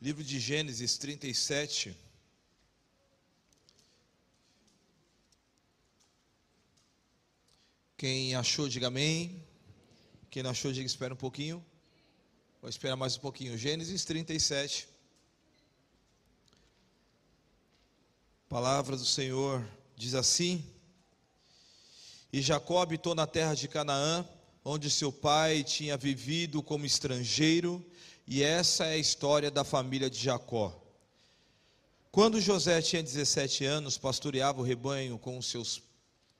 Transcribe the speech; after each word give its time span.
Livro 0.00 0.22
de 0.22 0.38
Gênesis 0.38 0.98
37. 0.98 1.96
Quem 7.96 8.34
achou, 8.34 8.68
diga 8.68 8.88
amém. 8.88 9.42
Quem 10.30 10.42
não 10.42 10.50
achou, 10.50 10.70
diga 10.70 10.86
espera 10.86 11.14
um 11.14 11.16
pouquinho. 11.16 11.64
Vou 12.60 12.68
esperar 12.68 12.94
mais 12.94 13.16
um 13.16 13.20
pouquinho. 13.20 13.56
Gênesis 13.56 14.04
37. 14.04 14.86
palavra 18.48 18.96
do 18.96 19.04
Senhor 19.04 19.66
diz 19.96 20.14
assim: 20.14 20.64
E 22.32 22.42
Jacó 22.42 22.82
habitou 22.82 23.14
na 23.14 23.26
terra 23.26 23.54
de 23.54 23.66
Canaã, 23.66 24.28
onde 24.64 24.90
seu 24.90 25.10
pai 25.10 25.64
tinha 25.64 25.96
vivido 25.96 26.62
como 26.62 26.84
estrangeiro, 26.84 27.84
e 28.26 28.42
essa 28.42 28.86
é 28.86 28.94
a 28.94 28.98
história 28.98 29.50
da 29.50 29.64
família 29.64 30.10
de 30.10 30.18
Jacó. 30.18 30.82
Quando 32.10 32.40
José 32.40 32.80
tinha 32.82 33.02
17 33.02 33.64
anos, 33.64 33.98
pastoreava 33.98 34.60
o 34.60 34.64
rebanho 34.64 35.18
com 35.18 35.36
os 35.38 35.46
seus 35.46 35.82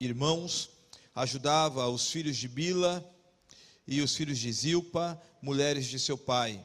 irmãos 0.00 0.70
ajudava 1.16 1.88
os 1.88 2.10
filhos 2.10 2.36
de 2.36 2.46
Bila 2.46 3.02
e 3.88 4.02
os 4.02 4.14
filhos 4.14 4.38
de 4.38 4.52
Zilpa, 4.52 5.20
mulheres 5.40 5.86
de 5.86 5.98
seu 5.98 6.18
pai, 6.18 6.62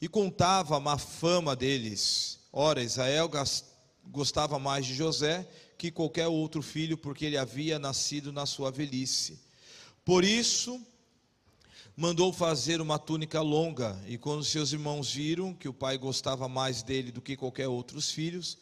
e 0.00 0.08
contava 0.08 0.78
a 0.78 0.80
má 0.80 0.96
fama 0.96 1.54
deles. 1.54 2.38
Ora, 2.50 2.82
Israel 2.82 3.30
gostava 4.06 4.58
mais 4.58 4.86
de 4.86 4.94
José 4.94 5.46
que 5.76 5.90
qualquer 5.90 6.28
outro 6.28 6.62
filho, 6.62 6.96
porque 6.96 7.26
ele 7.26 7.36
havia 7.36 7.78
nascido 7.78 8.32
na 8.32 8.46
sua 8.46 8.70
velhice. 8.70 9.38
Por 10.02 10.24
isso, 10.24 10.80
mandou 12.00 12.32
fazer 12.32 12.80
uma 12.80 12.98
túnica 12.98 13.42
longa, 13.42 14.02
e 14.06 14.16
quando 14.16 14.42
seus 14.42 14.72
irmãos 14.72 15.12
viram 15.12 15.52
que 15.52 15.68
o 15.68 15.74
pai 15.74 15.98
gostava 15.98 16.48
mais 16.48 16.82
dele 16.82 17.12
do 17.12 17.20
que 17.20 17.36
qualquer 17.36 17.68
outros 17.68 18.10
filhos, 18.10 18.56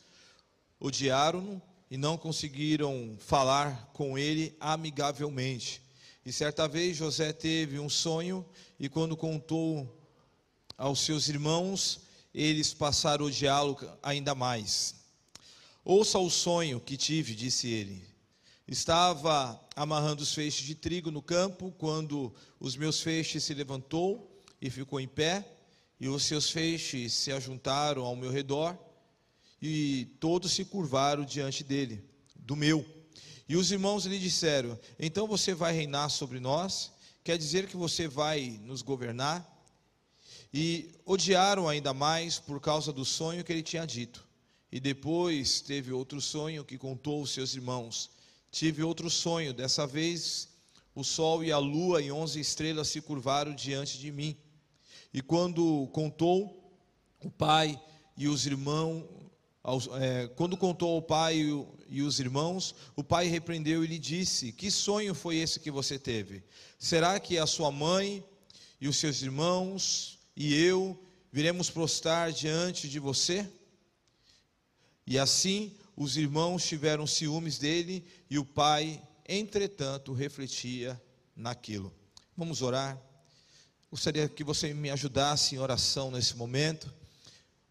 odiaram-no 0.81 1.63
e 1.89 1.97
não 1.97 2.19
conseguiram 2.19 3.17
falar 3.21 3.93
com 3.93 4.19
ele 4.19 4.57
amigavelmente. 4.59 5.81
E 6.27 6.33
certa 6.33 6.67
vez 6.67 6.97
José 6.97 7.33
teve 7.33 7.79
um 7.79 7.89
sonho 7.89 8.45
e 8.77 8.89
quando 8.89 9.17
contou 9.17 9.89
aos 10.77 10.99
seus 10.99 11.29
irmãos, 11.29 12.01
eles 12.35 12.75
passaram 12.75 13.27
o 13.27 13.31
diálogo 13.31 13.89
ainda 14.03 14.35
mais. 14.35 14.97
Ouça 15.85 16.19
o 16.19 16.29
sonho 16.29 16.81
que 16.81 16.97
tive, 16.97 17.37
disse 17.37 17.69
ele. 17.69 18.05
Estava 18.67 19.55
amarrando 19.79 20.25
os 20.25 20.35
feixes 20.35 20.67
de 20.67 20.75
trigo 20.75 21.09
no 21.09 21.23
campo 21.23 21.73
quando 21.79 22.35
os 22.59 22.75
meus 22.75 23.01
feixes 23.01 23.45
se 23.45 23.55
levantou 23.55 24.29
e 24.61 24.69
ficou 24.69 24.99
em 24.99 25.07
pé, 25.07 25.49
e 26.01 26.09
os 26.09 26.25
seus 26.25 26.51
feixes 26.51 27.13
se 27.13 27.31
ajuntaram 27.31 28.05
ao 28.05 28.17
meu 28.17 28.31
redor 28.31 28.77
e 29.63 30.07
todos 30.19 30.51
se 30.51 30.65
curvaram 30.65 31.25
diante 31.25 31.63
dele, 31.63 32.05
do 32.35 32.57
meu. 32.57 32.85
E 33.49 33.57
os 33.57 33.71
irmãos 33.71 34.05
lhe 34.05 34.19
disseram: 34.19 34.77
Então 34.99 35.29
você 35.29 35.55
vai 35.55 35.73
reinar 35.73 36.11
sobre 36.11 36.41
nós? 36.41 36.91
Quer 37.23 37.39
dizer 37.39 37.69
que 37.69 37.77
você 37.77 38.09
vai 38.09 38.61
nos 38.65 38.83
governar? 38.83 39.47
E 40.53 40.91
odiaram 41.07 41.69
ainda 41.69 41.95
mais 41.95 42.41
por 42.41 42.61
causa 42.61 42.93
do 42.93 43.05
sonho 43.05 43.45
que 43.45 43.53
ele 43.53 43.63
tinha 43.63 43.87
dito. 43.87 44.27
E 44.73 44.81
depois 44.81 45.61
teve 45.61 45.93
outro 45.93 46.21
sonho 46.21 46.65
que 46.65 46.77
contou 46.77 47.21
aos 47.21 47.31
seus 47.31 47.55
irmãos. 47.55 48.18
Tive 48.59 48.83
outro 48.83 49.09
sonho, 49.09 49.53
dessa 49.53 49.87
vez 49.87 50.49
o 50.93 51.05
sol 51.05 51.45
e 51.45 51.53
a 51.53 51.59
lua 51.59 52.03
e 52.03 52.11
onze 52.11 52.41
estrelas 52.41 52.89
se 52.89 53.01
curvaram 53.01 53.55
diante 53.55 53.97
de 54.01 54.11
mim. 54.11 54.37
E 55.15 55.23
quando 55.23 55.89
contou 55.93 56.77
o 57.21 57.31
pai 57.31 57.81
e 58.17 58.27
os 58.27 58.47
irmãos, 58.47 59.05
é, 60.01 60.27
quando 60.35 60.57
contou 60.57 60.97
ao 60.97 61.01
pai 61.01 61.37
e, 61.89 62.03
os 62.03 62.19
irmãos, 62.19 62.75
o 62.97 63.05
pai 63.05 63.29
repreendeu 63.29 63.85
e 63.85 63.87
lhe 63.87 63.97
disse: 63.97 64.51
Que 64.51 64.73
sonho 64.73 65.15
foi 65.15 65.37
esse 65.37 65.61
que 65.61 65.71
você 65.71 65.97
teve? 65.97 66.43
Será 66.81 67.21
que 67.21 67.39
a 67.39 67.47
sua 67.47 67.71
mãe 67.71 68.25
e 68.81 68.89
os 68.89 68.97
seus 68.97 69.23
irmãos 69.23 70.19
e 70.35 70.53
eu 70.53 71.01
viremos 71.31 71.71
prostrar 71.71 72.33
diante 72.33 72.89
de 72.89 72.99
você? 72.99 73.49
E 75.07 75.17
assim 75.17 75.79
os 76.01 76.17
irmãos 76.17 76.65
tiveram 76.65 77.09
ciúmes 77.09 77.59
dele 77.59 78.05
e 78.31 78.39
o 78.39 78.45
pai, 78.45 79.03
entretanto, 79.29 80.13
refletia 80.13 81.01
naquilo. 81.35 81.93
Vamos 82.37 82.63
orar. 82.63 82.97
Gostaria 83.91 84.29
que 84.29 84.45
você 84.45 84.73
me 84.73 84.91
ajudasse 84.91 85.57
em 85.57 85.59
oração 85.59 86.13
nesse 86.13 86.37
momento 86.37 86.95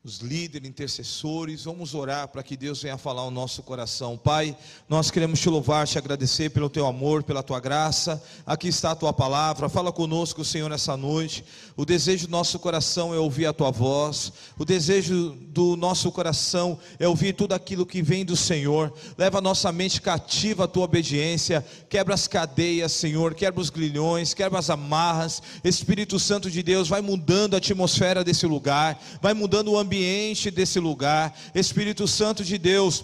os 0.04 0.20
líderes, 0.20 0.70
intercessores, 0.70 1.66
vamos 1.66 1.94
orar 1.94 2.30
para 2.30 2.42
que 2.42 2.56
Deus 2.56 2.82
venha 2.82 2.98
falar 2.98 3.26
o 3.26 3.32
nosso 3.32 3.62
coração. 3.62 4.16
Pai, 4.18 4.56
nós 4.88 5.12
queremos 5.12 5.38
te 5.38 5.50
louvar, 5.50 5.86
te 5.86 5.98
agradecer 5.98 6.50
pelo 6.50 6.70
teu 6.70 6.86
amor, 6.86 7.24
pela 7.24 7.44
tua 7.44 7.60
graça. 7.60 8.24
Aqui 8.46 8.70
está 8.70 8.92
a 8.92 8.96
tua 8.96 9.12
palavra. 9.12 9.68
Fala 9.68 9.92
conosco, 9.92 10.46
Senhor, 10.46 10.70
nessa 10.70 10.96
noite. 10.96 11.44
O 11.76 11.84
desejo 11.84 12.28
do 12.28 12.32
nosso 12.32 12.58
coração 12.58 13.14
é 13.14 13.18
ouvir 13.18 13.48
a 13.48 13.54
tua 13.54 13.70
voz. 13.70 14.32
O 14.58 14.64
desejo 14.64 15.36
do 15.50 15.76
nosso 15.76 16.10
coração 16.10 16.80
é 17.00 17.08
ouvir 17.08 17.34
tudo 17.34 17.54
aquilo 17.54 17.86
que 17.86 18.02
vem 18.02 18.24
do 18.24 18.38
Senhor. 18.38 18.94
Leva 19.18 19.40
a 19.40 19.42
nossa 19.42 19.74
mente 19.74 20.02
cativa 20.02 20.66
à 20.66 20.68
tua 20.70 20.86
obediência. 20.86 21.66
Quebra 21.90 22.14
as 22.14 22.28
cadeias, 22.30 22.94
Senhor. 22.94 23.36
Quebra 23.36 23.60
os 23.60 23.70
grilhões, 23.70 24.34
quebra 24.34 24.60
as 24.60 24.70
amarras. 24.70 25.42
Espírito 25.66 26.18
Santo 26.18 26.50
de 26.50 26.64
Deus, 26.64 26.88
vai 26.88 27.02
mudando 27.02 27.56
a 27.56 27.58
atmosfera 27.58 28.24
desse 28.24 28.46
lugar, 28.46 28.98
vai 29.22 29.34
mudando 29.34 29.72
o 29.72 29.78
ambiente 29.78 29.97
ambiente 29.98 30.52
desse 30.52 30.80
lugar. 30.80 31.36
Espírito 31.56 32.08
Santo 32.08 32.44
de 32.44 32.58
Deus, 32.58 33.04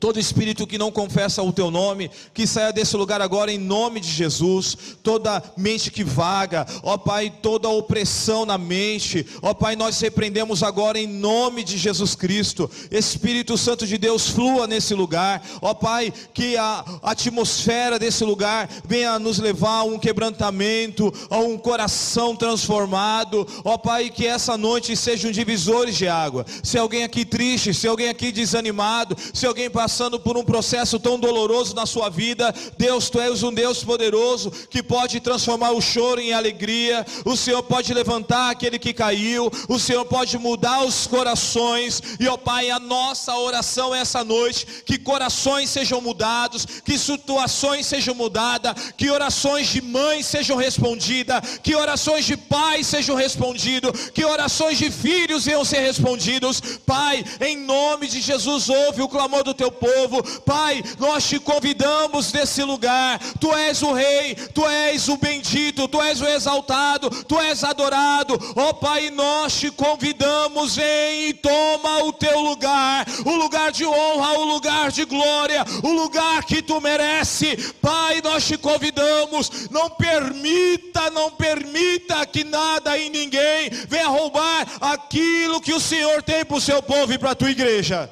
Todo 0.00 0.18
espírito 0.18 0.66
que 0.66 0.78
não 0.78 0.90
confessa 0.90 1.42
o 1.42 1.52
teu 1.52 1.70
nome, 1.70 2.10
que 2.34 2.44
saia 2.44 2.72
desse 2.72 2.96
lugar 2.96 3.22
agora 3.22 3.52
em 3.52 3.58
nome 3.58 4.00
de 4.00 4.10
Jesus. 4.10 4.96
Toda 5.00 5.40
mente 5.56 5.92
que 5.92 6.02
vaga, 6.02 6.66
ó 6.82 6.98
Pai, 6.98 7.32
toda 7.40 7.68
opressão 7.68 8.44
na 8.44 8.58
mente, 8.58 9.24
ó 9.40 9.54
Pai, 9.54 9.76
nós 9.76 10.00
repreendemos 10.00 10.64
agora 10.64 10.98
em 10.98 11.06
nome 11.06 11.62
de 11.62 11.78
Jesus 11.78 12.16
Cristo. 12.16 12.68
Espírito 12.90 13.56
Santo 13.56 13.86
de 13.86 13.96
Deus, 13.96 14.28
flua 14.28 14.66
nesse 14.66 14.92
lugar, 14.92 15.40
ó 15.60 15.72
Pai, 15.72 16.12
que 16.34 16.56
a 16.56 16.84
atmosfera 17.02 17.96
desse 17.96 18.24
lugar 18.24 18.68
venha 18.84 19.20
nos 19.20 19.38
levar 19.38 19.78
a 19.78 19.84
um 19.84 20.00
quebrantamento, 20.00 21.12
a 21.30 21.38
um 21.38 21.56
coração 21.56 22.34
transformado, 22.34 23.46
ó 23.64 23.78
Pai, 23.78 24.10
que 24.10 24.26
essa 24.26 24.56
noite 24.56 24.96
sejam 24.96 25.30
divisores 25.30 25.96
de 25.96 26.08
água. 26.08 26.44
Se 26.62 26.76
alguém 26.76 27.04
aqui 27.04 27.24
triste, 27.24 27.72
se 27.72 27.86
alguém 27.86 28.08
aqui 28.08 28.32
desanimado, 28.32 29.16
se 29.32 29.46
alguém 29.46 29.70
passando 29.92 30.18
por 30.18 30.38
um 30.38 30.42
processo 30.42 30.98
tão 30.98 31.20
doloroso 31.20 31.74
na 31.74 31.84
sua 31.84 32.08
vida, 32.08 32.54
Deus, 32.78 33.10
tu 33.10 33.20
és 33.20 33.42
um 33.42 33.52
Deus 33.52 33.84
poderoso 33.84 34.50
que 34.70 34.82
pode 34.82 35.20
transformar 35.20 35.72
o 35.72 35.82
choro 35.82 36.18
em 36.18 36.32
alegria. 36.32 37.04
O 37.26 37.36
Senhor 37.36 37.62
pode 37.62 37.92
levantar 37.92 38.48
aquele 38.48 38.78
que 38.78 38.94
caiu, 38.94 39.52
o 39.68 39.78
Senhor 39.78 40.06
pode 40.06 40.38
mudar 40.38 40.82
os 40.82 41.06
corações. 41.06 42.00
E 42.18 42.26
ó 42.26 42.38
Pai, 42.38 42.70
a 42.70 42.78
nossa 42.78 43.36
oração 43.36 43.94
essa 43.94 44.24
noite, 44.24 44.66
que 44.86 44.96
corações 44.98 45.68
sejam 45.68 46.00
mudados, 46.00 46.64
que 46.64 46.96
situações 46.96 47.84
sejam 47.84 48.14
mudadas, 48.14 48.94
que 48.96 49.10
orações 49.10 49.66
de 49.66 49.82
mãe 49.82 50.22
sejam 50.22 50.56
respondidas, 50.56 51.58
que 51.62 51.74
orações 51.74 52.24
de 52.24 52.34
pais 52.34 52.86
sejam 52.86 53.14
respondidas, 53.14 54.08
que 54.08 54.24
orações 54.24 54.78
de 54.78 54.90
filhos 54.90 55.44
venham 55.44 55.66
ser 55.66 55.80
respondidos. 55.80 56.62
Pai, 56.86 57.22
em 57.42 57.58
nome 57.58 58.08
de 58.08 58.22
Jesus, 58.22 58.70
ouve 58.70 59.02
o 59.02 59.08
clamor 59.08 59.44
do 59.44 59.52
teu 59.52 59.70
povo. 59.72 60.22
Pai, 60.40 60.82
nós 60.98 61.24
te 61.24 61.38
convidamos 61.38 62.30
desse 62.30 62.62
lugar. 62.62 63.18
Tu 63.40 63.52
és 63.52 63.82
o 63.82 63.92
rei, 63.92 64.34
tu 64.34 64.64
és 64.66 65.08
o 65.08 65.16
bendito, 65.16 65.88
tu 65.88 66.00
és 66.00 66.20
o 66.20 66.28
exaltado, 66.28 67.10
tu 67.24 67.38
és 67.40 67.64
adorado. 67.64 68.38
Ó 68.56 68.68
oh, 68.68 68.74
Pai, 68.74 69.10
nós 69.10 69.58
te 69.58 69.70
convidamos, 69.70 70.76
vem 70.76 71.28
e 71.28 71.34
toma 71.34 72.04
o 72.04 72.12
teu 72.12 72.40
lugar, 72.40 73.06
o 73.24 73.34
lugar 73.36 73.72
de 73.72 73.84
honra, 73.84 74.38
o 74.38 74.44
lugar 74.44 74.90
de 74.90 75.04
glória, 75.04 75.64
o 75.82 75.92
lugar 75.92 76.44
que 76.44 76.62
tu 76.62 76.80
merece. 76.80 77.56
Pai, 77.80 78.20
nós 78.22 78.46
te 78.46 78.56
convidamos, 78.56 79.68
não 79.70 79.90
permita, 79.90 81.10
não 81.10 81.30
permita 81.30 82.24
que 82.26 82.44
nada 82.44 82.96
e 82.96 83.10
ninguém 83.10 83.70
venha 83.88 84.08
roubar 84.08 84.66
aquilo 84.80 85.60
que 85.60 85.72
o 85.72 85.80
Senhor 85.80 86.22
tem 86.22 86.44
para 86.44 86.56
o 86.56 86.60
seu 86.60 86.82
povo 86.82 87.12
e 87.12 87.18
para 87.18 87.30
a 87.32 87.34
tua 87.34 87.50
igreja. 87.50 88.10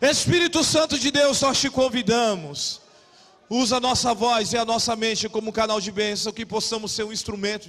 Espírito 0.00 0.64
Santo 0.64 0.98
de 0.98 1.10
Deus, 1.10 1.40
nós 1.42 1.60
te 1.60 1.68
convidamos. 1.68 2.80
Usa 3.50 3.76
a 3.76 3.80
nossa 3.80 4.14
voz 4.14 4.52
e 4.52 4.56
a 4.56 4.64
nossa 4.64 4.96
mente 4.96 5.28
como 5.28 5.52
canal 5.52 5.80
de 5.80 5.92
bênção, 5.92 6.32
que 6.32 6.46
possamos 6.46 6.92
ser 6.92 7.04
um 7.04 7.12
instrumento 7.12 7.68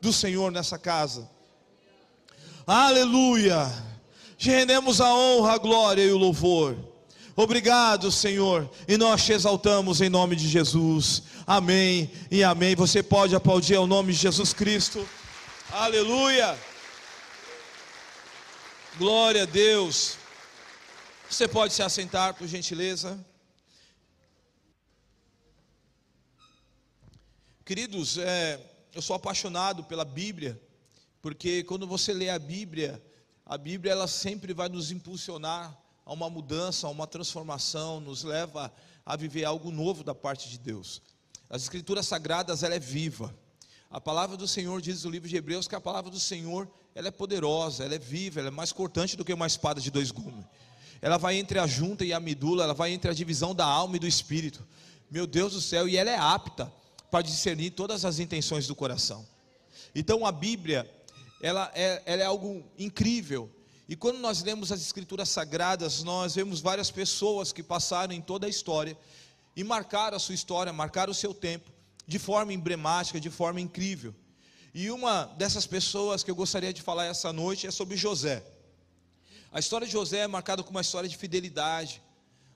do 0.00 0.12
Senhor 0.12 0.52
nessa 0.52 0.78
casa. 0.78 1.28
Aleluia. 2.66 3.72
Te 4.36 4.50
rendemos 4.50 5.00
a 5.00 5.12
honra, 5.12 5.54
a 5.54 5.58
glória 5.58 6.02
e 6.02 6.12
o 6.12 6.18
louvor. 6.18 6.76
Obrigado, 7.36 8.12
Senhor, 8.12 8.70
e 8.86 8.96
nós 8.96 9.24
te 9.24 9.32
exaltamos 9.32 10.00
em 10.00 10.08
nome 10.08 10.36
de 10.36 10.46
Jesus. 10.46 11.24
Amém 11.44 12.08
e 12.30 12.44
amém. 12.44 12.76
Você 12.76 13.02
pode 13.02 13.34
aplaudir 13.34 13.74
ao 13.74 13.88
nome 13.88 14.12
de 14.12 14.18
Jesus 14.20 14.52
Cristo. 14.52 15.08
Aleluia. 15.72 16.56
Glória 18.96 19.42
a 19.42 19.46
Deus. 19.46 20.16
Você 21.34 21.48
pode 21.48 21.74
se 21.74 21.82
assentar, 21.82 22.32
por 22.34 22.46
gentileza. 22.46 23.18
Queridos, 27.64 28.18
é, 28.18 28.64
eu 28.94 29.02
sou 29.02 29.16
apaixonado 29.16 29.82
pela 29.82 30.04
Bíblia, 30.04 30.62
porque 31.20 31.64
quando 31.64 31.88
você 31.88 32.12
lê 32.12 32.30
a 32.30 32.38
Bíblia, 32.38 33.02
a 33.44 33.58
Bíblia 33.58 33.90
ela 33.90 34.06
sempre 34.06 34.54
vai 34.54 34.68
nos 34.68 34.92
impulsionar 34.92 35.76
a 36.06 36.12
uma 36.12 36.30
mudança, 36.30 36.86
a 36.86 36.90
uma 36.90 37.04
transformação, 37.04 37.98
nos 37.98 38.22
leva 38.22 38.72
a 39.04 39.16
viver 39.16 39.44
algo 39.44 39.72
novo 39.72 40.04
da 40.04 40.14
parte 40.14 40.48
de 40.48 40.56
Deus. 40.56 41.02
As 41.50 41.62
Escrituras 41.62 42.06
Sagradas 42.06 42.62
ela 42.62 42.76
é 42.76 42.78
viva. 42.78 43.36
A 43.90 44.00
palavra 44.00 44.36
do 44.36 44.46
Senhor 44.46 44.80
diz 44.80 45.02
no 45.02 45.10
livro 45.10 45.28
de 45.28 45.34
Hebreus 45.34 45.66
que 45.66 45.74
a 45.74 45.80
palavra 45.80 46.12
do 46.12 46.20
Senhor 46.20 46.70
ela 46.94 47.08
é 47.08 47.10
poderosa, 47.10 47.84
ela 47.84 47.96
é 47.96 47.98
viva, 47.98 48.38
ela 48.38 48.50
é 48.50 48.52
mais 48.52 48.70
cortante 48.70 49.16
do 49.16 49.24
que 49.24 49.34
uma 49.34 49.48
espada 49.48 49.80
de 49.80 49.90
dois 49.90 50.12
gumes. 50.12 50.46
Ela 51.04 51.18
vai 51.18 51.36
entre 51.36 51.58
a 51.58 51.66
junta 51.66 52.02
e 52.02 52.14
a 52.14 52.18
medula, 52.18 52.64
ela 52.64 52.72
vai 52.72 52.90
entre 52.90 53.10
a 53.10 53.12
divisão 53.12 53.54
da 53.54 53.66
alma 53.66 53.96
e 53.96 53.98
do 53.98 54.06
espírito. 54.06 54.66
Meu 55.10 55.26
Deus 55.26 55.52
do 55.52 55.60
céu, 55.60 55.86
e 55.86 55.98
ela 55.98 56.10
é 56.10 56.16
apta 56.16 56.72
para 57.10 57.20
discernir 57.20 57.72
todas 57.72 58.06
as 58.06 58.18
intenções 58.18 58.66
do 58.66 58.74
coração. 58.74 59.22
Então 59.94 60.24
a 60.24 60.32
Bíblia, 60.32 60.90
ela 61.42 61.70
é, 61.74 62.02
ela 62.06 62.22
é 62.22 62.24
algo 62.24 62.64
incrível. 62.78 63.50
E 63.86 63.94
quando 63.94 64.16
nós 64.16 64.42
lemos 64.42 64.72
as 64.72 64.80
Escrituras 64.80 65.28
Sagradas, 65.28 66.02
nós 66.02 66.36
vemos 66.36 66.62
várias 66.62 66.90
pessoas 66.90 67.52
que 67.52 67.62
passaram 67.62 68.14
em 68.14 68.22
toda 68.22 68.46
a 68.46 68.48
história 68.48 68.96
e 69.54 69.62
marcaram 69.62 70.16
a 70.16 70.18
sua 70.18 70.34
história, 70.34 70.72
marcaram 70.72 71.12
o 71.12 71.14
seu 71.14 71.34
tempo, 71.34 71.70
de 72.06 72.18
forma 72.18 72.50
emblemática, 72.50 73.20
de 73.20 73.28
forma 73.28 73.60
incrível. 73.60 74.14
E 74.72 74.90
uma 74.90 75.26
dessas 75.36 75.66
pessoas 75.66 76.22
que 76.22 76.30
eu 76.30 76.34
gostaria 76.34 76.72
de 76.72 76.80
falar 76.80 77.04
essa 77.04 77.30
noite 77.30 77.66
é 77.66 77.70
sobre 77.70 77.94
José. 77.94 78.42
A 79.54 79.60
história 79.60 79.86
de 79.86 79.92
José 79.92 80.18
é 80.18 80.26
marcada 80.26 80.64
como 80.64 80.78
uma 80.78 80.80
história 80.80 81.08
de 81.08 81.16
fidelidade, 81.16 82.02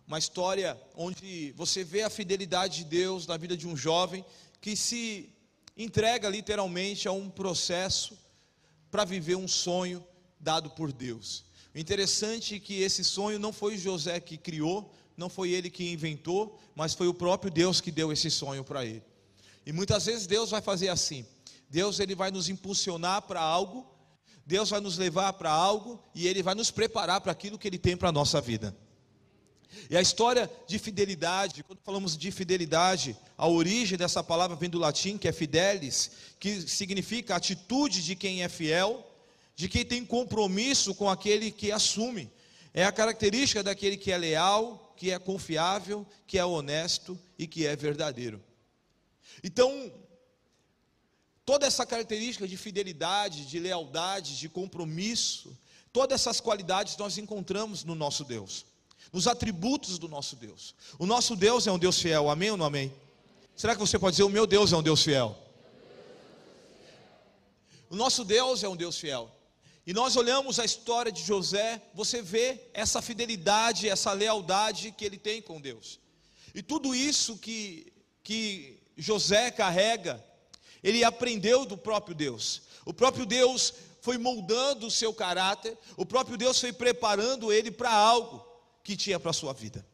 uma 0.05 0.19
história 0.19 0.77
onde 0.97 1.53
você 1.53 1.85
vê 1.85 2.03
a 2.03 2.11
fidelidade 2.11 2.79
de 2.79 2.85
Deus 2.87 3.25
na 3.25 3.37
vida 3.37 3.57
de 3.57 3.69
um 3.69 3.77
jovem 3.77 4.25
que 4.61 4.75
se 4.75 5.33
entrega 5.77 6.29
literalmente 6.29 7.07
a 7.07 7.13
um 7.13 7.31
processo 7.31 8.19
para 8.91 9.05
viver 9.05 9.37
um 9.37 9.47
sonho 9.47 10.05
dado 10.41 10.71
por 10.71 10.91
Deus. 10.91 11.45
O 11.73 11.79
interessante 11.79 12.57
é 12.57 12.59
que 12.59 12.83
esse 12.83 13.05
sonho 13.05 13.39
não 13.39 13.53
foi 13.53 13.79
José 13.79 14.19
que 14.19 14.37
criou, 14.37 14.93
não 15.17 15.29
foi 15.29 15.51
ele 15.51 15.71
que 15.71 15.93
inventou, 15.93 16.59
mas 16.75 16.95
foi 16.95 17.07
o 17.07 17.15
próprio 17.15 17.49
Deus 17.49 17.81
que 17.81 17.93
deu 17.93 18.13
esse 18.13 18.29
sonho 18.29 18.65
para 18.65 18.85
ele. 18.85 19.05
E 19.65 19.71
muitas 19.71 20.07
vezes 20.07 20.27
Deus 20.27 20.51
vai 20.51 20.61
fazer 20.61 20.89
assim. 20.89 21.25
Deus 21.71 22.01
ele 22.01 22.17
vai 22.17 22.33
nos 22.33 22.49
impulsionar 22.49 23.23
para 23.23 23.41
algo, 23.41 23.87
Deus 24.49 24.71
vai 24.71 24.81
nos 24.81 24.97
levar 24.97 25.35
para 25.35 25.51
algo 25.51 26.03
e 26.15 26.27
ele 26.27 26.43
vai 26.43 26.55
nos 26.55 26.71
preparar 26.71 27.21
para 27.21 27.31
aquilo 27.31 27.59
que 27.59 27.69
ele 27.69 27.77
tem 27.77 27.95
para 27.95 28.09
a 28.09 28.13
nossa 28.13 28.41
vida. 28.41 28.75
E 29.91 29.95
a 29.95 30.01
história 30.01 30.51
de 30.67 30.79
fidelidade, 30.79 31.63
quando 31.63 31.81
falamos 31.85 32.17
de 32.17 32.31
fidelidade, 32.31 33.15
a 33.37 33.47
origem 33.47 33.99
dessa 33.99 34.25
palavra 34.25 34.57
vem 34.57 34.71
do 34.71 34.79
latim, 34.79 35.19
que 35.19 35.29
é 35.29 35.33
fidelis, 35.33 36.11
que 36.41 36.63
significa 36.63 37.37
atitude 37.37 38.03
de 38.03 38.17
quem 38.17 38.43
é 38.43 38.49
fiel, 38.49 39.07
de 39.55 39.69
quem 39.69 39.85
tem 39.85 40.03
compromisso 40.03 40.95
com 40.95 41.11
aquele 41.11 41.51
que 41.51 41.71
assume. 41.71 42.31
É 42.73 42.87
a 42.87 42.93
característica 42.93 43.63
daquele 43.63 43.99
que 43.99 44.11
é 44.11 44.17
leal, 44.17 44.95
que 44.97 45.11
é 45.11 45.19
confiável, 45.19 46.07
que 46.27 46.39
é 46.39 46.45
honesto 46.45 47.21
e 47.39 47.47
que 47.47 47.67
é 47.67 47.77
verdadeiro. 47.77 48.43
Então, 49.45 49.93
toda 51.49 51.67
essa 51.67 51.87
característica 51.87 52.47
de 52.47 52.59
fidelidade, 52.59 53.47
de 53.47 53.59
lealdade, 53.59 54.39
de 54.39 54.51
compromisso, 54.51 55.57
todas 55.91 56.21
essas 56.21 56.43
qualidades 56.43 56.95
nós 56.99 57.17
encontramos 57.17 57.85
no 57.85 57.95
nosso 57.95 58.23
Deus, 58.23 58.67
nos 59.11 59.27
atributos 59.27 59.99
do 59.99 60.11
nosso 60.11 60.37
Deus. 60.37 60.75
O 60.99 61.07
nosso 61.07 61.35
Deus 61.35 61.67
é 61.67 61.73
um 61.73 61.79
Deus 61.79 61.99
fiel, 62.03 62.29
amém 62.29 62.51
ou 62.51 62.59
não 62.59 62.67
amém? 62.67 62.93
Será 63.57 63.73
que 63.73 63.81
você 63.81 63.99
pode 63.99 64.13
dizer, 64.13 64.25
o 64.25 64.29
meu 64.29 64.47
Deus 64.47 64.75
é 64.75 64.77
um 64.77 64.83
Deus 64.83 65.03
fiel? 65.03 65.35
O 67.89 67.97
nosso 67.97 68.27
Deus 68.27 68.63
é 68.63 68.69
um 68.69 68.77
Deus 68.77 68.99
fiel. 68.99 69.35
E 69.87 69.95
nós 69.95 70.17
olhamos 70.17 70.59
a 70.59 70.67
história 70.67 71.11
de 71.11 71.25
José, 71.25 71.81
você 71.95 72.21
vê 72.21 72.61
essa 72.75 73.01
fidelidade, 73.01 73.89
essa 73.89 74.13
lealdade 74.13 74.93
que 74.93 75.03
ele 75.03 75.17
tem 75.17 75.41
com 75.41 75.59
Deus. 75.59 75.99
E 76.55 76.63
tudo 76.63 76.95
isso 76.95 77.39
que, 77.39 77.91
que 78.23 78.79
José 78.99 79.51
carrega, 79.51 80.23
ele 80.83 81.05
aprendeu 81.05 81.65
do 81.65 81.77
próprio 81.77 82.15
Deus. 82.15 82.63
O 82.85 82.93
próprio 82.93 83.27
Deus 83.27 83.75
foi 84.01 84.17
moldando 84.17 84.87
o 84.87 84.91
seu 84.91 85.13
caráter, 85.13 85.77
o 85.97 86.07
próprio 86.07 86.37
Deus 86.37 86.61
foi 86.61 86.73
preparando 86.73 87.53
ele 87.53 87.71
para 87.71 87.93
algo 87.93 88.45
que 88.83 88.97
tinha 88.97 89.21
para 89.21 89.31
a 89.31 89.35
sua 89.35 89.53
vida. 89.53 89.85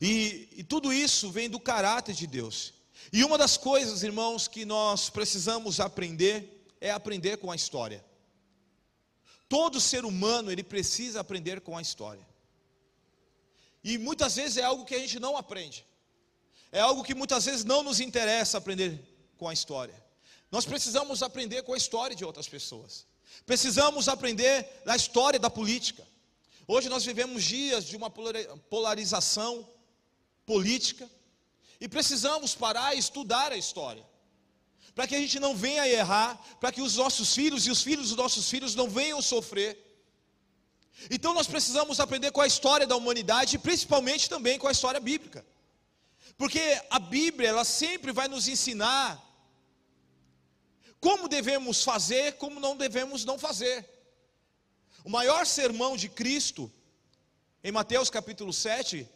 E, 0.00 0.48
e 0.52 0.64
tudo 0.64 0.92
isso 0.92 1.30
vem 1.30 1.48
do 1.48 1.60
caráter 1.60 2.14
de 2.14 2.26
Deus. 2.26 2.74
E 3.12 3.24
uma 3.24 3.38
das 3.38 3.56
coisas, 3.56 4.02
irmãos, 4.02 4.48
que 4.48 4.64
nós 4.64 5.08
precisamos 5.08 5.80
aprender 5.80 6.66
é 6.80 6.90
aprender 6.90 7.38
com 7.38 7.50
a 7.50 7.56
história. 7.56 8.04
Todo 9.48 9.80
ser 9.80 10.04
humano, 10.04 10.52
ele 10.52 10.62
precisa 10.62 11.20
aprender 11.20 11.60
com 11.62 11.76
a 11.76 11.80
história. 11.80 12.26
E 13.82 13.96
muitas 13.96 14.36
vezes 14.36 14.58
é 14.58 14.62
algo 14.62 14.84
que 14.84 14.94
a 14.94 14.98
gente 14.98 15.18
não 15.18 15.36
aprende. 15.36 15.86
É 16.70 16.80
algo 16.80 17.02
que 17.02 17.14
muitas 17.14 17.46
vezes 17.46 17.64
não 17.64 17.82
nos 17.82 18.00
interessa 18.00 18.58
aprender 18.58 19.02
com 19.38 19.48
a 19.48 19.52
história. 19.52 19.94
Nós 20.50 20.66
precisamos 20.66 21.22
aprender 21.22 21.62
com 21.62 21.72
a 21.72 21.76
história 21.76 22.14
de 22.14 22.24
outras 22.24 22.48
pessoas. 22.48 23.06
Precisamos 23.46 24.08
aprender 24.08 24.82
da 24.84 24.96
história 24.96 25.38
da 25.38 25.48
política. 25.48 26.06
Hoje 26.66 26.88
nós 26.88 27.04
vivemos 27.04 27.44
dias 27.44 27.84
de 27.84 27.96
uma 27.96 28.10
polarização 28.10 29.66
política 30.44 31.08
e 31.80 31.88
precisamos 31.88 32.54
parar 32.54 32.94
e 32.94 32.98
estudar 32.98 33.52
a 33.52 33.56
história. 33.56 34.04
Para 34.94 35.06
que 35.06 35.14
a 35.14 35.18
gente 35.18 35.38
não 35.38 35.56
venha 35.56 35.86
errar, 35.86 36.38
para 36.60 36.72
que 36.72 36.82
os 36.82 36.96
nossos 36.96 37.32
filhos 37.34 37.66
e 37.66 37.70
os 37.70 37.82
filhos 37.82 38.08
dos 38.08 38.16
nossos 38.16 38.50
filhos 38.50 38.74
não 38.74 38.88
venham 38.88 39.22
sofrer. 39.22 39.78
Então 41.10 41.32
nós 41.32 41.46
precisamos 41.46 42.00
aprender 42.00 42.32
com 42.32 42.40
a 42.40 42.46
história 42.46 42.86
da 42.86 42.96
humanidade 42.96 43.56
e 43.56 43.58
principalmente 43.58 44.28
também 44.28 44.58
com 44.58 44.66
a 44.66 44.72
história 44.72 44.98
bíblica. 44.98 45.46
Porque 46.36 46.80
a 46.90 46.98
Bíblia, 46.98 47.50
ela 47.50 47.64
sempre 47.64 48.12
vai 48.12 48.28
nos 48.28 48.48
ensinar 48.48 49.27
como 51.00 51.28
devemos 51.28 51.82
fazer, 51.82 52.34
como 52.34 52.58
não 52.58 52.76
devemos 52.76 53.24
não 53.24 53.38
fazer. 53.38 53.88
O 55.04 55.10
maior 55.10 55.46
sermão 55.46 55.96
de 55.96 56.08
Cristo, 56.08 56.70
em 57.62 57.72
Mateus 57.72 58.10
capítulo 58.10 58.52
7, 58.52 59.08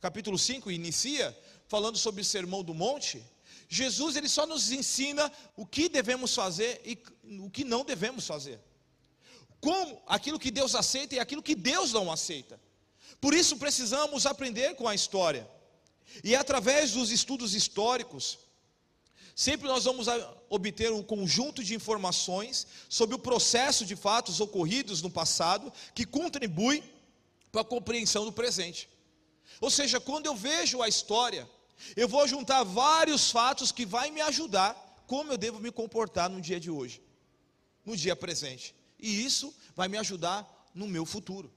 capítulo 0.00 0.38
5, 0.38 0.70
inicia 0.70 1.36
falando 1.68 1.96
sobre 1.96 2.22
o 2.22 2.24
sermão 2.24 2.62
do 2.62 2.74
monte. 2.74 3.22
Jesus 3.68 4.16
ele 4.16 4.28
só 4.28 4.46
nos 4.46 4.72
ensina 4.72 5.30
o 5.56 5.66
que 5.66 5.88
devemos 5.88 6.34
fazer 6.34 6.80
e 6.84 6.98
o 7.40 7.50
que 7.50 7.64
não 7.64 7.84
devemos 7.84 8.26
fazer. 8.26 8.58
Como 9.60 10.02
aquilo 10.06 10.38
que 10.38 10.50
Deus 10.50 10.74
aceita 10.74 11.16
e 11.16 11.20
aquilo 11.20 11.42
que 11.42 11.54
Deus 11.54 11.92
não 11.92 12.10
aceita. 12.10 12.58
Por 13.20 13.34
isso 13.34 13.56
precisamos 13.56 14.26
aprender 14.26 14.74
com 14.74 14.88
a 14.88 14.94
história. 14.94 15.48
E 16.24 16.34
é 16.34 16.38
através 16.38 16.92
dos 16.92 17.10
estudos 17.10 17.54
históricos, 17.54 18.38
sempre 19.38 19.68
nós 19.68 19.84
vamos 19.84 20.08
obter 20.50 20.90
um 20.90 21.00
conjunto 21.00 21.62
de 21.62 21.72
informações 21.72 22.66
sobre 22.88 23.14
o 23.14 23.20
processo 23.20 23.86
de 23.86 23.94
fatos 23.94 24.40
ocorridos 24.40 25.00
no 25.00 25.08
passado 25.08 25.72
que 25.94 26.04
contribui 26.04 26.82
para 27.52 27.60
a 27.60 27.64
compreensão 27.64 28.24
do 28.24 28.32
presente. 28.32 28.88
Ou 29.60 29.70
seja, 29.70 30.00
quando 30.00 30.26
eu 30.26 30.34
vejo 30.34 30.82
a 30.82 30.88
história, 30.88 31.48
eu 31.94 32.08
vou 32.08 32.26
juntar 32.26 32.64
vários 32.64 33.30
fatos 33.30 33.70
que 33.70 33.86
vai 33.86 34.10
me 34.10 34.20
ajudar 34.22 34.74
como 35.06 35.30
eu 35.30 35.38
devo 35.38 35.60
me 35.60 35.70
comportar 35.70 36.28
no 36.28 36.40
dia 36.40 36.58
de 36.58 36.68
hoje, 36.68 37.00
no 37.84 37.96
dia 37.96 38.16
presente. 38.16 38.74
E 38.98 39.24
isso 39.24 39.54
vai 39.76 39.86
me 39.86 39.98
ajudar 39.98 40.68
no 40.74 40.88
meu 40.88 41.06
futuro. 41.06 41.48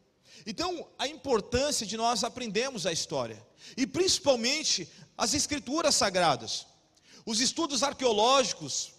Então, 0.45 0.87
a 0.99 1.07
importância 1.07 1.83
de 1.87 1.97
nós 1.97 2.23
aprendermos 2.23 2.85
a 2.85 2.91
história, 2.91 3.43
e 3.75 3.87
principalmente 3.87 4.87
as 5.17 5.33
escrituras 5.33 5.95
sagradas. 5.95 6.69
Os 7.25 7.39
estudos 7.39 7.83
arqueológicos, 7.83 8.93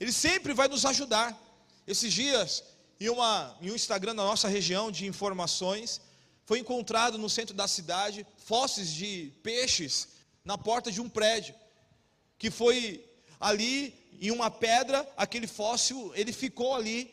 ele 0.00 0.12
sempre 0.12 0.52
vai 0.52 0.68
nos 0.68 0.84
ajudar. 0.84 1.38
Esses 1.86 2.12
dias, 2.12 2.64
em, 3.00 3.08
uma, 3.08 3.56
em 3.60 3.70
um 3.70 3.74
Instagram 3.74 4.14
da 4.14 4.24
nossa 4.24 4.48
região 4.48 4.90
de 4.90 5.06
informações, 5.06 6.00
foi 6.44 6.58
encontrado 6.58 7.16
no 7.16 7.30
centro 7.30 7.54
da 7.54 7.66
cidade 7.66 8.26
fósseis 8.36 8.90
de 8.92 9.32
peixes 9.42 10.08
na 10.44 10.58
porta 10.58 10.90
de 10.92 11.00
um 11.00 11.08
prédio, 11.08 11.54
que 12.38 12.50
foi 12.50 13.04
ali 13.40 13.94
em 14.20 14.30
uma 14.30 14.50
pedra, 14.50 15.08
aquele 15.16 15.46
fóssil, 15.46 16.12
ele 16.14 16.32
ficou 16.32 16.74
ali, 16.74 17.12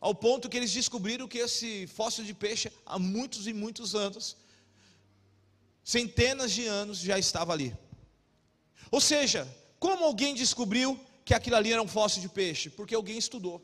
ao 0.00 0.14
ponto 0.14 0.48
que 0.48 0.56
eles 0.56 0.72
descobriram 0.72 1.28
que 1.28 1.38
esse 1.38 1.86
fóssil 1.86 2.24
de 2.24 2.34
peixe, 2.34 2.70
há 2.84 2.98
muitos 2.98 3.46
e 3.46 3.52
muitos 3.52 3.94
anos, 3.94 4.36
centenas 5.84 6.52
de 6.52 6.66
anos, 6.66 6.98
já 6.98 7.18
estava 7.18 7.52
ali. 7.52 7.74
Ou 8.92 9.00
seja, 9.00 9.48
como 9.80 10.04
alguém 10.04 10.34
descobriu 10.34 11.00
que 11.24 11.34
aquilo 11.34 11.56
ali 11.56 11.72
era 11.72 11.82
um 11.82 11.88
fóssil 11.88 12.20
de 12.20 12.28
peixe? 12.28 12.70
Porque 12.70 12.94
alguém 12.94 13.18
estudou. 13.18 13.60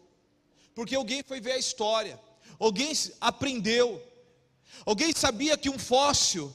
Porque 0.74 0.96
alguém 0.96 1.22
foi 1.22 1.40
ver 1.40 1.52
a 1.52 1.58
história. 1.58 2.18
Alguém 2.58 2.92
aprendeu. 3.20 4.02
Alguém 4.86 5.12
sabia 5.14 5.56
que 5.56 5.68
um 5.68 5.78
fóssil 5.78 6.52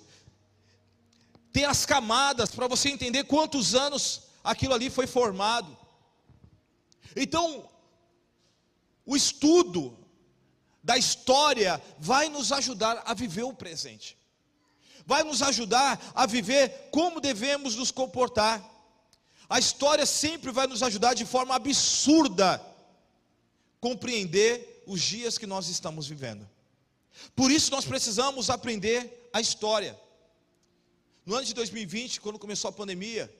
tem 1.51 1.65
as 1.65 1.85
camadas 1.85 2.49
para 2.49 2.67
você 2.67 2.89
entender 2.89 3.25
quantos 3.25 3.75
anos 3.75 4.23
aquilo 4.43 4.73
ali 4.73 4.89
foi 4.89 5.05
formado. 5.05 5.77
Então, 7.15 7.69
o 9.05 9.15
estudo 9.15 9.95
da 10.83 10.97
história 10.97 11.81
vai 11.99 12.27
nos 12.27 12.51
ajudar 12.51 13.03
a 13.05 13.13
viver 13.13 13.43
o 13.43 13.53
presente, 13.53 14.17
vai 15.05 15.23
nos 15.23 15.41
ajudar 15.41 15.99
a 16.13 16.25
viver 16.25 16.89
como 16.91 17.19
devemos 17.19 17.75
nos 17.75 17.91
comportar. 17.91 18.63
A 19.49 19.59
história 19.59 20.05
sempre 20.05 20.51
vai 20.51 20.67
nos 20.67 20.81
ajudar 20.81 21.13
de 21.13 21.25
forma 21.25 21.55
absurda 21.55 22.61
compreender 23.79 24.83
os 24.87 25.01
dias 25.01 25.37
que 25.37 25.45
nós 25.45 25.67
estamos 25.67 26.07
vivendo. 26.07 26.49
Por 27.35 27.51
isso 27.51 27.71
nós 27.71 27.85
precisamos 27.85 28.49
aprender 28.49 29.29
a 29.31 29.39
história. 29.41 29.99
No 31.25 31.35
ano 31.35 31.45
de 31.45 31.53
2020, 31.53 32.21
quando 32.21 32.39
começou 32.39 32.69
a 32.69 32.71
pandemia, 32.71 33.33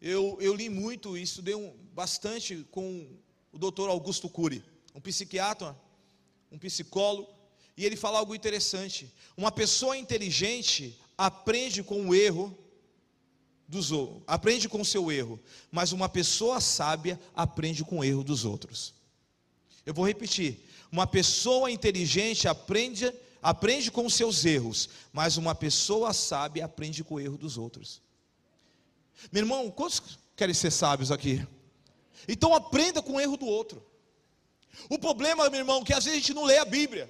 eu, 0.00 0.36
eu 0.40 0.54
li 0.54 0.68
muito 0.68 1.16
e 1.16 1.22
estudei 1.22 1.54
um, 1.54 1.74
bastante 1.94 2.66
com 2.70 3.08
o 3.52 3.58
doutor 3.58 3.88
Augusto 3.88 4.28
Cury, 4.28 4.62
um 4.94 5.00
psiquiatra 5.00 5.76
um 6.50 6.58
psicólogo, 6.58 7.28
e 7.76 7.84
ele 7.84 7.96
fala 7.96 8.18
algo 8.18 8.34
interessante. 8.34 9.12
Uma 9.36 9.52
pessoa 9.52 9.96
inteligente 9.96 10.98
aprende 11.16 11.82
com 11.82 12.08
o 12.08 12.14
erro 12.14 12.56
dos 13.68 13.90
outros, 13.92 14.22
aprende 14.26 14.68
com 14.68 14.80
o 14.80 14.84
seu 14.84 15.10
erro, 15.10 15.40
mas 15.70 15.92
uma 15.92 16.08
pessoa 16.08 16.60
sábia 16.60 17.20
aprende 17.34 17.84
com 17.84 17.98
o 17.98 18.04
erro 18.04 18.22
dos 18.22 18.44
outros. 18.44 18.94
Eu 19.84 19.92
vou 19.92 20.06
repetir. 20.06 20.64
Uma 20.90 21.06
pessoa 21.06 21.70
inteligente 21.70 22.48
aprende 22.48 23.12
aprende 23.42 23.92
com 23.92 24.04
os 24.04 24.14
seus 24.14 24.44
erros, 24.44 24.88
mas 25.12 25.36
uma 25.36 25.54
pessoa 25.54 26.12
sábia 26.12 26.64
aprende 26.64 27.04
com 27.04 27.14
o 27.14 27.20
erro 27.20 27.38
dos 27.38 27.56
outros. 27.56 28.02
Meu 29.30 29.42
irmão, 29.42 29.70
quantos 29.70 30.02
querem 30.34 30.54
ser 30.54 30.72
sábios 30.72 31.12
aqui? 31.12 31.46
Então 32.26 32.54
aprenda 32.54 33.00
com 33.00 33.12
o 33.12 33.20
erro 33.20 33.36
do 33.36 33.46
outro. 33.46 33.84
O 34.90 34.98
problema, 34.98 35.48
meu 35.48 35.60
irmão, 35.60 35.80
é 35.80 35.84
que 35.84 35.92
às 35.92 36.04
vezes 36.04 36.18
a 36.18 36.20
gente 36.20 36.34
não 36.34 36.44
lê 36.44 36.58
a 36.58 36.64
Bíblia. 36.64 37.08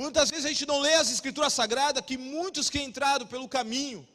Muitas 0.00 0.30
vezes 0.30 0.46
a 0.46 0.48
gente 0.48 0.64
não 0.64 0.78
lê 0.78 0.94
as 0.94 1.10
Escrituras 1.12 1.52
Sagradas, 1.52 2.02
que 2.02 2.16
muitos 2.16 2.70
que 2.70 2.80
entraram 2.80 3.26
pelo 3.26 3.46
caminho, 3.46 4.08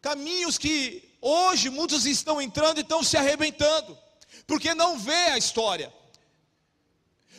caminhos 0.00 0.56
que 0.56 1.02
hoje 1.20 1.68
muitos 1.70 2.06
estão 2.06 2.40
entrando 2.40 2.78
e 2.78 2.82
estão 2.82 3.02
se 3.02 3.16
arrebentando, 3.16 3.98
porque 4.46 4.72
não 4.76 4.96
vê 4.96 5.24
a 5.34 5.36
história, 5.36 5.92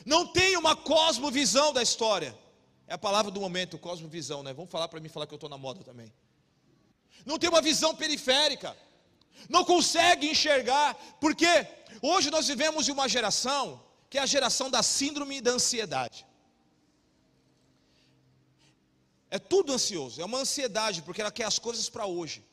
não 0.05 0.27
tem 0.27 0.57
uma 0.57 0.75
cosmovisão 0.75 1.71
da 1.71 1.81
história. 1.81 2.37
É 2.85 2.95
a 2.95 2.97
palavra 2.97 3.31
do 3.31 3.39
momento, 3.39 3.79
cosmovisão, 3.79 4.43
né? 4.43 4.51
Vamos 4.51 4.69
falar 4.69 4.89
para 4.89 4.99
mim 4.99 5.07
falar 5.07 5.25
que 5.25 5.33
eu 5.33 5.37
estou 5.37 5.49
na 5.49 5.57
moda 5.57 5.85
também. 5.85 6.11
Não 7.25 7.39
tem 7.39 7.49
uma 7.49 7.61
visão 7.61 7.95
periférica, 7.95 8.75
não 9.47 9.63
consegue 9.63 10.29
enxergar, 10.29 10.95
porque 11.21 11.65
hoje 12.01 12.29
nós 12.29 12.45
vivemos 12.45 12.89
em 12.89 12.91
uma 12.91 13.07
geração 13.07 13.81
que 14.09 14.17
é 14.17 14.21
a 14.21 14.25
geração 14.25 14.69
da 14.69 14.83
síndrome 14.83 15.39
da 15.39 15.51
ansiedade. 15.51 16.25
É 19.33 19.39
tudo 19.39 19.73
ansioso, 19.73 20.21
é 20.21 20.25
uma 20.25 20.37
ansiedade, 20.37 21.01
porque 21.01 21.19
ela 21.19 21.31
quer 21.31 21.45
as 21.45 21.57
coisas 21.57 21.89
para 21.89 22.05
hoje. 22.05 22.45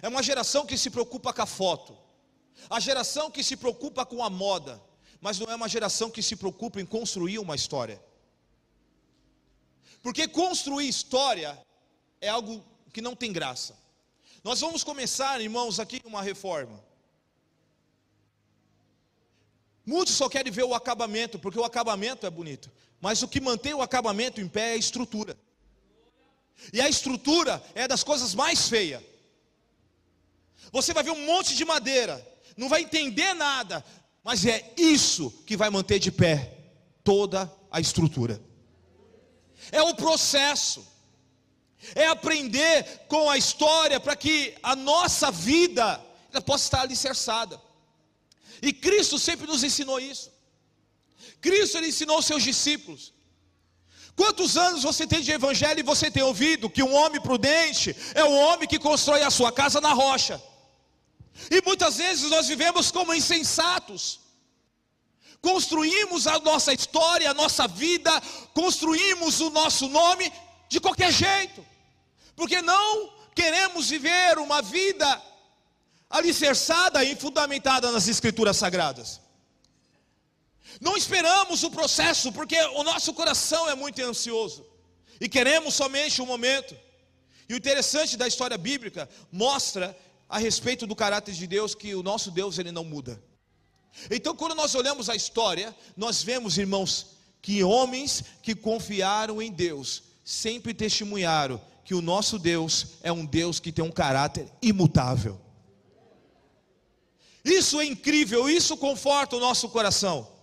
É 0.00 0.06
uma 0.06 0.22
geração 0.22 0.64
que 0.64 0.78
se 0.78 0.88
preocupa 0.88 1.32
com 1.32 1.42
a 1.42 1.46
foto, 1.46 1.98
a 2.70 2.78
geração 2.78 3.32
que 3.32 3.42
se 3.42 3.56
preocupa 3.56 4.06
com 4.06 4.22
a 4.22 4.30
moda, 4.30 4.80
mas 5.20 5.40
não 5.40 5.50
é 5.50 5.56
uma 5.56 5.68
geração 5.68 6.08
que 6.08 6.22
se 6.22 6.36
preocupa 6.36 6.80
em 6.80 6.86
construir 6.86 7.40
uma 7.40 7.56
história. 7.56 8.00
Porque 10.04 10.28
construir 10.28 10.88
história 10.88 11.60
é 12.20 12.28
algo 12.28 12.64
que 12.92 13.00
não 13.00 13.16
tem 13.16 13.32
graça. 13.32 13.76
Nós 14.44 14.60
vamos 14.60 14.84
começar, 14.84 15.40
irmãos, 15.40 15.80
aqui 15.80 16.00
uma 16.04 16.22
reforma. 16.22 16.80
Muitos 19.84 20.14
só 20.14 20.28
querem 20.28 20.52
ver 20.52 20.62
o 20.62 20.74
acabamento, 20.74 21.40
porque 21.40 21.58
o 21.58 21.64
acabamento 21.64 22.24
é 22.24 22.30
bonito. 22.30 22.70
Mas 23.00 23.20
o 23.20 23.26
que 23.26 23.40
mantém 23.40 23.74
o 23.74 23.82
acabamento 23.82 24.40
em 24.40 24.46
pé 24.46 24.70
é 24.70 24.74
a 24.74 24.76
estrutura. 24.76 25.36
E 26.72 26.80
a 26.80 26.88
estrutura 26.88 27.62
é 27.74 27.86
das 27.86 28.02
coisas 28.02 28.34
mais 28.34 28.68
feias. 28.68 29.02
Você 30.72 30.92
vai 30.92 31.04
ver 31.04 31.12
um 31.12 31.24
monte 31.24 31.54
de 31.54 31.64
madeira, 31.64 32.26
não 32.56 32.68
vai 32.68 32.82
entender 32.82 33.32
nada, 33.34 33.84
mas 34.22 34.44
é 34.44 34.72
isso 34.76 35.30
que 35.46 35.56
vai 35.56 35.70
manter 35.70 35.98
de 35.98 36.10
pé 36.10 36.52
toda 37.04 37.50
a 37.70 37.80
estrutura. 37.80 38.42
É 39.70 39.82
o 39.82 39.94
processo, 39.94 40.86
é 41.94 42.06
aprender 42.06 43.06
com 43.08 43.30
a 43.30 43.38
história 43.38 44.00
para 44.00 44.16
que 44.16 44.54
a 44.62 44.74
nossa 44.74 45.30
vida 45.30 45.98
possa 46.44 46.64
estar 46.64 46.80
alicerçada. 46.80 47.60
E 48.60 48.72
Cristo 48.72 49.18
sempre 49.18 49.46
nos 49.46 49.62
ensinou 49.62 50.00
isso. 50.00 50.32
Cristo 51.40 51.78
ele 51.78 51.88
ensinou 51.88 52.16
aos 52.16 52.26
seus 52.26 52.42
discípulos. 52.42 53.13
Quantos 54.16 54.56
anos 54.56 54.82
você 54.82 55.06
tem 55.06 55.20
de 55.20 55.32
evangelho 55.32 55.80
e 55.80 55.82
você 55.82 56.10
tem 56.10 56.22
ouvido 56.22 56.70
que 56.70 56.82
um 56.82 56.94
homem 56.94 57.20
prudente 57.20 57.94
é 58.14 58.22
o 58.22 58.32
homem 58.32 58.68
que 58.68 58.78
constrói 58.78 59.22
a 59.22 59.30
sua 59.30 59.50
casa 59.50 59.80
na 59.80 59.92
rocha? 59.92 60.40
E 61.50 61.60
muitas 61.62 61.96
vezes 61.96 62.30
nós 62.30 62.46
vivemos 62.46 62.90
como 62.92 63.12
insensatos. 63.12 64.20
Construímos 65.40 66.26
a 66.26 66.38
nossa 66.38 66.72
história, 66.72 67.30
a 67.30 67.34
nossa 67.34 67.66
vida, 67.66 68.22
construímos 68.54 69.40
o 69.40 69.50
nosso 69.50 69.88
nome 69.88 70.32
de 70.68 70.80
qualquer 70.80 71.12
jeito. 71.12 71.66
Porque 72.36 72.62
não 72.62 73.12
queremos 73.34 73.90
viver 73.90 74.38
uma 74.38 74.62
vida 74.62 75.20
alicerçada 76.08 77.02
e 77.04 77.16
fundamentada 77.16 77.90
nas 77.90 78.06
Escrituras 78.06 78.56
Sagradas. 78.56 79.23
Não 80.80 80.96
esperamos 80.96 81.62
o 81.62 81.70
processo, 81.70 82.32
porque 82.32 82.60
o 82.60 82.82
nosso 82.82 83.12
coração 83.12 83.68
é 83.68 83.74
muito 83.74 84.02
ansioso 84.02 84.66
e 85.20 85.28
queremos 85.28 85.74
somente 85.74 86.20
um 86.20 86.26
momento. 86.26 86.76
E 87.48 87.54
o 87.54 87.56
interessante 87.56 88.16
da 88.16 88.26
história 88.26 88.56
bíblica 88.56 89.08
mostra 89.30 89.96
a 90.28 90.38
respeito 90.38 90.86
do 90.86 90.96
caráter 90.96 91.34
de 91.34 91.46
Deus 91.46 91.74
que 91.74 91.94
o 91.94 92.02
nosso 92.02 92.30
Deus 92.30 92.58
ele 92.58 92.72
não 92.72 92.84
muda. 92.84 93.22
Então, 94.10 94.34
quando 94.34 94.54
nós 94.54 94.74
olhamos 94.74 95.08
a 95.08 95.14
história, 95.14 95.74
nós 95.96 96.22
vemos, 96.22 96.58
irmãos, 96.58 97.06
que 97.40 97.62
homens 97.62 98.24
que 98.42 98.54
confiaram 98.54 99.40
em 99.40 99.52
Deus 99.52 100.02
sempre 100.24 100.72
testemunharam 100.72 101.60
que 101.84 101.94
o 101.94 102.00
nosso 102.00 102.38
Deus 102.38 102.86
é 103.02 103.12
um 103.12 103.24
Deus 103.24 103.60
que 103.60 103.70
tem 103.70 103.84
um 103.84 103.92
caráter 103.92 104.50
imutável. 104.62 105.38
Isso 107.44 107.78
é 107.78 107.84
incrível, 107.84 108.48
isso 108.48 108.76
conforta 108.76 109.36
o 109.36 109.40
nosso 109.40 109.68
coração. 109.68 110.33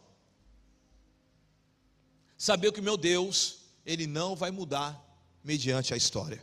Saber 2.42 2.72
que 2.72 2.82
meu 2.82 2.98
Deus, 2.98 3.58
Ele 3.86 4.08
não 4.08 4.36
vai 4.36 4.50
mudar 4.50 5.00
mediante 5.44 5.94
a 5.94 5.98
história. 5.98 6.42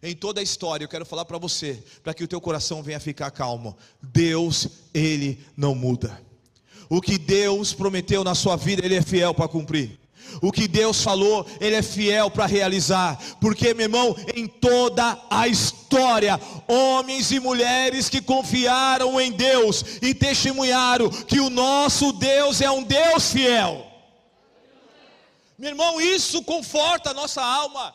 Em 0.00 0.14
toda 0.14 0.38
a 0.38 0.44
história, 0.44 0.84
eu 0.84 0.88
quero 0.88 1.04
falar 1.04 1.24
para 1.24 1.38
você, 1.38 1.82
para 2.04 2.14
que 2.14 2.22
o 2.22 2.28
teu 2.28 2.40
coração 2.40 2.84
venha 2.84 3.00
ficar 3.00 3.32
calmo. 3.32 3.76
Deus, 4.00 4.68
Ele 4.94 5.44
não 5.56 5.74
muda. 5.74 6.22
O 6.88 7.00
que 7.00 7.18
Deus 7.18 7.74
prometeu 7.74 8.22
na 8.22 8.32
sua 8.32 8.54
vida, 8.54 8.86
Ele 8.86 8.94
é 8.94 9.02
fiel 9.02 9.34
para 9.34 9.48
cumprir. 9.48 9.98
O 10.40 10.52
que 10.52 10.68
Deus 10.68 11.02
falou, 11.02 11.44
Ele 11.60 11.74
é 11.74 11.82
fiel 11.82 12.30
para 12.30 12.46
realizar. 12.46 13.20
Porque, 13.40 13.74
meu 13.74 13.86
irmão, 13.86 14.14
em 14.36 14.46
toda 14.46 15.20
a 15.28 15.48
história, 15.48 16.40
homens 16.68 17.32
e 17.32 17.40
mulheres 17.40 18.08
que 18.08 18.22
confiaram 18.22 19.20
em 19.20 19.32
Deus 19.32 19.84
e 20.00 20.14
testemunharam 20.14 21.10
que 21.10 21.40
o 21.40 21.50
nosso 21.50 22.12
Deus 22.12 22.60
é 22.60 22.70
um 22.70 22.84
Deus 22.84 23.32
fiel. 23.32 23.87
Meu 25.58 25.70
irmão, 25.70 26.00
isso 26.00 26.40
conforta 26.44 27.10
a 27.10 27.14
nossa 27.14 27.42
alma. 27.42 27.92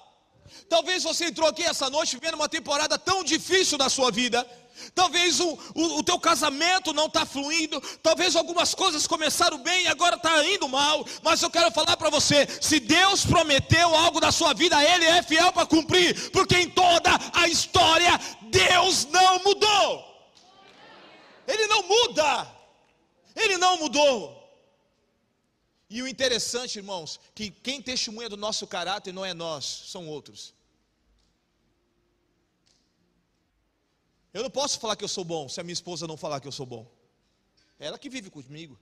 Talvez 0.67 1.01
você 1.03 1.27
entrou 1.27 1.47
aqui 1.47 1.63
essa 1.63 1.89
noite 1.89 2.17
vendo 2.21 2.33
uma 2.33 2.49
temporada 2.49 2.97
tão 2.97 3.23
difícil 3.23 3.77
da 3.77 3.87
sua 3.87 4.11
vida. 4.11 4.45
Talvez 4.93 5.39
o, 5.39 5.57
o, 5.73 5.99
o 5.99 6.03
teu 6.03 6.19
casamento 6.19 6.91
não 6.91 7.05
está 7.05 7.25
fluindo, 7.25 7.79
talvez 8.01 8.35
algumas 8.35 8.73
coisas 8.73 9.07
começaram 9.07 9.59
bem 9.59 9.83
e 9.83 9.87
agora 9.87 10.15
está 10.15 10.43
indo 10.45 10.67
mal, 10.67 11.05
mas 11.21 11.41
eu 11.41 11.49
quero 11.49 11.71
falar 11.71 11.95
para 11.95 12.09
você: 12.09 12.47
se 12.59 12.79
Deus 12.79 13.23
prometeu 13.23 13.95
algo 13.95 14.19
da 14.19 14.31
sua 14.31 14.53
vida, 14.53 14.83
Ele 14.83 15.05
é 15.05 15.21
fiel 15.23 15.53
para 15.53 15.65
cumprir, 15.65 16.31
porque 16.31 16.57
em 16.57 16.69
toda 16.69 17.11
a 17.33 17.47
história 17.47 18.19
Deus 18.41 19.05
não 19.05 19.43
mudou, 19.43 20.03
Ele 21.47 21.67
não 21.67 21.83
muda, 21.83 22.47
Ele 23.35 23.57
não 23.57 23.77
mudou. 23.77 24.42
E 25.95 26.01
o 26.01 26.07
interessante, 26.07 26.79
irmãos, 26.79 27.19
que 27.35 27.51
quem 27.65 27.79
testemunha 27.79 28.27
do 28.27 28.35
nosso 28.45 28.65
caráter 28.65 29.11
não 29.13 29.23
é 29.23 29.31
nós, 29.31 29.63
são 29.93 30.07
outros. 30.07 30.41
Eu 34.33 34.41
não 34.41 34.49
posso 34.49 34.79
falar 34.79 34.95
que 34.95 35.03
eu 35.03 35.13
sou 35.17 35.23
bom 35.23 35.47
se 35.47 35.59
a 35.61 35.63
minha 35.63 35.79
esposa 35.79 36.07
não 36.07 36.17
falar 36.17 36.39
que 36.39 36.47
eu 36.47 36.57
sou 36.59 36.65
bom. 36.65 36.83
É 37.79 37.85
ela 37.85 37.99
que 37.99 38.09
vive 38.09 38.31
comigo. 38.31 38.75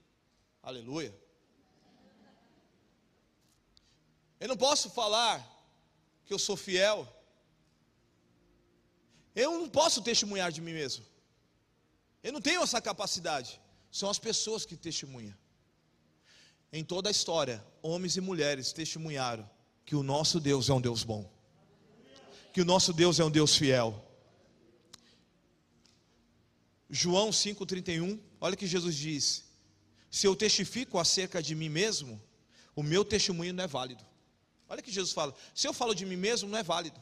Aleluia. 0.62 1.14
Eu 4.40 4.48
não 4.48 4.56
posso 4.56 4.88
falar 4.88 5.36
que 6.24 6.32
eu 6.32 6.38
sou 6.38 6.56
fiel. 6.56 7.06
Eu 9.36 9.50
não 9.60 9.68
posso 9.68 10.00
testemunhar 10.00 10.50
de 10.50 10.62
mim 10.62 10.72
mesmo. 10.72 11.04
Eu 12.22 12.32
não 12.32 12.40
tenho 12.40 12.62
essa 12.62 12.80
capacidade. 12.80 13.60
São 14.00 14.08
as 14.08 14.18
pessoas 14.18 14.64
que 14.64 14.78
testemunham. 14.78 15.41
Em 16.72 16.82
toda 16.82 17.10
a 17.10 17.12
história, 17.12 17.62
homens 17.82 18.16
e 18.16 18.20
mulheres 18.20 18.72
testemunharam 18.72 19.48
que 19.84 19.94
o 19.94 20.02
nosso 20.02 20.40
Deus 20.40 20.70
é 20.70 20.72
um 20.72 20.80
Deus 20.80 21.04
bom. 21.04 21.30
Que 22.50 22.62
o 22.62 22.64
nosso 22.64 22.94
Deus 22.94 23.20
é 23.20 23.24
um 23.24 23.30
Deus 23.30 23.54
fiel. 23.54 24.02
João 26.88 27.28
5,31, 27.28 28.18
olha 28.40 28.56
que 28.56 28.66
Jesus 28.66 28.96
diz: 28.96 29.44
Se 30.10 30.26
eu 30.26 30.34
testifico 30.34 30.98
acerca 30.98 31.42
de 31.42 31.54
mim 31.54 31.68
mesmo, 31.68 32.20
o 32.74 32.82
meu 32.82 33.04
testemunho 33.04 33.52
não 33.52 33.64
é 33.64 33.66
válido. 33.66 34.04
Olha 34.66 34.80
que 34.80 34.90
Jesus 34.90 35.12
fala: 35.12 35.34
Se 35.54 35.68
eu 35.68 35.74
falo 35.74 35.94
de 35.94 36.06
mim 36.06 36.16
mesmo, 36.16 36.48
não 36.48 36.58
é 36.58 36.62
válido. 36.62 37.00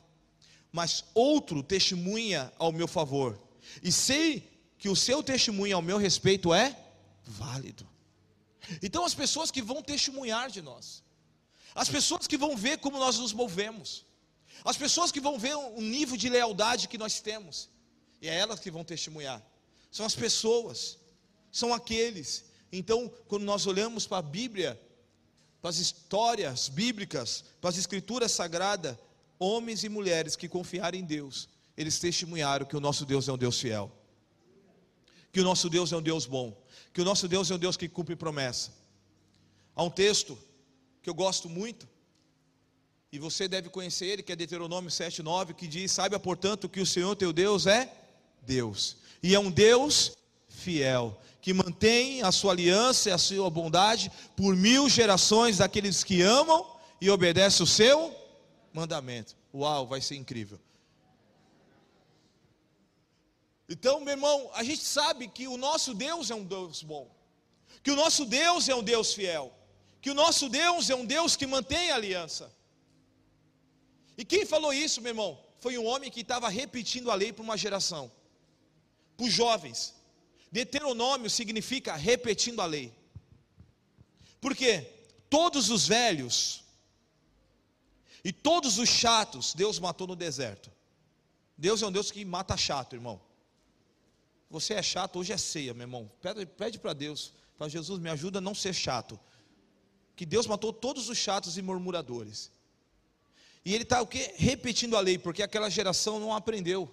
Mas 0.73 1.05
outro 1.15 1.63
testemunha 1.63 2.53
ao 2.59 2.73
meu 2.73 2.89
favor. 2.89 3.41
E 3.83 3.93
sei 3.93 4.49
que 4.79 4.89
o 4.89 4.97
seu 4.97 5.23
testemunho 5.23 5.77
ao 5.77 5.83
meu 5.83 5.97
respeito 5.97 6.53
é 6.53 6.77
válido. 7.25 7.87
Então, 8.83 9.05
as 9.05 9.15
pessoas 9.15 9.51
que 9.51 9.63
vão 9.63 9.83
testemunhar 9.83 10.51
de 10.51 10.63
nós, 10.63 11.03
as 11.75 11.89
pessoas 11.89 12.27
que 12.27 12.37
vão 12.37 12.57
ver 12.57 12.79
como 12.79 12.99
nós 12.99 13.19
nos 13.19 13.33
movemos, 13.33 14.05
as 14.65 14.77
pessoas 14.77 15.11
que 15.11 15.21
vão 15.21 15.39
ver 15.39 15.55
o 15.55 15.81
nível 15.81 16.17
de 16.17 16.29
lealdade 16.29 16.89
que 16.89 16.99
nós 16.99 17.21
temos, 17.21 17.69
e 18.21 18.29
é 18.29 18.35
elas 18.35 18.61
que 18.61 18.71
vão 18.71 18.85
testemunhar, 18.85 19.43
são 19.91 20.05
as 20.05 20.15
pessoas, 20.15 20.99
são 21.51 21.73
aqueles. 21.73 22.45
Então, 22.73 23.11
quando 23.27 23.45
nós 23.45 23.67
olhamos 23.67 24.07
para 24.07 24.19
a 24.19 24.23
Bíblia, 24.23 24.81
para 25.61 25.71
as 25.71 25.79
histórias 25.79 26.69
bíblicas, 26.69 27.45
para 27.61 27.71
as 27.71 27.77
escrituras 27.77 28.33
sagradas, 28.33 28.97
homens 29.39 29.85
e 29.85 29.89
mulheres 29.89 30.37
que 30.37 30.49
confiaram 30.49 30.99
em 30.99 31.05
Deus, 31.05 31.49
eles 31.77 31.99
testemunharam 31.99 32.67
que 32.67 32.77
o 32.77 32.81
nosso 32.81 33.07
Deus 33.07 33.29
é 33.29 33.33
um 33.33 33.39
Deus 33.39 33.59
fiel, 33.59 33.91
que 35.33 35.41
o 35.41 35.45
nosso 35.45 35.69
Deus 35.69 35.93
é 35.93 35.97
um 35.97 36.03
Deus 36.03 36.27
bom, 36.27 36.57
que 36.93 37.01
o 37.01 37.05
nosso 37.05 37.29
Deus 37.29 37.51
é 37.51 37.55
um 37.55 37.59
Deus 37.59 37.77
que 37.77 37.89
cumpre 37.89 38.17
promessa. 38.17 38.73
Há 39.75 39.83
um 39.83 39.91
texto 39.91 40.39
que 41.03 41.09
eu 41.09 41.15
gosto 41.15 41.49
muito, 41.49 41.89
e 43.13 43.19
você 43.19 43.49
deve 43.49 43.69
conhecer 43.69 44.07
ele, 44.07 44.23
que 44.23 44.33
é 44.33 44.37
Deuteronômio 44.37 44.91
7,9, 44.91 45.55
que 45.55 45.67
diz: 45.67 45.93
Saiba, 45.93 46.19
portanto, 46.19 46.69
que 46.69 46.81
o 46.81 46.87
Senhor 46.87 47.17
teu 47.17 47.33
Deus 47.33 47.67
é 47.67 47.93
Deus, 48.43 48.97
e 49.23 49.35
é 49.35 49.39
um 49.39 49.51
Deus 49.51 50.17
fiel, 50.49 51.21
que 51.41 51.53
mantém 51.53 52.23
a 52.23 52.31
sua 52.31 52.53
aliança 52.53 53.09
e 53.09 53.13
a 53.13 53.19
sua 53.19 53.49
bondade 53.51 54.11
por 54.37 54.55
mil 54.55 54.89
gerações 54.89 55.59
daqueles 55.59 56.05
que 56.05 56.21
amam 56.21 56.67
e 57.01 57.09
obedecem 57.09 57.65
o 57.65 57.67
seu 57.67 58.15
mandamento. 58.73 59.35
Uau, 59.53 59.87
vai 59.87 60.01
ser 60.01 60.17
incrível. 60.17 60.61
Então, 63.73 64.01
meu 64.01 64.15
irmão, 64.15 64.51
a 64.53 64.65
gente 64.65 64.83
sabe 64.83 65.29
que 65.29 65.47
o 65.47 65.57
nosso 65.57 65.95
Deus 65.95 66.29
é 66.29 66.35
um 66.35 66.43
Deus 66.45 66.83
bom, 66.83 67.09
que 67.85 67.93
o 67.93 67.95
nosso 67.95 68.25
Deus 68.25 68.69
é 68.69 68.75
um 68.75 68.83
Deus 68.83 69.15
fiel, 69.15 69.57
que 70.03 70.11
o 70.11 70.15
nosso 70.15 70.49
Deus 70.49 70.91
é 70.91 70.95
um 70.97 71.07
Deus 71.07 71.37
que 71.37 71.47
mantém 71.47 71.93
a 71.93 71.95
aliança. 71.95 72.53
E 74.19 74.25
quem 74.25 74.45
falou 74.45 74.73
isso, 74.73 75.01
meu 75.01 75.11
irmão? 75.11 75.41
Foi 75.61 75.79
um 75.79 75.87
homem 75.87 76.11
que 76.11 76.23
estava 76.23 76.49
repetindo 76.49 77.13
a 77.13 77.15
lei 77.15 77.33
para 77.33 77.45
uma 77.45 77.57
geração, 77.57 78.11
para 79.17 79.27
os 79.27 79.33
jovens. 79.33 79.95
Deuteronômio 80.51 81.31
significa 81.31 81.95
repetindo 81.95 82.61
a 82.61 82.67
lei. 82.67 82.93
Porque 84.41 84.81
todos 85.29 85.71
os 85.71 85.87
velhos 85.87 86.65
e 88.25 88.33
todos 88.33 88.79
os 88.79 88.89
chatos 88.89 89.55
Deus 89.55 89.79
matou 89.79 90.09
no 90.09 90.17
deserto. 90.17 90.73
Deus 91.57 91.81
é 91.83 91.87
um 91.87 91.93
Deus 91.93 92.11
que 92.11 92.25
mata 92.25 92.57
chato, 92.57 92.97
irmão. 92.97 93.30
Você 94.51 94.75
é 94.75 94.83
chato, 94.83 95.21
hoje 95.21 95.33
é 95.33 95.37
ceia, 95.37 95.73
meu 95.73 95.85
irmão. 95.85 96.11
Pede, 96.59 96.79
para 96.79 96.93
Deus. 96.93 97.33
Fala, 97.57 97.71
Jesus, 97.71 98.01
me 98.01 98.11
ajuda 98.11 98.39
a 98.39 98.43
não 98.43 98.55
ser 98.55 98.75
chato. 98.75 99.19
Que 100.17 100.27
Deus 100.27 100.47
matou 100.47 100.73
todos 100.73 101.09
os 101.09 101.17
chatos 101.17 101.57
e 101.57 101.63
murmuradores. 101.63 102.51
E 103.65 103.73
ele 103.73 103.85
está 103.85 104.03
o 104.03 104.07
quê? 104.07 104.35
Repetindo 104.37 104.97
a 104.97 105.01
lei, 105.01 105.17
porque 105.19 105.43
aquela 105.43 105.71
geração 105.71 106.19
não 106.19 106.35
aprendeu. 106.35 106.93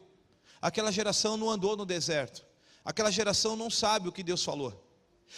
Aquela 0.61 0.91
geração 0.91 1.35
não 1.35 1.49
andou 1.49 1.75
no 1.75 1.85
deserto. 1.85 2.45
Aquela 2.85 3.09
geração 3.09 3.55
não 3.55 3.71
sabe 3.71 4.07
o 4.07 4.11
que 4.11 4.21
Deus 4.21 4.43
falou. 4.43 4.85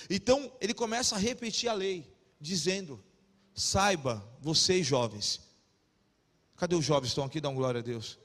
Então 0.09 0.51
ele 0.59 0.73
começa 0.73 1.15
a 1.15 1.17
repetir 1.17 1.69
a 1.69 1.73
lei, 1.73 2.13
dizendo: 2.39 3.01
Saiba, 3.55 4.27
vocês 4.41 4.85
jovens. 4.85 5.39
Cadê 6.57 6.75
os 6.75 6.83
jovens? 6.83 7.09
Estão 7.09 7.23
aqui, 7.23 7.39
dão 7.39 7.55
glória 7.55 7.79
a 7.79 7.83
Deus. 7.83 8.19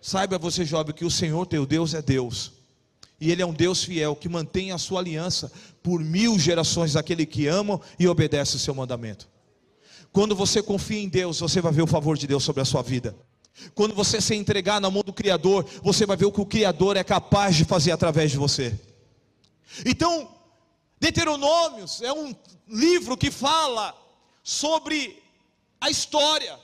Saiba 0.00 0.36
você, 0.38 0.64
jovem, 0.64 0.94
que 0.94 1.04
o 1.04 1.10
Senhor 1.10 1.46
teu 1.46 1.64
Deus 1.64 1.94
é 1.94 2.02
Deus 2.02 2.61
e 3.22 3.30
Ele 3.30 3.40
é 3.40 3.46
um 3.46 3.54
Deus 3.54 3.84
fiel 3.84 4.16
que 4.16 4.28
mantém 4.28 4.72
a 4.72 4.78
sua 4.78 4.98
aliança 4.98 5.52
por 5.80 6.00
mil 6.00 6.36
gerações 6.40 6.94
daquele 6.94 7.24
que 7.24 7.46
ama 7.46 7.80
e 7.96 8.08
obedece 8.08 8.56
o 8.56 8.58
seu 8.58 8.74
mandamento. 8.74 9.28
Quando 10.10 10.34
você 10.34 10.60
confia 10.60 10.98
em 10.98 11.08
Deus, 11.08 11.38
você 11.38 11.60
vai 11.60 11.70
ver 11.70 11.82
o 11.82 11.86
favor 11.86 12.18
de 12.18 12.26
Deus 12.26 12.42
sobre 12.42 12.62
a 12.62 12.64
sua 12.64 12.82
vida. 12.82 13.14
Quando 13.76 13.94
você 13.94 14.20
se 14.20 14.34
entregar 14.34 14.80
na 14.80 14.90
mão 14.90 15.04
do 15.04 15.12
Criador, 15.12 15.64
você 15.84 16.04
vai 16.04 16.16
ver 16.16 16.24
o 16.24 16.32
que 16.32 16.40
o 16.40 16.46
Criador 16.46 16.96
é 16.96 17.04
capaz 17.04 17.54
de 17.54 17.64
fazer 17.64 17.92
através 17.92 18.32
de 18.32 18.38
você. 18.38 18.76
Então, 19.86 20.28
Deuteronômios 20.98 22.02
é 22.02 22.12
um 22.12 22.34
livro 22.66 23.16
que 23.16 23.30
fala 23.30 23.94
sobre 24.42 25.22
a 25.80 25.88
história, 25.88 26.58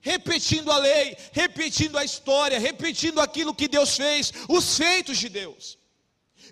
repetindo 0.00 0.72
a 0.72 0.78
lei, 0.78 1.16
repetindo 1.30 1.96
a 1.96 2.04
história, 2.04 2.58
repetindo 2.58 3.20
aquilo 3.20 3.54
que 3.54 3.68
Deus 3.68 3.96
fez, 3.96 4.32
os 4.48 4.76
feitos 4.76 5.16
de 5.16 5.28
Deus. 5.28 5.78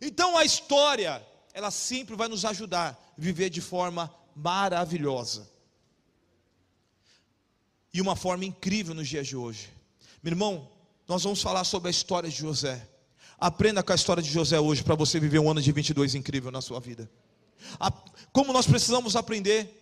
Então 0.00 0.37
a 0.37 0.44
história, 0.44 1.24
ela 1.52 1.70
sempre 1.70 2.14
vai 2.14 2.28
nos 2.28 2.44
ajudar 2.44 2.90
a 2.90 3.20
viver 3.20 3.50
de 3.50 3.61
forma 3.61 4.12
maravilhosa. 4.34 5.48
E 7.92 8.00
uma 8.00 8.14
forma 8.14 8.44
incrível 8.44 8.94
nos 8.94 9.08
dias 9.08 9.26
de 9.26 9.37
hoje. 9.37 9.70
Meu 10.22 10.32
irmão, 10.32 10.70
nós 11.06 11.22
vamos 11.22 11.40
falar 11.40 11.64
sobre 11.64 11.88
a 11.88 11.90
história 11.90 12.28
de 12.28 12.37
José. 12.37 12.87
Aprenda 13.38 13.82
com 13.82 13.92
a 13.92 13.94
história 13.94 14.22
de 14.22 14.30
José 14.30 14.58
hoje 14.61 14.82
para 14.82 14.94
você 14.94 15.18
viver 15.18 15.38
um 15.38 15.50
ano 15.50 15.62
de 15.62 15.72
22 15.72 16.14
incrível 16.14 16.50
na 16.50 16.61
sua 16.61 16.80
vida. 16.80 17.11
Como 18.32 18.52
nós 18.52 18.66
precisamos 18.66 19.16
aprender. 19.16 19.74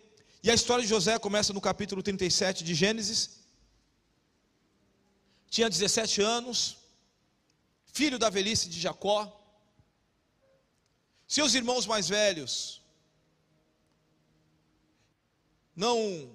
E 0.43 0.51
a 0.51 0.55
história 0.55 0.83
de 0.83 0.89
José 0.89 1.19
começa 1.19 1.53
no 1.53 1.61
capítulo 1.61 2.03
37 2.03 2.63
de 2.63 2.75
Gênesis. 2.75 3.41
Tinha 5.49 5.69
17 5.69 6.21
anos, 6.23 6.77
filho 7.93 8.19
da 8.19 8.31
velhice 8.31 8.69
de 8.69 8.79
Jacó. 8.79 9.33
Seus 11.27 11.55
irmãos 11.55 11.87
mais 11.87 12.09
velhos 12.09 12.81
não 15.75 16.31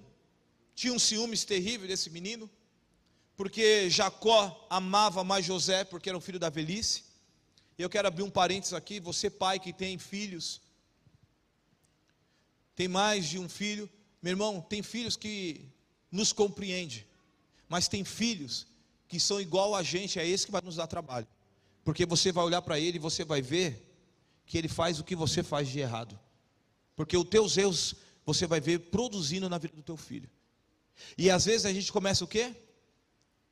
tinham 0.75 0.99
ciúmes 0.99 1.45
terríveis 1.45 1.89
desse 1.89 2.09
menino, 2.09 2.49
porque 3.37 3.89
Jacó 3.89 4.67
amava 4.69 5.23
mais 5.23 5.45
José 5.45 5.83
porque 5.83 6.09
era 6.09 6.17
o 6.17 6.21
filho 6.21 6.37
da 6.37 6.49
velhice. 6.49 7.03
E 7.77 7.81
eu 7.81 7.89
quero 7.89 8.07
abrir 8.07 8.23
um 8.23 8.29
parênteses 8.29 8.73
aqui, 8.73 8.99
você 8.99 9.29
pai 9.29 9.59
que 9.59 9.71
tem 9.71 9.97
filhos, 9.97 10.61
tem 12.75 12.87
mais 12.87 13.27
de 13.27 13.39
um 13.39 13.47
filho, 13.47 13.89
meu 14.21 14.31
irmão, 14.31 14.61
tem 14.61 14.83
filhos 14.83 15.15
que 15.15 15.65
nos 16.11 16.33
compreende, 16.33 17.07
mas 17.67 17.87
tem 17.87 18.03
filhos 18.03 18.67
que 19.07 19.19
são 19.19 19.39
igual 19.41 19.73
a 19.73 19.81
gente, 19.81 20.19
é 20.19 20.27
esse 20.27 20.45
que 20.45 20.51
vai 20.51 20.61
nos 20.61 20.75
dar 20.75 20.87
trabalho. 20.87 21.27
Porque 21.83 22.05
você 22.05 22.31
vai 22.31 22.43
olhar 22.45 22.61
para 22.61 22.79
ele 22.79 22.97
e 22.97 22.99
você 22.99 23.25
vai 23.25 23.41
ver 23.41 23.90
que 24.51 24.57
ele 24.57 24.67
faz 24.67 24.99
o 24.99 25.03
que 25.05 25.15
você 25.15 25.41
faz 25.41 25.69
de 25.69 25.79
errado. 25.79 26.19
Porque 26.93 27.15
os 27.15 27.23
teus 27.23 27.55
erros 27.55 27.95
você 28.25 28.45
vai 28.45 28.59
ver 28.59 28.79
produzindo 28.79 29.47
na 29.47 29.57
vida 29.57 29.73
do 29.77 29.81
teu 29.81 29.95
filho. 29.95 30.29
E 31.17 31.29
às 31.29 31.45
vezes 31.45 31.65
a 31.65 31.71
gente 31.71 31.89
começa 31.89 32.25
o 32.25 32.27
quê? 32.27 32.53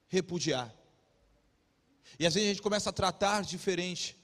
Repudiar. 0.09 0.75
E 2.19 2.27
às 2.27 2.33
vezes 2.33 2.49
a 2.49 2.51
gente 2.51 2.61
começa 2.61 2.89
a 2.89 2.91
tratar 2.91 3.45
diferente. 3.45 4.17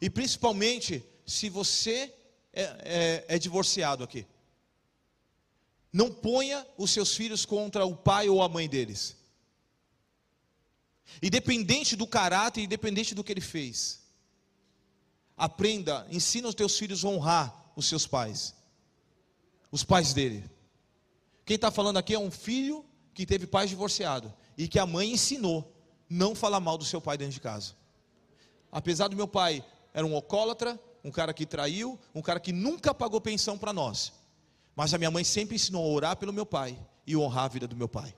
E 0.00 0.08
principalmente 0.08 1.04
se 1.26 1.48
você 1.48 2.14
é, 2.52 2.62
é, 2.62 3.24
é 3.30 3.36
divorciado 3.36 4.04
aqui. 4.04 4.24
Não 5.92 6.08
ponha 6.08 6.64
os 6.78 6.92
seus 6.92 7.16
filhos 7.16 7.44
contra 7.44 7.84
o 7.84 7.96
pai 7.96 8.28
ou 8.28 8.40
a 8.40 8.48
mãe 8.48 8.68
deles. 8.68 9.16
Independente 11.20 11.96
do 11.96 12.06
caráter, 12.06 12.62
independente 12.62 13.12
do 13.12 13.24
que 13.24 13.32
ele 13.32 13.40
fez. 13.40 14.03
Aprenda, 15.36 16.06
ensina 16.10 16.48
os 16.48 16.54
teus 16.54 16.78
filhos 16.78 17.04
a 17.04 17.08
honrar 17.08 17.72
os 17.74 17.86
seus 17.86 18.06
pais, 18.06 18.54
os 19.70 19.82
pais 19.82 20.14
dele. 20.14 20.48
Quem 21.44 21.56
está 21.56 21.70
falando 21.70 21.96
aqui 21.96 22.14
é 22.14 22.18
um 22.18 22.30
filho 22.30 22.84
que 23.12 23.26
teve 23.26 23.46
pai 23.46 23.66
divorciado 23.66 24.32
e 24.56 24.68
que 24.68 24.78
a 24.78 24.86
mãe 24.86 25.12
ensinou 25.12 25.72
não 26.08 26.34
falar 26.34 26.60
mal 26.60 26.78
do 26.78 26.84
seu 26.84 27.00
pai 27.00 27.18
dentro 27.18 27.34
de 27.34 27.40
casa. 27.40 27.74
Apesar 28.70 29.08
do 29.08 29.16
meu 29.16 29.28
pai 29.28 29.64
era 29.92 30.06
um 30.06 30.14
alcoólatra, 30.14 30.80
um 31.02 31.10
cara 31.10 31.34
que 31.34 31.44
traiu, 31.44 31.98
um 32.14 32.22
cara 32.22 32.40
que 32.40 32.52
nunca 32.52 32.94
pagou 32.94 33.20
pensão 33.20 33.58
para 33.58 33.72
nós. 33.72 34.12
Mas 34.74 34.94
a 34.94 34.98
minha 34.98 35.10
mãe 35.10 35.22
sempre 35.22 35.56
ensinou 35.56 35.84
a 35.84 35.88
orar 35.88 36.16
pelo 36.16 36.32
meu 36.32 36.46
pai 36.46 36.78
e 37.06 37.16
honrar 37.16 37.44
a 37.44 37.48
vida 37.48 37.66
do 37.66 37.76
meu 37.76 37.88
pai. 37.88 38.14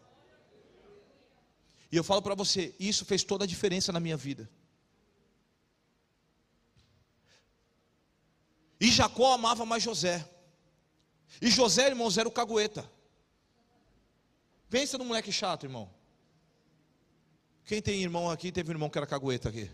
E 1.90 1.96
eu 1.96 2.04
falo 2.04 2.22
para 2.22 2.34
você, 2.34 2.74
isso 2.78 3.04
fez 3.04 3.22
toda 3.22 3.44
a 3.44 3.46
diferença 3.46 3.92
na 3.92 4.00
minha 4.00 4.16
vida. 4.16 4.48
E 8.80 8.90
Jacó 8.90 9.32
amava 9.32 9.64
mais 9.64 9.82
José. 9.82 10.28
E 11.40 11.50
José, 11.50 11.88
irmãos, 11.88 12.16
era 12.18 12.28
o 12.28 12.32
cagueta. 12.32 12.88
Pensa 14.68 14.98
no 14.98 15.04
moleque 15.04 15.32
chato, 15.32 15.64
irmão. 15.64 15.90
Quem 17.64 17.80
tem 17.82 18.02
irmão 18.02 18.30
aqui, 18.30 18.52
teve 18.52 18.70
um 18.70 18.74
irmão 18.74 18.88
que 18.88 18.98
era 18.98 19.06
cagueta 19.06 19.48
aqui? 19.48 19.70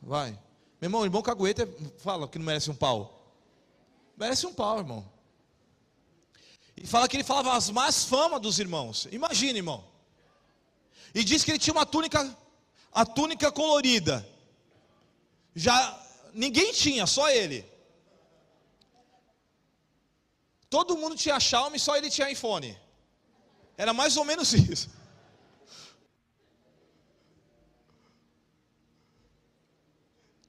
Vai. 0.00 0.30
Meu 0.80 0.88
irmão, 0.88 1.04
irmão 1.04 1.22
cagueta, 1.22 1.68
fala 1.98 2.28
que 2.28 2.38
não 2.38 2.46
merece 2.46 2.70
um 2.70 2.74
pau. 2.74 3.34
Merece 4.16 4.46
um 4.46 4.54
pau, 4.54 4.78
irmão. 4.78 5.10
E 6.76 6.86
fala 6.86 7.08
que 7.08 7.16
ele 7.16 7.24
falava 7.24 7.56
as 7.56 7.70
más 7.70 8.04
famas 8.04 8.40
dos 8.40 8.58
irmãos. 8.58 9.08
Imagina, 9.10 9.58
irmão. 9.58 9.84
E 11.14 11.24
diz 11.24 11.42
que 11.42 11.50
ele 11.50 11.58
tinha 11.58 11.74
uma 11.74 11.86
túnica, 11.86 12.36
a 12.92 13.04
túnica 13.04 13.50
colorida. 13.50 14.26
Já 15.54 16.06
ninguém 16.32 16.72
tinha, 16.72 17.06
só 17.06 17.28
ele. 17.30 17.64
Todo 20.70 20.96
mundo 20.96 21.16
tinha 21.16 21.40
Xiaomi, 21.40 21.78
só 21.78 21.96
ele 21.96 22.10
tinha 22.10 22.30
iPhone. 22.30 22.78
Era 23.76 23.92
mais 23.92 24.16
ou 24.16 24.24
menos 24.24 24.52
isso. 24.54 24.90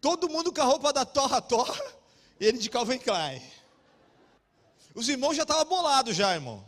Todo 0.02 0.30
mundo 0.30 0.54
com 0.54 0.62
a 0.62 0.66
roupa 0.66 0.94
da 0.94 1.06
Torra 1.06 1.42
Torra 1.42 1.82
e 2.40 2.46
ele 2.46 2.58
de 2.58 2.70
Calvin 2.70 2.98
Klein. 2.98 3.42
Os 4.96 5.08
irmãos 5.10 5.36
já 5.36 5.44
estavam 5.44 5.66
bolados 5.66 6.16
já, 6.16 6.34
irmão. 6.34 6.66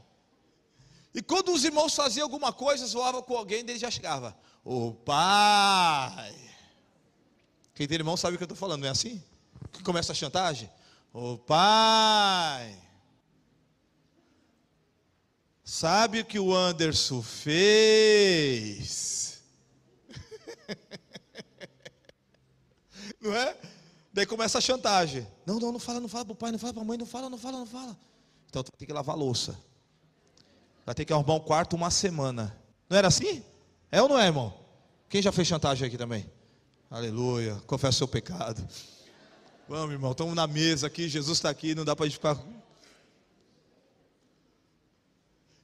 E 1.14 1.22
quando 1.22 1.52
os 1.52 1.64
irmãos 1.64 1.94
faziam 1.96 2.26
alguma 2.26 2.54
coisa, 2.54 2.86
zoava 2.86 3.22
com 3.22 3.36
alguém, 3.36 3.60
ele 3.60 3.80
já 3.80 3.90
chegava. 3.90 4.38
O 4.64 4.94
pai. 4.94 6.36
Quem 7.74 7.88
tem 7.88 7.96
irmão 7.96 8.16
sabe 8.16 8.36
o 8.36 8.38
que 8.38 8.44
eu 8.44 8.46
estou 8.46 8.58
falando, 8.58 8.82
não 8.82 8.88
é 8.88 8.92
assim? 8.92 9.22
Que 9.72 9.84
começa 9.84 10.12
a 10.12 10.16
chantagem? 10.16 10.70
O 11.14 11.38
pai. 11.38 12.78
Sabe 15.63 16.21
o 16.21 16.26
que 16.26 16.39
o 16.39 16.54
Anderson 16.54 17.21
fez? 17.21 19.41
não 23.21 23.34
é? 23.34 23.56
Daí 24.13 24.26
começa 24.26 24.58
a 24.58 24.62
chantagem. 24.62 25.26
Não, 25.45 25.60
não, 25.60 25.71
não 25.71 25.80
fala, 25.80 26.00
não 26.00 26.10
fala 26.10 26.26
para 26.26 26.34
o 26.34 26.36
pai, 26.36 26.52
não 26.52 26.60
fala 26.60 26.74
para 26.74 26.82
a 26.82 26.86
mãe, 26.86 26.97
não 26.97 27.06
fala, 27.06 27.30
não 27.30 27.38
fala, 27.38 27.60
não 27.60 27.65
fala. 27.65 27.97
Então 28.50 28.63
tem 28.63 28.88
que 28.88 28.93
lavar 28.93 29.15
louça. 29.15 29.58
Vai 30.86 30.93
ter 30.93 31.06
que 31.06 31.13
arrumar 31.13 31.36
um 31.36 31.39
quarto 31.39 31.76
uma 31.76 31.89
semana. 31.89 32.56
Não 32.89 32.97
era 32.97 33.08
assim? 33.08 33.43
É 33.91 34.02
ou 34.02 34.10
não 34.10 34.19
é, 34.19 34.26
irmão? 34.26 34.54
Quem 35.08 35.21
já 35.21 35.32
fez 35.32 35.47
chantagem 35.47 35.88
aqui 35.88 35.97
também? 35.97 36.30
Aleluia. 36.89 37.56
Confessa 37.67 37.95
o 37.95 37.97
seu 38.00 38.08
pecado. 38.08 38.67
Vamos, 39.69 39.93
irmão. 39.93 40.12
Estamos 40.12 40.36
na 40.36 40.47
mesa 40.47 40.88
aqui. 40.88 41.08
Jesus 41.08 41.38
está 41.38 41.50
aqui. 41.50 41.74
Não 41.74 41.86
dá 41.86 41.95
para 41.95 42.06
a 42.06 42.10
gente 42.10 42.17
ficar. 42.17 42.38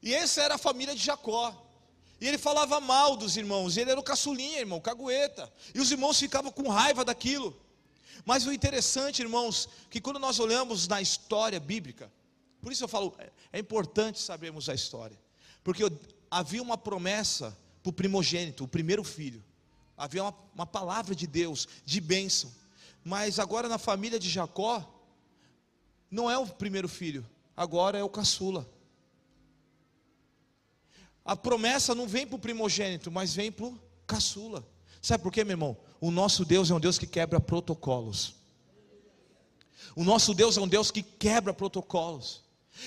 E 0.01 0.13
essa 0.13 0.41
era 0.41 0.55
a 0.55 0.57
família 0.57 0.95
de 0.95 1.03
Jacó. 1.03 1.55
E 2.19 2.27
ele 2.27 2.37
falava 2.37 2.79
mal 2.79 3.15
dos 3.15 3.37
irmãos. 3.37 3.77
Ele 3.77 3.91
era 3.91 3.99
o 3.99 4.03
caçulinha, 4.03 4.59
irmão, 4.59 4.79
cagueta. 4.79 5.51
E 5.73 5.79
os 5.79 5.91
irmãos 5.91 6.19
ficavam 6.19 6.51
com 6.51 6.69
raiva 6.69 7.05
daquilo. 7.05 7.55
Mas 8.25 8.45
o 8.45 8.51
interessante, 8.51 9.21
irmãos, 9.21 9.69
que 9.89 10.01
quando 10.01 10.19
nós 10.19 10.39
olhamos 10.39 10.87
na 10.87 11.01
história 11.01 11.59
bíblica, 11.59 12.11
por 12.61 12.71
isso 12.71 12.83
eu 12.83 12.87
falo, 12.87 13.15
é, 13.19 13.29
é 13.53 13.59
importante 13.59 14.19
sabermos 14.19 14.67
a 14.67 14.73
história. 14.73 15.17
Porque 15.63 15.83
havia 16.29 16.61
uma 16.61 16.77
promessa 16.77 17.57
para 17.83 17.89
o 17.89 17.93
primogênito, 17.93 18.63
o 18.63 18.67
primeiro 18.67 19.03
filho. 19.03 19.43
Havia 19.95 20.23
uma, 20.23 20.35
uma 20.53 20.65
palavra 20.65 21.15
de 21.15 21.25
Deus, 21.25 21.67
de 21.85 22.01
bênção. 22.01 22.51
Mas 23.03 23.39
agora 23.39 23.69
na 23.69 23.77
família 23.77 24.19
de 24.19 24.29
Jacó, 24.29 24.85
não 26.09 26.29
é 26.29 26.37
o 26.37 26.47
primeiro 26.47 26.89
filho, 26.89 27.25
agora 27.55 27.97
é 27.97 28.03
o 28.03 28.09
caçula. 28.09 28.67
A 31.27 31.35
promessa 31.35 31.93
não 31.93 32.07
vem 32.07 32.25
para 32.25 32.37
o 32.37 32.39
primogênito, 32.39 33.11
mas 33.11 33.35
vem 33.35 33.51
para 33.51 33.65
o 33.65 33.77
caçula. 34.07 34.65
Sabe 35.01 35.21
por 35.21 35.31
quê, 35.31 35.43
meu 35.43 35.55
irmão? 35.55 35.77
O 35.99 36.09
nosso 36.09 36.45
Deus 36.45 36.71
é 36.71 36.73
um 36.73 36.79
Deus 36.79 36.97
que 36.97 37.05
quebra 37.05 37.37
protocolos. 37.37 38.33
O 39.93 40.05
nosso 40.05 40.33
Deus 40.33 40.55
é 40.55 40.61
um 40.61 40.67
Deus 40.67 40.89
que 40.89 41.03
quebra 41.03 41.53
protocolos. 41.53 42.43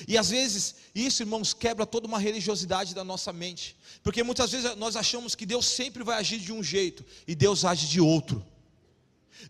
E 0.09 0.17
às 0.17 0.31
vezes, 0.31 0.77
isso, 0.95 1.23
irmãos, 1.23 1.53
quebra 1.53 1.85
toda 1.85 2.07
uma 2.07 2.19
religiosidade 2.19 2.95
da 2.95 3.05
nossa 3.05 3.31
mente. 3.31 3.77
Porque 4.03 4.23
muitas 4.23 4.53
vezes 4.53 4.75
nós 4.77 4.97
achamos 4.97 5.35
que 5.35 5.45
Deus 5.45 5.67
sempre 5.67 6.03
vai 6.03 6.17
agir 6.17 6.39
de 6.39 6.51
um 6.53 6.63
jeito 6.63 7.05
e 7.27 7.35
Deus 7.35 7.65
age 7.65 7.89
de 7.89 8.01
outro. 8.01 8.43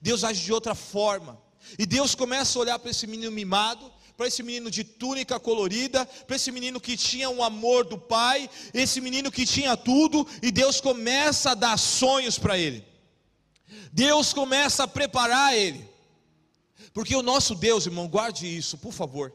Deus 0.02 0.24
age 0.24 0.42
de 0.42 0.52
outra 0.52 0.74
forma. 0.74 1.40
E 1.78 1.86
Deus 1.86 2.16
começa 2.16 2.58
a 2.58 2.62
olhar 2.62 2.78
para 2.78 2.90
esse 2.90 3.06
menino 3.06 3.30
mimado, 3.30 3.92
para 4.20 4.28
esse 4.28 4.42
menino 4.42 4.70
de 4.70 4.84
túnica 4.84 5.40
colorida, 5.40 6.04
para 6.04 6.36
esse 6.36 6.52
menino 6.52 6.78
que 6.78 6.94
tinha 6.94 7.30
o 7.30 7.36
um 7.36 7.42
amor 7.42 7.86
do 7.86 7.96
pai, 7.96 8.50
esse 8.74 9.00
menino 9.00 9.32
que 9.32 9.46
tinha 9.46 9.74
tudo, 9.78 10.28
e 10.42 10.52
Deus 10.52 10.78
começa 10.78 11.52
a 11.52 11.54
dar 11.54 11.78
sonhos 11.78 12.38
para 12.38 12.58
ele. 12.58 12.84
Deus 13.90 14.34
começa 14.34 14.84
a 14.84 14.86
preparar 14.86 15.56
ele. 15.56 15.88
Porque 16.92 17.16
o 17.16 17.22
nosso 17.22 17.54
Deus, 17.54 17.86
irmão, 17.86 18.06
guarde 18.06 18.46
isso, 18.46 18.76
por 18.76 18.92
favor. 18.92 19.32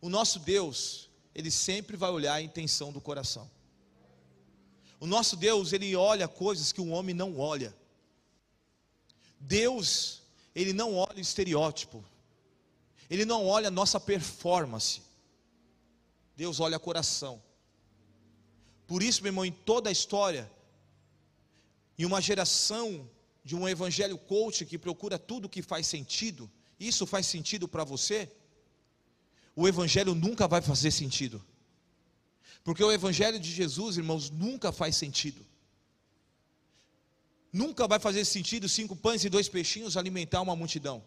O 0.00 0.08
nosso 0.08 0.40
Deus, 0.40 1.08
ele 1.32 1.52
sempre 1.52 1.96
vai 1.96 2.10
olhar 2.10 2.34
a 2.34 2.42
intenção 2.42 2.90
do 2.92 3.00
coração. 3.00 3.48
O 4.98 5.06
nosso 5.06 5.36
Deus, 5.36 5.72
ele 5.72 5.94
olha 5.94 6.26
coisas 6.26 6.72
que 6.72 6.80
o 6.80 6.88
homem 6.88 7.14
não 7.14 7.38
olha. 7.38 7.72
Deus, 9.38 10.22
ele 10.52 10.72
não 10.72 10.96
olha 10.96 11.18
o 11.18 11.20
estereótipo. 11.20 12.04
Ele 13.08 13.24
não 13.24 13.46
olha 13.46 13.68
a 13.68 13.70
nossa 13.70 13.98
performance. 13.98 15.02
Deus 16.36 16.60
olha 16.60 16.76
o 16.76 16.80
coração. 16.80 17.42
Por 18.86 19.02
isso, 19.02 19.22
meu 19.22 19.30
irmão, 19.30 19.44
em 19.44 19.52
toda 19.52 19.88
a 19.88 19.92
história, 19.92 20.50
em 21.98 22.04
uma 22.04 22.20
geração 22.20 23.08
de 23.44 23.56
um 23.56 23.68
evangelho 23.68 24.18
coach 24.18 24.64
que 24.64 24.78
procura 24.78 25.18
tudo 25.18 25.48
que 25.48 25.62
faz 25.62 25.86
sentido, 25.86 26.50
isso 26.78 27.06
faz 27.06 27.26
sentido 27.26 27.66
para 27.66 27.84
você? 27.84 28.30
o 29.56 29.66
evangelho 29.66 30.14
nunca 30.14 30.46
vai 30.46 30.60
fazer 30.60 30.90
sentido. 30.90 31.42
Porque 32.62 32.84
o 32.84 32.92
evangelho 32.92 33.40
de 33.40 33.50
Jesus, 33.50 33.96
irmãos, 33.96 34.28
nunca 34.28 34.70
faz 34.70 34.96
sentido. 34.96 35.44
Nunca 37.50 37.88
vai 37.88 37.98
fazer 37.98 38.26
sentido 38.26 38.68
cinco 38.68 38.94
pães 38.94 39.24
e 39.24 39.30
dois 39.30 39.48
peixinhos 39.48 39.96
alimentar 39.96 40.42
uma 40.42 40.54
multidão. 40.54 41.02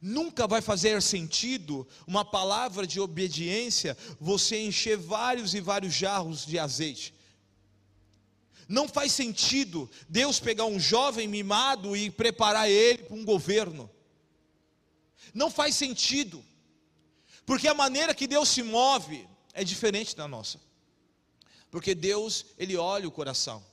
Nunca 0.00 0.46
vai 0.46 0.60
fazer 0.60 1.02
sentido 1.02 1.86
uma 2.06 2.24
palavra 2.24 2.86
de 2.86 3.00
obediência 3.00 3.96
você 4.20 4.58
encher 4.60 4.96
vários 4.96 5.54
e 5.54 5.60
vários 5.60 5.92
jarros 5.92 6.46
de 6.46 6.58
azeite. 6.58 7.14
Não 8.68 8.86
faz 8.86 9.12
sentido 9.12 9.90
Deus 10.08 10.38
pegar 10.38 10.66
um 10.66 10.78
jovem 10.78 11.26
mimado 11.26 11.96
e 11.96 12.10
preparar 12.10 12.70
ele 12.70 13.04
para 13.04 13.16
um 13.16 13.24
governo. 13.24 13.90
Não 15.32 15.50
faz 15.50 15.74
sentido. 15.74 16.44
Porque 17.46 17.66
a 17.66 17.74
maneira 17.74 18.14
que 18.14 18.26
Deus 18.26 18.48
se 18.50 18.62
move 18.62 19.26
é 19.54 19.64
diferente 19.64 20.14
da 20.14 20.28
nossa. 20.28 20.60
Porque 21.70 21.94
Deus, 21.94 22.44
ele 22.58 22.76
olha 22.76 23.08
o 23.08 23.12
coração. 23.12 23.64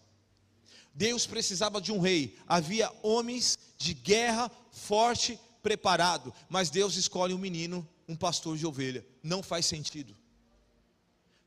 Deus 0.93 1.27
precisava 1.27 1.81
de 1.81 1.91
um 1.91 1.99
rei. 1.99 2.37
Havia 2.47 2.91
homens 3.03 3.59
de 3.77 3.93
guerra 3.93 4.49
forte 4.71 5.37
preparado, 5.65 6.31
mas 6.47 6.69
Deus 6.69 6.95
escolhe 6.95 7.33
um 7.33 7.39
menino, 7.39 7.87
um 8.07 8.15
pastor 8.15 8.55
de 8.55 8.67
ovelha. 8.67 9.03
Não 9.23 9.41
faz 9.41 9.65
sentido. 9.65 10.15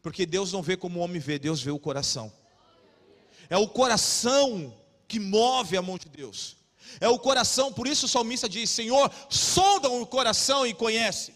Porque 0.02 0.26
Deus 0.26 0.52
não 0.52 0.60
vê 0.60 0.76
como 0.76 0.98
o 0.98 1.02
homem 1.04 1.20
vê, 1.20 1.38
Deus 1.38 1.62
vê 1.62 1.70
o 1.70 1.78
coração. 1.78 2.32
É 3.48 3.56
o 3.56 3.68
coração 3.68 4.74
que 5.06 5.20
move 5.20 5.76
a 5.76 5.82
mão 5.82 5.96
de 5.96 6.08
Deus. 6.08 6.56
É 7.00 7.08
o 7.08 7.16
coração, 7.18 7.72
por 7.72 7.86
isso 7.86 8.06
o 8.06 8.08
salmista 8.08 8.48
diz: 8.48 8.68
Senhor, 8.70 9.08
sonda 9.30 9.88
o 9.88 10.04
coração 10.04 10.66
e 10.66 10.74
conhece 10.74 11.32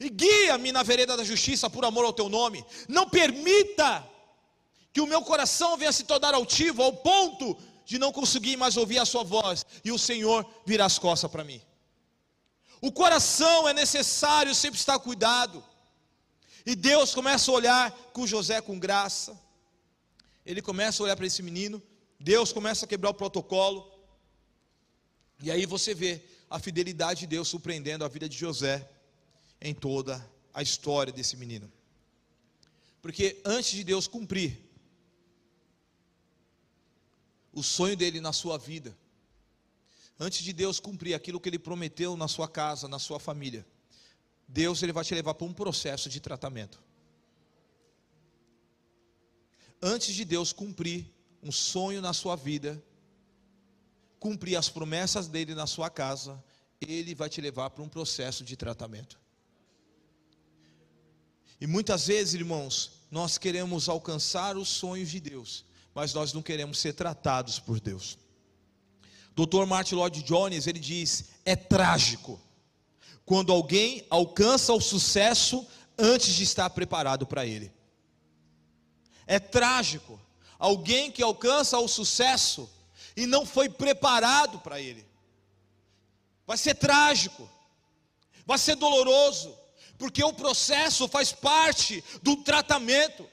e 0.00 0.08
guia-me 0.08 0.72
na 0.72 0.82
vereda 0.82 1.16
da 1.16 1.24
justiça 1.24 1.68
por 1.68 1.84
amor 1.84 2.06
ao 2.06 2.12
teu 2.12 2.28
nome. 2.28 2.64
Não 2.88 3.06
permita 3.08 4.04
que 4.94 5.00
o 5.00 5.06
meu 5.06 5.22
coração 5.22 5.76
venha 5.76 5.92
se 5.92 6.04
tornar 6.04 6.34
altivo 6.34 6.82
ao 6.82 6.92
ponto 6.92 7.56
de 7.84 7.98
não 7.98 8.10
conseguir 8.12 8.56
mais 8.56 8.76
ouvir 8.78 8.98
a 8.98 9.04
sua 9.04 9.22
voz 9.22 9.66
e 9.84 9.92
o 9.92 9.98
Senhor 9.98 10.46
virar 10.64 10.86
as 10.86 10.98
costas 10.98 11.30
para 11.30 11.44
mim. 11.44 11.60
O 12.86 12.92
coração 12.92 13.66
é 13.66 13.72
necessário 13.72 14.54
sempre 14.54 14.78
estar 14.78 14.98
cuidado. 14.98 15.64
E 16.66 16.76
Deus 16.76 17.14
começa 17.14 17.50
a 17.50 17.54
olhar 17.54 17.90
com 18.12 18.26
José 18.26 18.60
com 18.60 18.78
graça. 18.78 19.40
Ele 20.44 20.60
começa 20.60 21.02
a 21.02 21.04
olhar 21.04 21.16
para 21.16 21.26
esse 21.26 21.42
menino. 21.42 21.82
Deus 22.20 22.52
começa 22.52 22.84
a 22.84 22.88
quebrar 22.88 23.08
o 23.08 23.14
protocolo. 23.14 23.90
E 25.42 25.50
aí 25.50 25.64
você 25.64 25.94
vê 25.94 26.22
a 26.50 26.58
fidelidade 26.58 27.20
de 27.20 27.28
Deus 27.28 27.48
surpreendendo 27.48 28.04
a 28.04 28.08
vida 28.08 28.28
de 28.28 28.36
José 28.36 28.86
em 29.62 29.72
toda 29.72 30.14
a 30.52 30.60
história 30.60 31.10
desse 31.10 31.38
menino. 31.38 31.72
Porque 33.00 33.40
antes 33.46 33.70
de 33.70 33.82
Deus 33.82 34.06
cumprir 34.06 34.60
o 37.50 37.62
sonho 37.62 37.96
dele 37.96 38.20
na 38.20 38.34
sua 38.34 38.58
vida, 38.58 38.94
antes 40.18 40.42
de 40.42 40.52
Deus 40.52 40.78
cumprir 40.80 41.14
aquilo 41.14 41.40
que 41.40 41.48
ele 41.48 41.58
prometeu 41.58 42.16
na 42.16 42.28
sua 42.28 42.48
casa, 42.48 42.88
na 42.88 42.98
sua 42.98 43.18
família, 43.18 43.66
Deus 44.46 44.82
ele 44.82 44.92
vai 44.92 45.04
te 45.04 45.14
levar 45.14 45.34
para 45.34 45.46
um 45.46 45.52
processo 45.52 46.08
de 46.08 46.20
tratamento. 46.20 46.82
Antes 49.82 50.14
de 50.14 50.24
Deus 50.24 50.52
cumprir 50.52 51.12
um 51.42 51.52
sonho 51.52 52.00
na 52.00 52.12
sua 52.12 52.36
vida, 52.36 52.82
cumprir 54.18 54.56
as 54.56 54.68
promessas 54.68 55.28
dele 55.28 55.54
na 55.54 55.66
sua 55.66 55.90
casa, 55.90 56.42
ele 56.80 57.14
vai 57.14 57.28
te 57.28 57.40
levar 57.40 57.70
para 57.70 57.82
um 57.82 57.88
processo 57.88 58.44
de 58.44 58.56
tratamento. 58.56 59.18
E 61.60 61.66
muitas 61.66 62.06
vezes, 62.06 62.34
irmãos, 62.34 62.92
nós 63.10 63.38
queremos 63.38 63.88
alcançar 63.88 64.56
os 64.56 64.68
sonhos 64.68 65.10
de 65.10 65.20
Deus, 65.20 65.64
mas 65.94 66.12
nós 66.12 66.32
não 66.32 66.42
queremos 66.42 66.78
ser 66.78 66.94
tratados 66.94 67.58
por 67.58 67.80
Deus. 67.80 68.18
Dr. 69.34 69.66
Martin 69.66 69.96
Lloyd 69.96 70.22
Jones, 70.22 70.66
ele 70.66 70.78
diz: 70.78 71.30
"É 71.44 71.56
trágico 71.56 72.40
quando 73.24 73.52
alguém 73.52 74.06
alcança 74.10 74.72
o 74.72 74.80
sucesso 74.80 75.66
antes 75.98 76.34
de 76.34 76.42
estar 76.42 76.68
preparado 76.70 77.26
para 77.26 77.46
ele. 77.46 77.72
É 79.26 79.38
trágico 79.38 80.20
alguém 80.58 81.10
que 81.10 81.22
alcança 81.22 81.78
o 81.78 81.88
sucesso 81.88 82.70
e 83.16 83.26
não 83.26 83.46
foi 83.46 83.68
preparado 83.68 84.58
para 84.60 84.80
ele. 84.80 85.06
Vai 86.46 86.58
ser 86.58 86.74
trágico, 86.74 87.48
vai 88.44 88.58
ser 88.58 88.76
doloroso, 88.76 89.56
porque 89.96 90.22
o 90.22 90.32
processo 90.32 91.08
faz 91.08 91.32
parte 91.32 92.04
do 92.22 92.36
tratamento. 92.36 93.26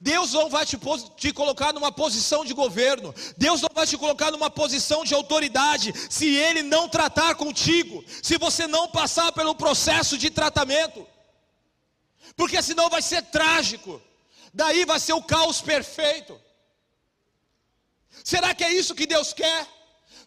Deus 0.00 0.32
não 0.32 0.48
vai 0.48 0.64
te, 0.64 0.78
te, 1.18 1.30
colocar 1.30 1.74
numa 1.74 1.92
posição 1.92 2.42
de 2.42 2.54
governo, 2.54 3.14
Deus 3.36 3.60
não 3.60 3.68
vai 3.74 3.86
te 3.86 3.98
colocar 3.98 4.30
numa 4.30 4.48
posição 4.48 5.04
de 5.04 5.12
autoridade, 5.12 5.92
se 6.08 6.26
Ele 6.26 6.62
não 6.62 6.88
tratar 6.88 7.34
contigo, 7.34 8.02
se 8.22 8.38
você 8.38 8.66
não 8.66 8.88
passar 8.88 9.30
pelo 9.32 9.54
processo 9.54 10.16
de 10.16 10.30
tratamento, 10.30 11.06
porque 12.34 12.62
senão 12.62 12.88
vai 12.88 13.02
ser 13.02 13.22
trágico, 13.24 14.00
daí 14.54 14.86
vai 14.86 14.98
ser 14.98 15.12
o 15.12 15.22
caos 15.22 15.60
perfeito. 15.60 16.40
Será 18.24 18.54
que 18.54 18.64
é 18.64 18.72
isso 18.72 18.94
que 18.94 19.06
Deus 19.06 19.34
quer? 19.34 19.68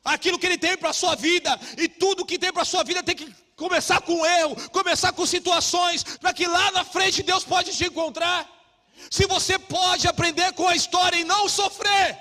Aquilo 0.05 0.37
que 0.37 0.45
Ele 0.45 0.57
tem 0.57 0.77
para 0.77 0.91
a 0.91 0.93
sua 0.93 1.15
vida, 1.15 1.59
e 1.79 1.87
tudo 1.87 2.25
que 2.25 2.37
tem 2.37 2.53
para 2.53 2.61
a 2.61 2.65
sua 2.65 2.83
vida 2.83 3.01
tem 3.01 3.15
que 3.15 3.33
começar 3.55 4.01
com 4.01 4.23
erro, 4.23 4.55
começar 4.69 5.11
com 5.13 5.25
situações, 5.25 6.03
para 6.03 6.31
que 6.31 6.45
lá 6.45 6.69
na 6.71 6.83
frente 6.83 7.23
Deus 7.23 7.43
pode 7.43 7.75
te 7.75 7.85
encontrar. 7.85 8.62
Se 9.09 9.25
você 9.27 9.59
pode 9.59 10.07
aprender 10.07 10.53
com 10.53 10.67
a 10.67 10.75
história 10.75 11.17
e 11.17 11.23
não 11.23 11.47
sofrer. 11.47 12.19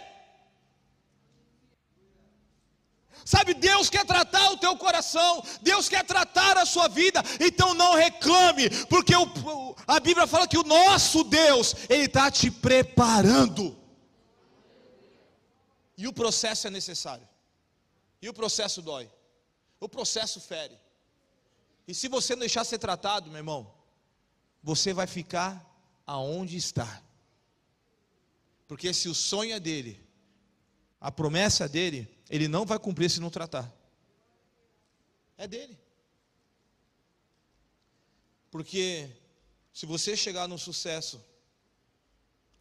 Sabe, 3.24 3.54
Deus 3.54 3.88
quer 3.88 4.04
tratar 4.04 4.50
o 4.50 4.58
teu 4.58 4.76
coração, 4.76 5.42
Deus 5.62 5.88
quer 5.88 6.04
tratar 6.04 6.58
a 6.58 6.66
sua 6.66 6.88
vida, 6.88 7.22
então 7.40 7.72
não 7.72 7.94
reclame, 7.94 8.68
porque 8.86 9.14
o, 9.14 9.76
a 9.86 10.00
Bíblia 10.00 10.26
fala 10.26 10.48
que 10.48 10.58
o 10.58 10.64
nosso 10.64 11.22
Deus, 11.24 11.74
Ele 11.88 12.06
está 12.06 12.30
te 12.30 12.50
preparando. 12.50 13.78
E 15.96 16.08
o 16.08 16.12
processo 16.12 16.66
é 16.66 16.70
necessário, 16.70 17.26
e 18.20 18.28
o 18.28 18.34
processo 18.34 18.82
dói, 18.82 19.08
o 19.78 19.88
processo 19.88 20.40
fere. 20.40 20.76
E 21.86 21.94
se 21.94 22.08
você 22.08 22.34
não 22.34 22.40
deixar 22.40 22.64
ser 22.64 22.78
tratado, 22.78 23.30
meu 23.30 23.38
irmão, 23.38 23.72
você 24.62 24.92
vai 24.92 25.06
ficar 25.06 25.64
aonde 26.12 26.58
está. 26.58 27.02
Porque 28.68 28.92
se 28.92 29.08
o 29.08 29.14
sonho 29.14 29.54
é 29.54 29.60
dele, 29.60 29.98
a 31.00 31.10
promessa 31.10 31.64
é 31.64 31.68
dele, 31.68 32.06
ele 32.28 32.48
não 32.48 32.66
vai 32.66 32.78
cumprir 32.78 33.10
se 33.10 33.18
não 33.18 33.30
tratar. 33.30 33.72
É 35.38 35.48
dele. 35.48 35.78
Porque 38.50 39.10
se 39.72 39.86
você 39.86 40.14
chegar 40.14 40.46
no 40.46 40.58
sucesso, 40.58 41.18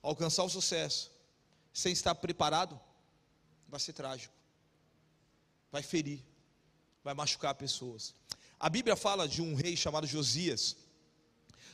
alcançar 0.01 0.43
o 0.45 0.49
sucesso, 0.49 1.11
sem 1.73 1.91
estar 1.91 2.15
preparado, 2.15 2.79
vai 3.67 3.81
ser 3.81 3.91
trágico. 3.91 4.33
Vai 5.69 5.83
ferir, 5.83 6.23
vai 7.03 7.13
machucar 7.13 7.53
pessoas. 7.55 8.15
A 8.57 8.69
Bíblia 8.69 8.95
fala 8.95 9.27
de 9.27 9.41
um 9.41 9.55
rei 9.55 9.75
chamado 9.75 10.07
Josias, 10.07 10.77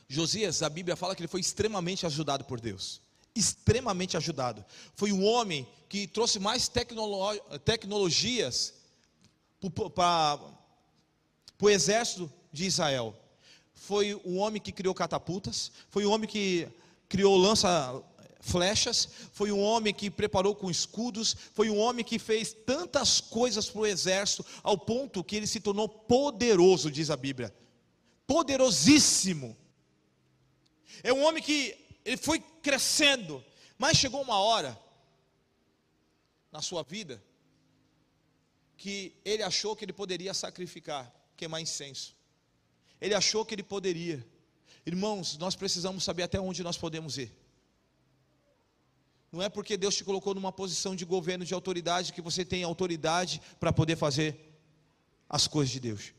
Josias, 0.08 0.62
a 0.62 0.70
Bíblia 0.70 0.96
fala 0.96 1.14
que 1.14 1.20
ele 1.20 1.28
foi 1.28 1.40
extremamente 1.40 2.06
ajudado 2.06 2.44
por 2.44 2.60
Deus. 2.60 3.02
Extremamente 3.34 4.16
ajudado. 4.16 4.64
Foi 4.94 5.12
um 5.12 5.22
homem 5.22 5.68
que 5.88 6.06
trouxe 6.06 6.38
mais 6.38 6.66
tecnolo 6.66 7.38
tecnologias 7.64 8.74
para 9.94 10.40
o 11.60 11.68
exército 11.68 12.32
de 12.50 12.64
Israel. 12.64 13.14
Foi 13.74 14.14
o 14.24 14.36
homem 14.36 14.60
que 14.60 14.72
criou 14.72 14.94
catapultas, 14.94 15.70
foi 15.90 16.06
o 16.06 16.10
homem 16.10 16.28
que 16.28 16.66
criou 17.08 17.36
lança 17.36 18.02
flechas, 18.40 19.08
foi 19.32 19.52
um 19.52 19.60
homem 19.60 19.92
que 19.92 20.10
preparou 20.10 20.54
com 20.54 20.70
escudos, 20.70 21.36
foi 21.52 21.68
um 21.68 21.78
homem 21.78 22.04
que 22.04 22.18
fez 22.18 22.52
tantas 22.52 23.20
coisas 23.20 23.68
para 23.68 23.80
o 23.82 23.86
exército, 23.86 24.44
ao 24.62 24.78
ponto 24.78 25.22
que 25.22 25.36
ele 25.36 25.46
se 25.46 25.60
tornou 25.60 25.88
poderoso, 25.88 26.90
diz 26.90 27.10
a 27.10 27.16
Bíblia. 27.16 27.54
Poderosíssimo. 28.26 29.56
É 31.02 31.12
um 31.12 31.24
homem 31.24 31.42
que 31.42 31.76
ele 32.04 32.16
foi 32.16 32.40
crescendo, 32.62 33.44
mas 33.76 33.96
chegou 33.96 34.20
uma 34.22 34.38
hora 34.38 34.78
na 36.50 36.62
sua 36.62 36.82
vida 36.82 37.22
que 38.76 39.12
ele 39.24 39.42
achou 39.42 39.74
que 39.74 39.84
ele 39.84 39.92
poderia 39.92 40.32
sacrificar, 40.32 41.12
queimar 41.36 41.60
incenso. 41.60 42.16
Ele 43.00 43.14
achou 43.14 43.44
que 43.44 43.54
ele 43.54 43.62
poderia. 43.62 44.24
Irmãos, 44.86 45.36
nós 45.36 45.56
precisamos 45.56 46.04
saber 46.04 46.22
até 46.22 46.40
onde 46.40 46.62
nós 46.62 46.78
podemos 46.78 47.18
ir. 47.18 47.32
Não 49.30 49.42
é 49.42 49.48
porque 49.48 49.76
Deus 49.76 49.96
te 49.96 50.04
colocou 50.04 50.34
numa 50.34 50.52
posição 50.52 50.96
de 50.96 51.04
governo, 51.04 51.44
de 51.44 51.52
autoridade, 51.52 52.12
que 52.12 52.22
você 52.22 52.44
tem 52.44 52.62
autoridade 52.62 53.42
para 53.60 53.72
poder 53.72 53.96
fazer 53.96 54.58
as 55.28 55.46
coisas 55.46 55.72
de 55.72 55.80
Deus. 55.80 56.14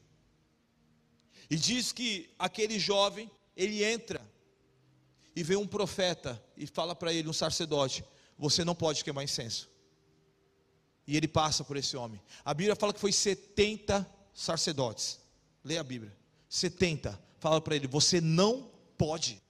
E 1.49 1.55
diz 1.55 1.91
que 1.91 2.29
aquele 2.37 2.77
jovem, 2.77 3.31
ele 3.55 3.83
entra 3.83 4.21
e 5.35 5.43
vem 5.43 5.57
um 5.57 5.67
profeta 5.67 6.41
e 6.57 6.65
fala 6.67 6.95
para 6.95 7.13
ele, 7.13 7.29
um 7.29 7.33
sacerdote: 7.33 8.03
Você 8.37 8.63
não 8.63 8.75
pode 8.75 9.03
queimar 9.03 9.23
incenso. 9.23 9.69
E 11.07 11.17
ele 11.17 11.27
passa 11.27 11.63
por 11.63 11.77
esse 11.77 11.97
homem. 11.97 12.21
A 12.45 12.53
Bíblia 12.53 12.75
fala 12.75 12.93
que 12.93 12.99
foi 12.99 13.11
70 13.11 14.07
sacerdotes. 14.33 15.19
Leia 15.63 15.81
a 15.81 15.83
Bíblia. 15.83 16.15
70. 16.47 17.19
Fala 17.39 17.61
para 17.61 17.75
ele: 17.75 17.87
Você 17.87 18.21
não 18.21 18.69
pode. 18.97 19.41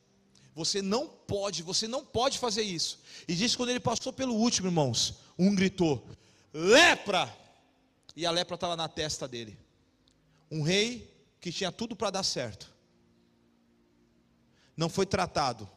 Você 0.56 0.82
não 0.82 1.08
pode, 1.08 1.63
você 1.63 1.88
não 1.88 2.04
pode 2.06 2.38
fazer 2.38 2.63
isso. 2.63 3.00
E 3.28 3.36
diz 3.36 3.52
que 3.52 3.58
quando 3.58 3.70
ele 3.70 3.80
passou 3.80 4.12
pelo 4.12 4.36
último, 4.36 4.68
irmãos, 4.68 5.15
um 5.38 5.56
gritou: 5.56 6.06
Lepra! 6.54 7.36
E 8.15 8.26
a 8.26 8.32
lepra 8.32 8.56
estava 8.56 8.76
na 8.76 8.89
testa 8.89 9.28
dele. 9.28 9.58
Um 10.52 10.62
rei 10.62 11.10
que 11.39 11.52
tinha 11.52 11.72
tudo 11.72 11.96
para 11.96 12.10
dar 12.10 12.24
certo 12.24 12.79
não 14.80 14.88
foi 14.88 15.06
tratado. 15.06 15.70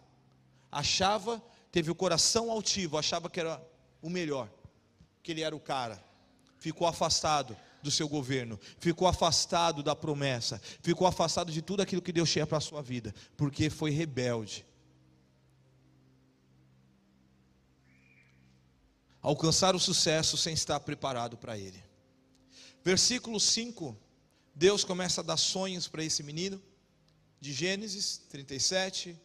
Achava, 0.70 1.42
teve 1.72 1.90
o 1.90 1.94
coração 1.94 2.52
altivo, 2.52 2.96
achava 2.96 3.28
que 3.28 3.40
era 3.40 3.60
o 4.00 4.08
melhor, 4.08 4.48
que 5.24 5.32
ele 5.32 5.42
era 5.42 5.56
o 5.56 5.60
cara. 5.60 6.02
Ficou 6.56 6.86
afastado 6.86 7.56
do 7.82 7.90
seu 7.90 8.08
governo, 8.08 8.60
ficou 8.78 9.08
afastado 9.08 9.82
da 9.82 9.96
promessa, 9.96 10.62
ficou 10.80 11.04
afastado 11.04 11.50
de 11.50 11.60
tudo 11.60 11.82
aquilo 11.82 12.00
que 12.00 12.12
Deus 12.12 12.30
tinha 12.30 12.46
para 12.46 12.58
a 12.58 12.60
sua 12.60 12.80
vida, 12.80 13.12
porque 13.36 13.68
foi 13.68 13.90
rebelde. 13.90 14.64
Alcançar 19.20 19.74
o 19.74 19.80
sucesso 19.80 20.36
sem 20.36 20.54
estar 20.54 20.78
preparado 20.78 21.36
para 21.36 21.58
ele. 21.58 21.82
Versículo 22.84 23.40
5, 23.40 23.96
Deus 24.54 24.84
começa 24.84 25.22
a 25.22 25.24
dar 25.24 25.36
sonhos 25.36 25.88
para 25.88 26.04
esse 26.04 26.22
menino 26.22 26.62
de 27.42 27.52
Gênesis 27.52 28.22
37. 28.28 29.18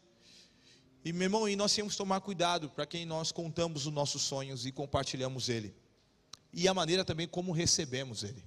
E 1.06 1.14
meu 1.14 1.26
irmão, 1.26 1.48
e 1.48 1.56
nós 1.56 1.74
temos 1.76 1.94
que 1.94 2.00
tomar 2.00 2.20
cuidado 2.20 2.68
para 2.68 2.84
quem 2.84 3.06
nós 3.06 3.32
contamos 3.32 3.86
os 3.86 3.94
nossos 3.94 4.24
sonhos 4.24 4.66
e 4.66 4.72
compartilhamos 4.72 5.50
ele. 5.50 5.76
E 6.52 6.68
a 6.68 6.74
maneira 6.74 7.06
também 7.06 7.28
como 7.28 7.52
recebemos 7.52 8.24
ele. 8.24 8.44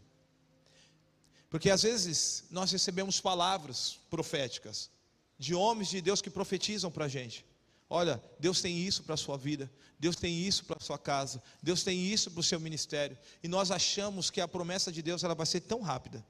Porque 1.48 1.70
às 1.70 1.82
vezes 1.84 2.44
nós 2.50 2.72
recebemos 2.72 3.20
palavras 3.20 4.00
proféticas 4.10 4.90
de 5.38 5.54
homens 5.54 5.88
de 5.88 6.00
Deus 6.00 6.20
que 6.20 6.30
profetizam 6.30 6.90
para 6.90 7.04
a 7.04 7.08
gente. 7.08 7.46
Olha, 7.88 8.20
Deus 8.40 8.60
tem 8.60 8.76
isso 8.76 9.04
para 9.04 9.14
a 9.14 9.16
sua 9.16 9.38
vida, 9.38 9.70
Deus 10.00 10.16
tem 10.16 10.36
isso 10.36 10.64
para 10.64 10.78
a 10.80 10.84
sua 10.84 10.98
casa, 10.98 11.40
Deus 11.62 11.84
tem 11.84 12.06
isso 12.06 12.28
para 12.32 12.40
o 12.40 12.44
seu 12.44 12.58
ministério. 12.58 13.16
E 13.40 13.46
nós 13.46 13.70
achamos 13.70 14.30
que 14.30 14.40
a 14.40 14.48
promessa 14.48 14.90
de 14.90 15.00
Deus 15.00 15.22
ela 15.22 15.34
vai 15.34 15.46
ser 15.46 15.60
tão 15.60 15.80
rápida. 15.80 16.26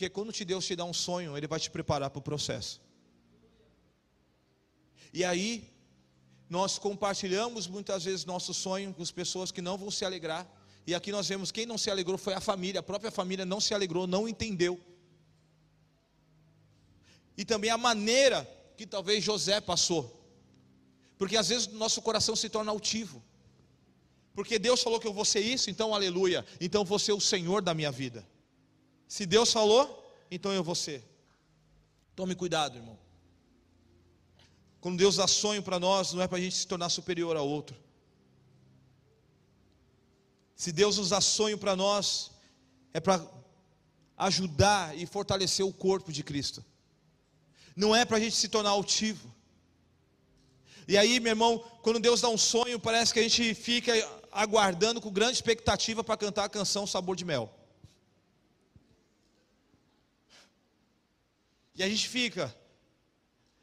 Porque 0.00 0.08
quando 0.08 0.32
te 0.32 0.46
Deus 0.46 0.64
te 0.64 0.74
dá 0.74 0.86
um 0.86 0.94
sonho, 0.94 1.36
Ele 1.36 1.46
vai 1.46 1.60
te 1.60 1.70
preparar 1.70 2.08
para 2.08 2.18
o 2.18 2.22
processo. 2.22 2.80
E 5.12 5.22
aí, 5.22 5.68
nós 6.48 6.78
compartilhamos 6.78 7.66
muitas 7.66 8.04
vezes 8.04 8.24
nosso 8.24 8.54
sonho 8.54 8.94
com 8.94 9.02
as 9.02 9.10
pessoas 9.10 9.52
que 9.52 9.60
não 9.60 9.76
vão 9.76 9.90
se 9.90 10.02
alegrar. 10.02 10.50
E 10.86 10.94
aqui 10.94 11.12
nós 11.12 11.28
vemos 11.28 11.52
quem 11.52 11.66
não 11.66 11.76
se 11.76 11.90
alegrou 11.90 12.16
foi 12.16 12.32
a 12.32 12.40
família, 12.40 12.80
a 12.80 12.82
própria 12.82 13.10
família 13.10 13.44
não 13.44 13.60
se 13.60 13.74
alegrou, 13.74 14.06
não 14.06 14.26
entendeu. 14.26 14.80
E 17.36 17.44
também 17.44 17.68
a 17.68 17.76
maneira 17.76 18.48
que 18.78 18.86
talvez 18.86 19.22
José 19.22 19.60
passou. 19.60 20.18
Porque 21.18 21.36
às 21.36 21.50
vezes 21.50 21.66
nosso 21.66 22.00
coração 22.00 22.34
se 22.34 22.48
torna 22.48 22.70
altivo. 22.70 23.22
Porque 24.32 24.58
Deus 24.58 24.82
falou 24.82 24.98
que 24.98 25.06
eu 25.06 25.12
vou 25.12 25.26
ser 25.26 25.40
isso, 25.40 25.68
então 25.68 25.94
aleluia. 25.94 26.42
Então 26.58 26.86
vou 26.86 26.98
ser 26.98 27.12
o 27.12 27.20
Senhor 27.20 27.60
da 27.60 27.74
minha 27.74 27.92
vida. 27.92 28.26
Se 29.10 29.26
Deus 29.26 29.52
falou, 29.52 29.84
então 30.30 30.52
eu 30.52 30.62
vou 30.62 30.76
ser. 30.76 31.02
Tome 32.14 32.36
cuidado, 32.36 32.78
irmão. 32.78 32.96
Quando 34.80 34.98
Deus 34.98 35.16
dá 35.16 35.26
sonho 35.26 35.64
para 35.64 35.80
nós, 35.80 36.12
não 36.12 36.22
é 36.22 36.28
para 36.28 36.38
a 36.38 36.40
gente 36.40 36.54
se 36.54 36.64
tornar 36.64 36.88
superior 36.90 37.36
a 37.36 37.42
outro. 37.42 37.76
Se 40.54 40.70
Deus 40.70 40.96
nos 40.96 41.08
dá 41.08 41.20
sonho 41.20 41.58
para 41.58 41.74
nós, 41.74 42.30
é 42.94 43.00
para 43.00 43.20
ajudar 44.16 44.96
e 44.96 45.04
fortalecer 45.06 45.66
o 45.66 45.72
corpo 45.72 46.12
de 46.12 46.22
Cristo. 46.22 46.64
Não 47.74 47.96
é 47.96 48.04
para 48.04 48.18
a 48.18 48.20
gente 48.20 48.36
se 48.36 48.48
tornar 48.48 48.70
altivo. 48.70 49.34
E 50.86 50.96
aí, 50.96 51.18
meu 51.18 51.32
irmão, 51.32 51.58
quando 51.82 51.98
Deus 51.98 52.20
dá 52.20 52.28
um 52.28 52.38
sonho, 52.38 52.78
parece 52.78 53.12
que 53.12 53.18
a 53.18 53.24
gente 53.24 53.54
fica 53.54 53.92
aguardando 54.30 55.00
com 55.00 55.10
grande 55.10 55.32
expectativa 55.32 56.04
para 56.04 56.16
cantar 56.16 56.44
a 56.44 56.48
canção 56.48 56.86
Sabor 56.86 57.16
de 57.16 57.24
Mel. 57.24 57.59
E 61.80 61.82
a 61.82 61.88
gente 61.88 62.10
fica, 62.10 62.54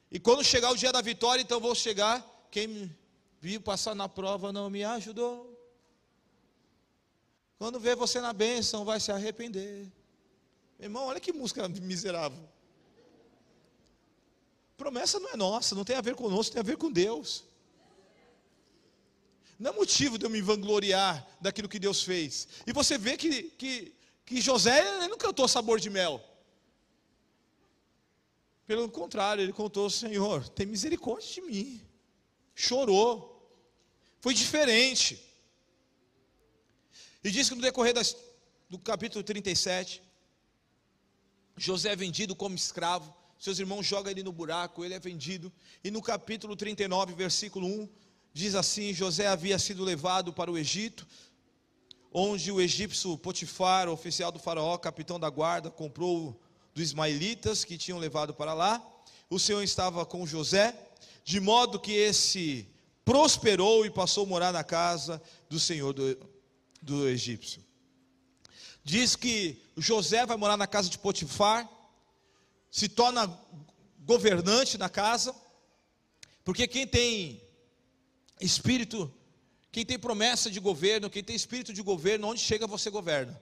e 0.10 0.20
quando 0.20 0.44
chegar 0.44 0.72
o 0.72 0.76
dia 0.76 0.92
da 0.92 1.02
vitória, 1.02 1.40
então 1.40 1.60
vou 1.60 1.76
chegar. 1.76 2.26
Quem 2.50 2.68
me 2.68 2.98
viu 3.40 3.62
passar 3.62 3.94
na 3.94 4.10
prova 4.10 4.52
não 4.52 4.72
me 4.72 4.84
ajudou. 4.84 5.56
Quando 7.60 7.80
vê 7.80 7.94
você 7.94 8.20
na 8.20 8.34
bênção, 8.34 8.84
vai 8.84 9.00
se 9.00 9.12
arrepender. 9.12 9.86
Irmão, 10.80 11.06
olha 11.06 11.20
que 11.20 11.32
música 11.32 11.68
miserável. 11.70 12.44
Promessa 14.76 15.20
não 15.20 15.30
é 15.30 15.38
nossa, 15.38 15.76
não 15.76 15.86
tem 15.86 15.96
a 15.96 16.02
ver 16.02 16.16
conosco, 16.16 16.54
tem 16.54 16.60
a 16.60 16.64
ver 16.64 16.78
com 16.78 16.92
Deus. 16.92 17.44
Não 19.60 19.70
é 19.70 19.74
motivo 19.76 20.18
de 20.18 20.26
eu 20.26 20.30
me 20.32 20.42
vangloriar 20.42 21.24
daquilo 21.40 21.70
que 21.70 21.78
Deus 21.78 22.02
fez. 22.02 22.48
E 22.66 22.74
você 22.74 22.98
vê 22.98 23.16
que, 23.16 23.44
que, 23.44 23.94
que 24.26 24.42
José 24.42 25.08
não 25.08 25.20
cantou 25.20 25.48
sabor 25.48 25.80
de 25.80 25.92
mel. 25.92 26.20
Pelo 28.68 28.90
contrário, 28.90 29.42
ele 29.42 29.54
contou: 29.54 29.90
Senhor, 29.90 30.48
tem 30.50 30.68
misericórdia 30.68 31.34
de 31.36 31.42
mim. 31.42 31.82
Chorou. 32.54 33.34
Foi 34.20 34.34
diferente. 34.34 35.24
E 37.24 37.32
diz 37.32 37.48
que 37.48 37.56
no 37.56 37.62
decorrer 37.62 37.94
das, 37.94 38.16
do 38.70 38.78
capítulo 38.78 39.24
37, 39.24 40.02
José 41.56 41.94
é 41.94 41.96
vendido 41.96 42.36
como 42.36 42.56
escravo. 42.56 43.16
Seus 43.40 43.58
irmãos 43.60 43.86
jogam 43.86 44.12
ele 44.12 44.24
no 44.24 44.34
buraco, 44.34 44.84
ele 44.84 44.94
é 44.94 45.00
vendido. 45.00 45.52
E 45.84 45.90
no 45.90 46.02
capítulo 46.02 46.56
39, 46.56 47.14
versículo 47.14 47.68
1, 47.68 47.90
diz 48.34 48.54
assim: 48.54 48.94
José 48.94 49.28
havia 49.28 49.58
sido 49.58 49.84
levado 49.84 50.34
para 50.34 50.52
o 50.52 50.58
Egito, 50.58 51.08
onde 52.12 52.52
o 52.52 52.60
egípcio 52.60 53.18
Potifar, 53.18 53.88
oficial 53.88 54.32
do 54.32 54.40
faraó, 54.40 54.78
capitão 54.78 55.18
da 55.18 55.30
guarda, 55.30 55.72
comprou 55.72 56.38
dos 56.78 56.86
ismaelitas 56.86 57.66
que 57.66 57.76
tinham 57.76 57.98
levado 57.98 58.36
para 58.36 58.54
lá. 58.54 58.86
O 59.32 59.40
Senhor 59.40 59.64
estava 59.64 60.06
com 60.06 60.28
José, 60.28 60.78
de 61.24 61.40
modo 61.40 61.80
que 61.80 61.92
esse 61.92 62.68
prosperou 63.04 63.84
e 63.84 63.90
passou 63.90 64.26
a 64.26 64.28
morar 64.28 64.54
na 64.54 64.64
casa 64.64 65.20
do 65.50 65.60
Senhor 65.60 65.92
do, 65.92 66.16
do 66.80 67.08
egípcio. 67.08 67.66
Diz 68.84 69.16
que 69.16 69.60
José 69.76 70.24
vai 70.24 70.38
morar 70.38 70.56
na 70.56 70.68
casa 70.68 70.88
de 70.88 71.00
Potifar, 71.00 71.68
se 72.70 72.88
torna 72.88 73.28
governante 74.02 74.78
na 74.78 74.88
casa, 74.88 75.36
porque 76.46 76.68
quem 76.68 76.86
tem 76.86 77.42
espírito, 78.40 79.12
quem 79.72 79.84
tem 79.84 79.98
promessa 79.98 80.52
de 80.52 80.60
governo, 80.60 81.10
quem 81.10 81.24
tem 81.24 81.36
espírito 81.36 81.74
de 81.74 81.82
governo, 81.82 82.28
onde 82.28 82.40
chega 82.40 82.68
você 82.68 82.92
governa. 82.92 83.42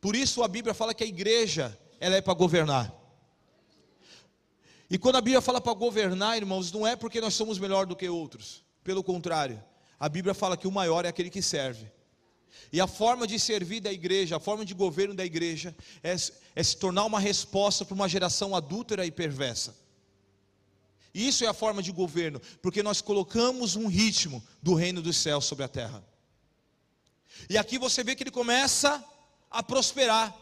Por 0.00 0.16
isso 0.16 0.42
a 0.42 0.48
Bíblia 0.48 0.72
fala 0.72 0.94
que 0.94 1.04
a 1.04 1.06
igreja 1.06 1.78
ela 2.02 2.16
é 2.16 2.20
para 2.20 2.34
governar. 2.34 2.92
E 4.90 4.98
quando 4.98 5.16
a 5.16 5.20
Bíblia 5.20 5.40
fala 5.40 5.60
para 5.60 5.72
governar, 5.72 6.36
irmãos, 6.36 6.72
não 6.72 6.84
é 6.84 6.96
porque 6.96 7.20
nós 7.20 7.32
somos 7.32 7.60
melhor 7.60 7.86
do 7.86 7.94
que 7.94 8.08
outros. 8.08 8.64
Pelo 8.82 9.04
contrário, 9.04 9.62
a 10.00 10.08
Bíblia 10.08 10.34
fala 10.34 10.56
que 10.56 10.66
o 10.66 10.72
maior 10.72 11.04
é 11.04 11.08
aquele 11.08 11.30
que 11.30 11.40
serve. 11.40 11.86
E 12.72 12.80
a 12.80 12.88
forma 12.88 13.24
de 13.24 13.38
servir 13.38 13.78
da 13.78 13.92
igreja, 13.92 14.36
a 14.36 14.40
forma 14.40 14.64
de 14.64 14.74
governo 14.74 15.14
da 15.14 15.24
igreja, 15.24 15.76
é, 16.02 16.16
é 16.56 16.62
se 16.62 16.76
tornar 16.76 17.04
uma 17.04 17.20
resposta 17.20 17.84
para 17.84 17.94
uma 17.94 18.08
geração 18.08 18.56
adúltera 18.56 19.06
e 19.06 19.12
perversa. 19.12 19.76
Isso 21.14 21.44
é 21.44 21.46
a 21.46 21.54
forma 21.54 21.84
de 21.84 21.92
governo, 21.92 22.40
porque 22.60 22.82
nós 22.82 23.00
colocamos 23.00 23.76
um 23.76 23.86
ritmo 23.86 24.42
do 24.60 24.74
reino 24.74 25.00
dos 25.00 25.16
céus 25.18 25.44
sobre 25.44 25.64
a 25.64 25.68
terra. 25.68 26.04
E 27.48 27.56
aqui 27.56 27.78
você 27.78 28.02
vê 28.02 28.16
que 28.16 28.24
ele 28.24 28.30
começa 28.32 29.04
a 29.48 29.62
prosperar. 29.62 30.41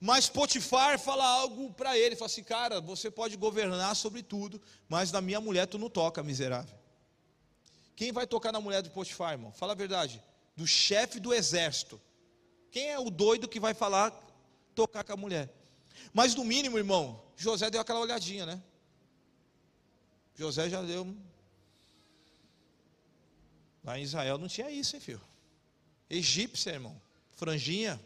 Mas 0.00 0.30
Potifar 0.30 0.98
fala 0.98 1.26
algo 1.26 1.74
para 1.74 1.98
ele, 1.98 2.16
fala 2.16 2.26
assim, 2.30 2.42
cara, 2.42 2.80
você 2.80 3.10
pode 3.10 3.36
governar 3.36 3.94
sobre 3.94 4.22
tudo, 4.22 4.60
mas 4.88 5.12
na 5.12 5.20
minha 5.20 5.40
mulher 5.42 5.66
tu 5.66 5.76
não 5.76 5.90
toca, 5.90 6.22
miserável. 6.22 6.74
Quem 7.94 8.10
vai 8.10 8.26
tocar 8.26 8.50
na 8.50 8.62
mulher 8.62 8.82
de 8.82 8.88
Potifar, 8.88 9.32
irmão? 9.32 9.52
Fala 9.52 9.72
a 9.72 9.76
verdade. 9.76 10.22
Do 10.56 10.66
chefe 10.66 11.20
do 11.20 11.34
exército. 11.34 12.00
Quem 12.70 12.88
é 12.88 12.98
o 12.98 13.10
doido 13.10 13.46
que 13.46 13.60
vai 13.60 13.74
falar, 13.74 14.10
tocar 14.74 15.04
com 15.04 15.12
a 15.12 15.16
mulher? 15.16 15.52
Mas 16.14 16.34
no 16.34 16.44
mínimo, 16.44 16.78
irmão, 16.78 17.22
José 17.36 17.68
deu 17.68 17.82
aquela 17.82 18.00
olhadinha, 18.00 18.46
né? 18.46 18.62
José 20.34 20.70
já 20.70 20.80
deu. 20.80 21.14
Lá 23.84 23.98
em 23.98 24.02
Israel 24.02 24.38
não 24.38 24.48
tinha 24.48 24.70
isso, 24.70 24.96
hein, 24.96 25.00
filho? 25.00 25.20
Egípcia, 26.08 26.70
irmão. 26.70 26.98
Franjinha. 27.32 28.00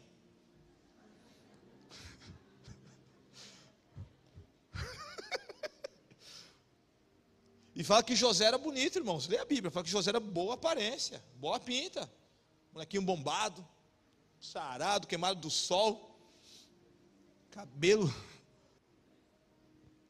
E 7.75 7.83
fala 7.83 8.03
que 8.03 8.15
José 8.15 8.45
era 8.45 8.57
bonito, 8.57 8.99
irmãos. 8.99 9.27
Lê 9.27 9.39
a 9.39 9.45
Bíblia. 9.45 9.71
Fala 9.71 9.85
que 9.85 9.91
José 9.91 10.11
era 10.11 10.21
boa 10.21 10.55
aparência, 10.55 11.23
boa 11.37 11.59
pinta. 11.59 12.11
Molequinho 12.73 13.03
bombado, 13.03 13.67
sarado, 14.41 15.07
queimado 15.07 15.41
do 15.41 15.51
sol. 15.51 16.17
Cabelo. 17.51 18.13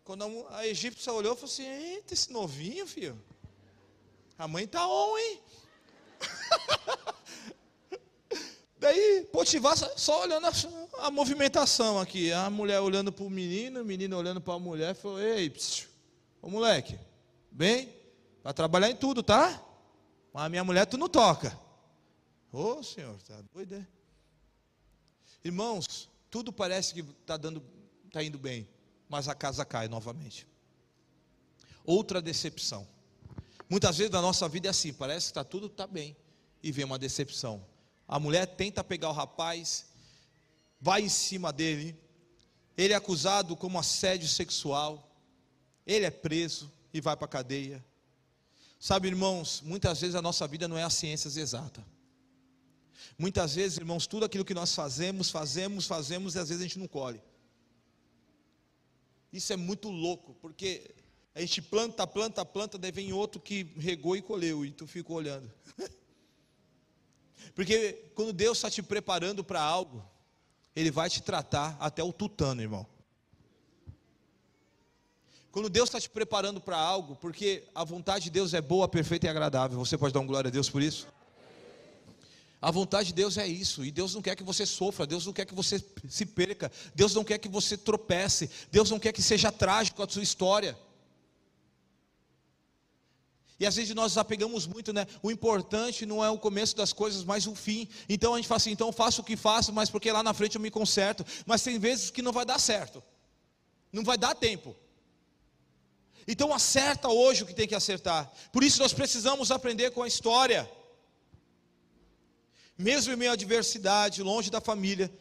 Quando 0.03 0.47
a 0.51 0.67
egípcia 0.67 1.13
olhou, 1.13 1.35
falou 1.35 1.51
assim: 1.51 1.67
Eita, 1.67 2.13
esse 2.13 2.31
novinho, 2.31 2.87
filho. 2.87 3.19
A 4.37 4.47
mãe 4.47 4.67
tá 4.67 4.87
on, 4.87 5.19
hein? 5.19 5.41
Daí, 8.77 9.27
Potifar 9.33 9.77
só 9.97 10.23
olhando 10.23 10.47
a, 10.47 10.53
a, 11.07 11.11
movimentação 11.11 11.99
aqui. 11.99 12.31
A 12.33 12.51
mulher 12.51 12.81
olhando 12.81 13.11
para 13.11 13.25
o 13.25 13.31
menino, 13.31 13.81
o 13.81 13.85
menino 13.85 14.19
olhando 14.19 14.43
para 14.43 14.55
a 14.55 14.59
mulher, 14.59 14.95
falou: 14.95 15.23
Ei, 15.23 15.49
psiu, 15.49 15.89
ô 16.43 16.51
moleque, 16.51 16.99
Bem, 17.55 17.89
vai 18.43 18.53
trabalhar 18.53 18.91
em 18.91 18.97
tudo, 18.97 19.23
tá? 19.23 19.63
Mas 20.33 20.47
a 20.47 20.49
minha 20.49 20.65
mulher 20.65 20.87
tu 20.87 20.99
não 20.99 21.09
toca. 21.09 21.57
Ô 22.53 22.79
oh, 22.79 22.83
senhor, 22.83 23.17
tá 23.23 23.41
doido, 23.53 23.77
é? 23.77 23.87
Irmãos, 25.45 26.11
tudo 26.29 26.53
parece 26.53 26.93
que 26.93 27.01
está 27.01 27.37
dando, 27.37 27.63
está 28.07 28.25
indo 28.25 28.41
bem, 28.41 28.69
mas 29.09 29.29
a 29.29 29.37
casa 29.37 29.65
cai 29.65 29.87
novamente. 29.87 30.49
Outra 31.85 32.21
decepção. 32.21 32.89
Muitas 33.71 33.99
vezes 33.99 34.11
na 34.11 34.21
nossa 34.21 34.49
vida 34.49 34.67
é 34.67 34.71
assim, 34.71 34.93
parece 34.93 35.27
que 35.27 35.31
está 35.31 35.45
tudo 35.45 35.69
tá 35.69 35.87
bem 35.87 36.17
e 36.61 36.73
vem 36.73 36.85
uma 36.85 36.99
decepção. 36.99 37.65
A 38.09 38.19
mulher 38.19 38.47
tenta 38.47 38.83
pegar 38.83 39.11
o 39.11 39.13
rapaz, 39.13 39.87
vai 40.81 41.03
em 41.03 41.09
cima 41.09 41.53
dele, 41.53 41.97
ele 42.77 42.93
é 42.93 42.97
acusado 42.97 43.55
como 43.55 43.79
assédio 43.79 44.29
sexual, 44.29 45.09
ele 45.87 46.05
é 46.05 46.11
preso, 46.11 46.73
e 46.95 47.01
vai 47.01 47.17
para 47.17 47.27
a 47.27 47.29
cadeia. 47.29 47.85
Sabe, 48.79 49.09
irmãos, 49.09 49.61
muitas 49.63 50.01
vezes 50.01 50.15
a 50.15 50.23
nossa 50.23 50.47
vida 50.47 50.69
não 50.69 50.79
é 50.79 50.85
a 50.85 50.91
ciência 50.91 51.29
exata. 51.29 51.85
Muitas 53.19 53.57
vezes, 53.57 53.77
irmãos, 53.77 54.07
tudo 54.07 54.25
aquilo 54.25 54.45
que 54.45 54.55
nós 54.55 54.73
fazemos, 54.75 55.29
fazemos, 55.29 55.87
fazemos 55.87 56.37
e 56.37 56.39
às 56.39 56.49
vezes 56.49 56.63
a 56.63 56.67
gente 56.67 56.79
não 56.79 56.87
colhe. 56.87 57.21
Isso 59.33 59.53
é 59.53 59.57
muito 59.57 59.89
louco, 59.89 60.35
porque 60.35 60.95
a 61.35 61.41
gente 61.41 61.61
planta, 61.61 62.07
planta, 62.07 62.45
planta, 62.45 62.79
daí 62.79 62.93
vem 62.93 63.13
outro 63.13 63.41
que 63.41 63.65
regou 63.77 64.17
e 64.17 64.23
colheu, 64.23 64.65
e 64.65 64.71
tu 64.71 64.87
fica 64.87 65.13
olhando. 65.13 65.51
porque 67.55 68.11
quando 68.15 68.33
Deus 68.33 68.59
está 68.59 68.71
te 68.71 68.83
preparando 68.83 69.43
para 69.43 69.61
algo, 69.61 70.05
Ele 70.77 70.93
vai 70.93 71.11
te 71.11 71.21
tratar 71.21 71.77
até 71.81 72.05
o 72.05 72.13
tutano, 72.13 72.63
irmão. 72.63 72.94
Quando 75.55 75.69
Deus 75.69 75.89
está 75.89 76.01
te 76.01 76.11
preparando 76.11 76.61
para 76.61 76.77
algo, 76.77 77.15
porque 77.15 77.63
a 77.73 77.85
vontade 77.85 78.25
de 78.25 78.31
Deus 78.31 78.55
é 78.55 78.61
boa, 78.61 78.89
perfeita 78.89 79.27
e 79.27 79.29
agradável. 79.29 79.79
Você 79.79 79.97
pode 79.97 80.13
dar 80.13 80.19
um 80.19 80.27
glória 80.27 80.49
a 80.49 80.51
Deus 80.51 80.69
por 80.69 80.83
isso? 80.83 81.07
A 82.61 82.73
vontade 82.73 83.11
de 83.11 83.15
Deus 83.15 83.39
é 83.39 83.47
isso, 83.47 83.85
e 83.85 83.93
Deus 83.93 84.13
não 84.17 84.21
quer 84.21 84.35
que 84.35 84.43
você 84.43 84.67
sofra, 84.67 85.07
Deus 85.07 85.25
não 85.25 85.33
quer 85.33 85.45
que 85.45 85.55
você 85.55 85.81
se 86.09 86.27
perca, 86.27 86.73
Deus 86.93 87.15
não 87.15 87.23
quer 87.23 87.39
que 87.39 87.49
você 87.49 87.77
tropece, 87.77 88.51
Deus 88.73 88.91
não 88.91 88.99
quer 88.99 89.13
que 89.13 89.23
seja 89.23 89.53
trágico 89.53 90.03
a 90.03 90.09
sua 90.09 90.25
história. 90.25 90.77
E 93.61 93.65
às 93.65 93.77
vezes 93.77 93.95
nós 93.95 94.11
nos 94.11 94.19
apegamos 94.19 94.67
muito, 94.67 94.93
né? 94.93 95.07
O 95.23 95.31
importante 95.31 96.05
não 96.05 96.25
é 96.25 96.29
o 96.31 96.37
começo 96.37 96.75
das 96.75 96.93
coisas, 96.93 97.23
mas 97.23 97.47
o 97.47 97.55
fim. 97.55 97.89
Então 98.09 98.35
a 98.35 98.39
gente 98.39 98.49
fala 98.49 98.57
assim, 98.57 98.73
então 98.73 98.91
faço 98.91 99.23
o 99.23 99.25
que 99.25 99.37
faço, 99.37 99.73
mas 99.73 99.89
porque 99.89 100.11
lá 100.11 100.21
na 100.21 100.35
frente 100.35 100.57
eu 100.57 100.61
me 100.61 100.69
conserto. 100.69 101.25
Mas 101.47 101.63
tem 101.63 101.79
vezes 101.79 102.11
que 102.11 102.23
não 102.23 102.33
vai 102.33 102.45
dar 102.45 102.59
certo. 102.59 103.01
Não 103.93 104.03
vai 104.03 104.19
dar 104.19 104.35
tempo. 104.35 104.75
Então 106.27 106.53
acerta 106.53 107.09
hoje 107.09 107.43
o 107.43 107.47
que 107.47 107.55
tem 107.55 107.69
que 107.69 107.75
acertar. 107.75 108.33
Por 108.53 108.65
isso 108.65 108.81
nós 108.81 108.93
precisamos 108.93 109.51
aprender 109.51 109.91
com 109.91 110.03
a 110.03 110.09
história. 110.09 110.71
Mesmo 112.79 113.13
em 113.13 113.17
meio 113.17 113.31
à 113.31 113.35
adversidade, 113.35 114.23
longe 114.23 114.51
da 114.51 114.61
família, 114.61 115.13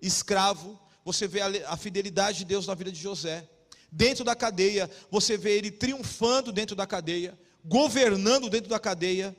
escravo, 0.00 0.80
você 1.04 1.28
vê 1.28 1.40
a 1.42 1.76
fidelidade 1.76 2.38
de 2.38 2.44
Deus 2.46 2.66
na 2.66 2.74
vida 2.74 2.90
de 2.90 3.00
José. 3.00 3.48
Dentro 3.92 4.24
da 4.24 4.34
cadeia, 4.34 4.90
você 5.10 5.36
vê 5.36 5.56
ele 5.56 5.70
triunfando 5.70 6.52
dentro 6.52 6.74
da 6.74 6.86
cadeia, 6.86 7.38
governando 7.64 8.48
dentro 8.48 8.70
da 8.70 8.78
cadeia, 8.78 9.36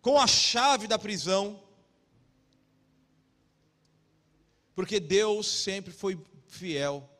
com 0.00 0.18
a 0.18 0.26
chave 0.26 0.86
da 0.86 0.98
prisão. 0.98 1.62
Porque 4.74 5.00
Deus 5.00 5.46
sempre 5.48 5.92
foi 5.92 6.18
fiel 6.46 7.17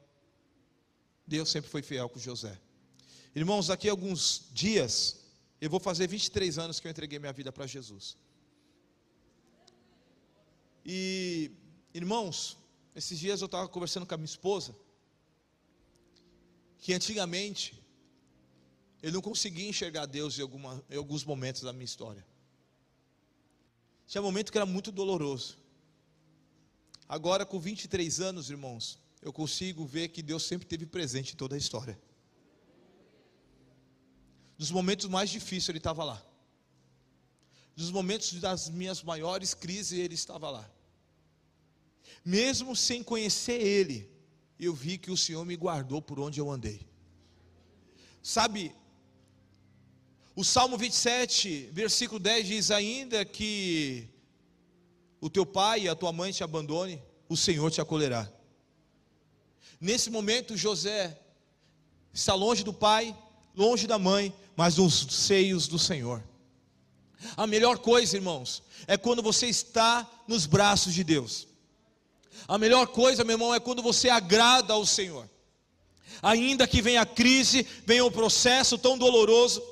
Deus 1.29 1.51
sempre 1.51 1.70
foi 1.70 1.83
fiel 1.83 2.09
com 2.09 2.18
José. 2.18 2.59
Irmãos, 3.35 3.66
daqui 3.66 3.87
a 3.87 3.91
alguns 3.91 4.49
dias, 4.51 5.20
eu 5.61 5.68
vou 5.68 5.79
fazer 5.79 6.07
23 6.07 6.59
anos 6.59 6.81
que 6.81 6.87
eu 6.87 6.91
entreguei 6.91 7.18
minha 7.18 7.33
vida 7.35 7.53
para 7.53 7.66
Jesus. 7.66 8.16
E, 10.87 11.51
irmãos, 11.93 12.57
esses 12.97 13.18
dias 13.18 13.43
eu 13.43 13.47
estava 13.47 13.68
conversando 13.68 14.07
com 14.07 14.14
a 14.14 14.16
minha 14.16 14.24
esposa, 14.24 14.74
que 16.79 16.95
antigamente 16.95 17.79
eu 19.03 19.12
não 19.12 19.20
conseguia 19.20 19.68
enxergar 19.68 20.07
Deus 20.07 20.39
em, 20.39 20.43
alguma, 20.43 20.83
em 20.89 20.97
alguns 20.97 21.24
momentos 21.24 21.61
da 21.61 21.74
minha 21.74 21.85
história. 21.85 22.26
Tinha 24.07 24.22
momento 24.22 24.51
que 24.51 24.57
era 24.57 24.64
muito 24.64 24.91
doloroso. 24.91 25.59
Agora, 27.07 27.45
com 27.45 27.61
23 27.61 28.18
anos, 28.20 28.49
irmãos, 28.49 28.99
eu 29.23 29.33
consigo 29.33 29.85
ver 29.85 30.09
que 30.09 30.23
Deus 30.23 30.45
sempre 30.45 30.64
esteve 30.64 30.87
presente 30.87 31.33
em 31.33 31.37
toda 31.37 31.55
a 31.55 31.59
história. 31.59 31.99
Nos 34.57 34.71
momentos 34.71 35.07
mais 35.07 35.31
difíceis, 35.31 35.69
Ele 35.69 35.79
estava 35.79 36.05
lá. 36.05 36.23
Nos 37.77 37.91
momentos 37.91 38.33
das 38.41 38.69
minhas 38.69 39.03
maiores 39.03 39.55
crises, 39.55 39.99
Ele 39.99 40.14
estava 40.14 40.51
lá. 40.51 40.71
Mesmo 42.25 42.75
sem 42.75 43.03
conhecer 43.03 43.61
Ele, 43.61 44.11
eu 44.59 44.75
vi 44.75 44.99
que 44.99 45.11
o 45.11 45.16
Senhor 45.16 45.45
me 45.45 45.57
guardou 45.57 46.03
por 46.03 46.19
onde 46.19 46.41
eu 46.41 46.51
andei. 46.51 46.87
Sabe, 48.23 48.75
o 50.35 50.45
Salmo 50.45 50.77
27, 50.77 51.71
versículo 51.73 52.21
10 52.21 52.47
diz: 52.47 52.71
Ainda 52.71 53.25
que 53.25 54.09
o 55.21 55.31
teu 55.31 55.47
pai 55.47 55.83
e 55.83 55.89
a 55.89 55.95
tua 55.95 56.12
mãe 56.12 56.33
te 56.33 56.45
abandone, 56.45 57.03
o 57.29 57.37
Senhor 57.37 57.71
te 57.71 57.81
acolherá. 57.81 58.31
Nesse 59.81 60.11
momento, 60.11 60.57
José 60.57 61.18
está 62.12 62.35
longe 62.35 62.64
do 62.64 62.72
pai, 62.72 63.16
longe 63.57 63.87
da 63.87 63.99
mãe, 63.99 64.35
mas 64.57 64.76
nos 64.76 65.07
seios 65.11 65.68
do 65.68 65.79
Senhor. 65.79 66.22
A 67.37 67.47
melhor 67.47 67.79
coisa, 67.79 68.16
irmãos, 68.16 68.62
é 68.87 68.97
quando 68.97 69.22
você 69.22 69.47
está 69.47 70.09
nos 70.26 70.47
braços 70.47 70.95
de 70.95 71.03
Deus. 71.03 71.47
A 72.47 72.59
melhor 72.59 72.87
coisa, 72.89 73.24
meu 73.24 73.35
irmão, 73.35 73.55
é 73.55 73.61
quando 73.61 73.83
você 73.83 74.09
agrada 74.09 74.72
ao 74.72 74.87
Senhor. 74.87 75.29
Ainda 76.22 76.66
que 76.66 76.83
venha 76.83 77.03
a 77.03 77.07
crise, 77.07 77.66
venha 77.87 78.05
o 78.05 78.11
processo 78.11 78.76
tão 78.79 78.97
doloroso, 78.97 79.62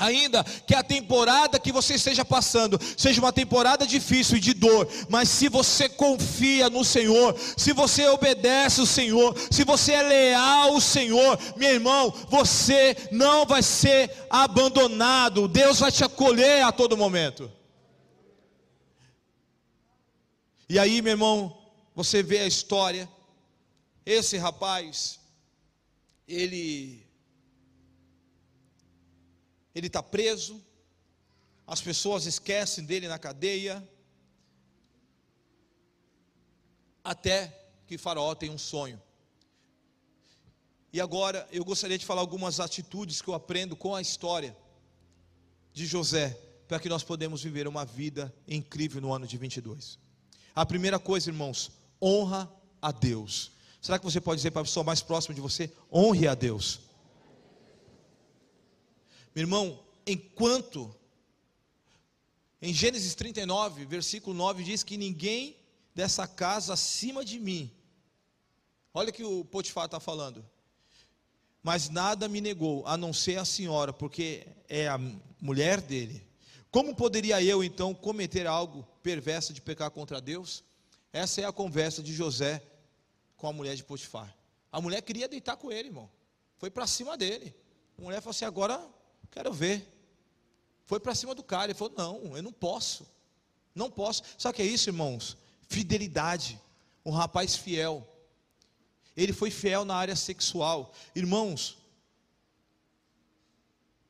Ainda 0.00 0.42
que 0.42 0.74
a 0.74 0.82
temporada 0.82 1.60
que 1.60 1.70
você 1.70 1.94
esteja 1.94 2.24
passando 2.24 2.80
seja 2.96 3.20
uma 3.20 3.34
temporada 3.34 3.86
difícil 3.86 4.38
e 4.38 4.40
de 4.40 4.54
dor, 4.54 4.88
mas 5.10 5.28
se 5.28 5.46
você 5.46 5.90
confia 5.90 6.70
no 6.70 6.82
Senhor, 6.82 7.38
se 7.54 7.74
você 7.74 8.08
obedece 8.08 8.80
o 8.80 8.86
Senhor, 8.86 9.36
se 9.50 9.62
você 9.62 9.92
é 9.92 10.02
leal 10.02 10.72
ao 10.72 10.80
Senhor, 10.80 11.38
meu 11.54 11.68
irmão, 11.68 12.10
você 12.30 12.96
não 13.12 13.44
vai 13.44 13.62
ser 13.62 14.10
abandonado, 14.30 15.46
Deus 15.46 15.80
vai 15.80 15.92
te 15.92 16.02
acolher 16.02 16.62
a 16.64 16.72
todo 16.72 16.96
momento. 16.96 17.52
E 20.66 20.78
aí, 20.78 21.02
meu 21.02 21.10
irmão, 21.10 21.58
você 21.94 22.22
vê 22.22 22.38
a 22.38 22.46
história, 22.46 23.06
esse 24.06 24.38
rapaz, 24.38 25.20
ele 26.26 27.09
ele 29.74 29.86
está 29.86 30.02
preso, 30.02 30.62
as 31.66 31.80
pessoas 31.80 32.26
esquecem 32.26 32.84
dele 32.84 33.06
na 33.06 33.18
cadeia, 33.18 33.86
até 37.04 37.56
que 37.86 37.96
Faraó 37.96 38.34
tem 38.34 38.50
um 38.50 38.58
sonho. 38.58 39.00
E 40.92 41.00
agora 41.00 41.48
eu 41.52 41.64
gostaria 41.64 41.96
de 41.96 42.04
falar 42.04 42.20
algumas 42.20 42.58
atitudes 42.58 43.22
que 43.22 43.28
eu 43.28 43.34
aprendo 43.34 43.76
com 43.76 43.94
a 43.94 44.00
história 44.00 44.56
de 45.72 45.86
José, 45.86 46.36
para 46.66 46.80
que 46.80 46.88
nós 46.88 47.02
podemos 47.02 47.42
viver 47.42 47.68
uma 47.68 47.84
vida 47.84 48.34
incrível 48.46 49.00
no 49.00 49.12
ano 49.12 49.26
de 49.26 49.38
22. 49.38 49.98
A 50.54 50.66
primeira 50.66 50.98
coisa, 50.98 51.30
irmãos, 51.30 51.70
honra 52.02 52.50
a 52.82 52.90
Deus. 52.90 53.52
Será 53.80 53.98
que 53.98 54.04
você 54.04 54.20
pode 54.20 54.38
dizer 54.38 54.50
para 54.50 54.62
a 54.62 54.64
pessoa 54.64 54.84
mais 54.84 55.00
próxima 55.00 55.34
de 55.34 55.40
você: 55.40 55.72
honre 55.92 56.26
a 56.26 56.34
Deus? 56.34 56.80
Meu 59.34 59.42
irmão, 59.42 59.84
enquanto 60.06 60.94
em 62.60 62.74
Gênesis 62.74 63.14
39, 63.14 63.86
versículo 63.86 64.36
9 64.36 64.64
diz 64.64 64.82
que 64.82 64.96
ninguém 64.96 65.56
dessa 65.94 66.26
casa 66.26 66.74
acima 66.74 67.24
de 67.24 67.38
mim. 67.38 67.70
Olha 68.92 69.10
o 69.10 69.12
que 69.12 69.24
o 69.24 69.44
Potifar 69.44 69.86
está 69.86 70.00
falando. 70.00 70.44
Mas 71.62 71.88
nada 71.88 72.28
me 72.28 72.40
negou, 72.40 72.86
a 72.86 72.96
não 72.96 73.12
ser 73.12 73.38
a 73.38 73.44
senhora, 73.44 73.92
porque 73.92 74.46
é 74.68 74.88
a 74.88 74.98
mulher 75.40 75.80
dele. 75.80 76.26
Como 76.70 76.94
poderia 76.94 77.42
eu 77.42 77.62
então 77.62 77.94
cometer 77.94 78.46
algo 78.46 78.86
perverso 79.02 79.52
de 79.52 79.60
pecar 79.60 79.90
contra 79.90 80.20
Deus? 80.20 80.64
Essa 81.12 81.40
é 81.40 81.44
a 81.44 81.52
conversa 81.52 82.02
de 82.02 82.12
José 82.12 82.62
com 83.36 83.46
a 83.46 83.52
mulher 83.52 83.74
de 83.74 83.84
Potifar. 83.84 84.34
A 84.70 84.80
mulher 84.80 85.02
queria 85.02 85.28
deitar 85.28 85.56
com 85.56 85.70
ele, 85.70 85.88
irmão. 85.88 86.10
Foi 86.58 86.70
para 86.70 86.86
cima 86.86 87.16
dele. 87.16 87.54
A 87.98 88.02
mulher 88.02 88.20
falou 88.20 88.30
assim: 88.30 88.44
agora 88.44 88.80
Quero 89.30 89.52
ver. 89.52 89.86
Foi 90.86 90.98
para 90.98 91.14
cima 91.14 91.34
do 91.34 91.42
cara. 91.42 91.66
Ele 91.66 91.74
falou: 91.74 91.94
Não, 91.96 92.36
eu 92.36 92.42
não 92.42 92.52
posso. 92.52 93.06
Não 93.74 93.90
posso. 93.90 94.22
O 94.44 94.52
que 94.52 94.62
é 94.62 94.66
isso, 94.66 94.90
irmãos? 94.90 95.36
Fidelidade. 95.68 96.60
Um 97.04 97.10
rapaz 97.10 97.56
fiel. 97.56 98.06
Ele 99.16 99.32
foi 99.32 99.50
fiel 99.50 99.84
na 99.84 99.94
área 99.94 100.16
sexual. 100.16 100.92
Irmãos, 101.14 101.78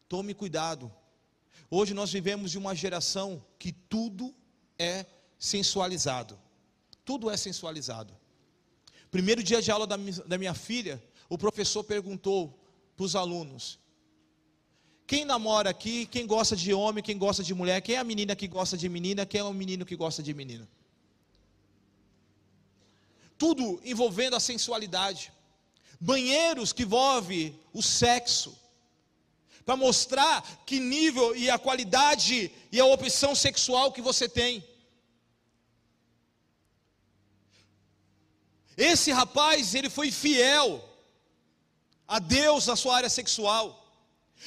tome 0.08 0.34
cuidado. 0.34 0.92
Hoje 1.70 1.94
nós 1.94 2.12
vivemos 2.12 2.50
de 2.50 2.58
uma 2.58 2.74
geração 2.74 3.44
que 3.58 3.72
tudo 3.72 4.34
é 4.78 5.06
sensualizado. 5.38 6.38
Tudo 7.04 7.30
é 7.30 7.36
sensualizado. 7.36 8.16
Primeiro 9.10 9.42
dia 9.42 9.60
de 9.60 9.70
aula 9.70 9.86
da 9.86 10.38
minha 10.38 10.54
filha, 10.54 11.02
o 11.28 11.36
professor 11.36 11.82
perguntou 11.84 12.58
para 12.96 13.04
os 13.04 13.16
alunos: 13.16 13.78
quem 15.10 15.24
namora 15.24 15.70
aqui, 15.70 16.06
quem 16.06 16.24
gosta 16.24 16.54
de 16.54 16.72
homem, 16.72 17.02
quem 17.02 17.18
gosta 17.18 17.42
de 17.42 17.52
mulher, 17.52 17.80
quem 17.80 17.96
é 17.96 17.98
a 17.98 18.04
menina 18.04 18.36
que 18.36 18.46
gosta 18.46 18.76
de 18.76 18.88
menina, 18.88 19.26
quem 19.26 19.40
é 19.40 19.42
o 19.42 19.52
menino 19.52 19.84
que 19.84 19.96
gosta 19.96 20.22
de 20.22 20.32
menina. 20.32 20.68
Tudo 23.36 23.80
envolvendo 23.84 24.36
a 24.36 24.40
sensualidade. 24.50 25.32
Banheiros 26.00 26.72
que 26.72 26.84
envolve 26.84 27.58
o 27.72 27.82
sexo. 27.82 28.56
Para 29.64 29.74
mostrar 29.74 30.46
que 30.64 30.78
nível 30.78 31.34
e 31.34 31.50
a 31.50 31.58
qualidade 31.58 32.52
e 32.70 32.78
a 32.78 32.86
opção 32.86 33.34
sexual 33.34 33.90
que 33.90 34.00
você 34.00 34.28
tem. 34.28 34.64
Esse 38.76 39.10
rapaz, 39.10 39.74
ele 39.74 39.90
foi 39.90 40.12
fiel 40.12 40.88
a 42.06 42.20
Deus 42.20 42.68
na 42.68 42.76
sua 42.76 42.94
área 42.94 43.10
sexual. 43.10 43.79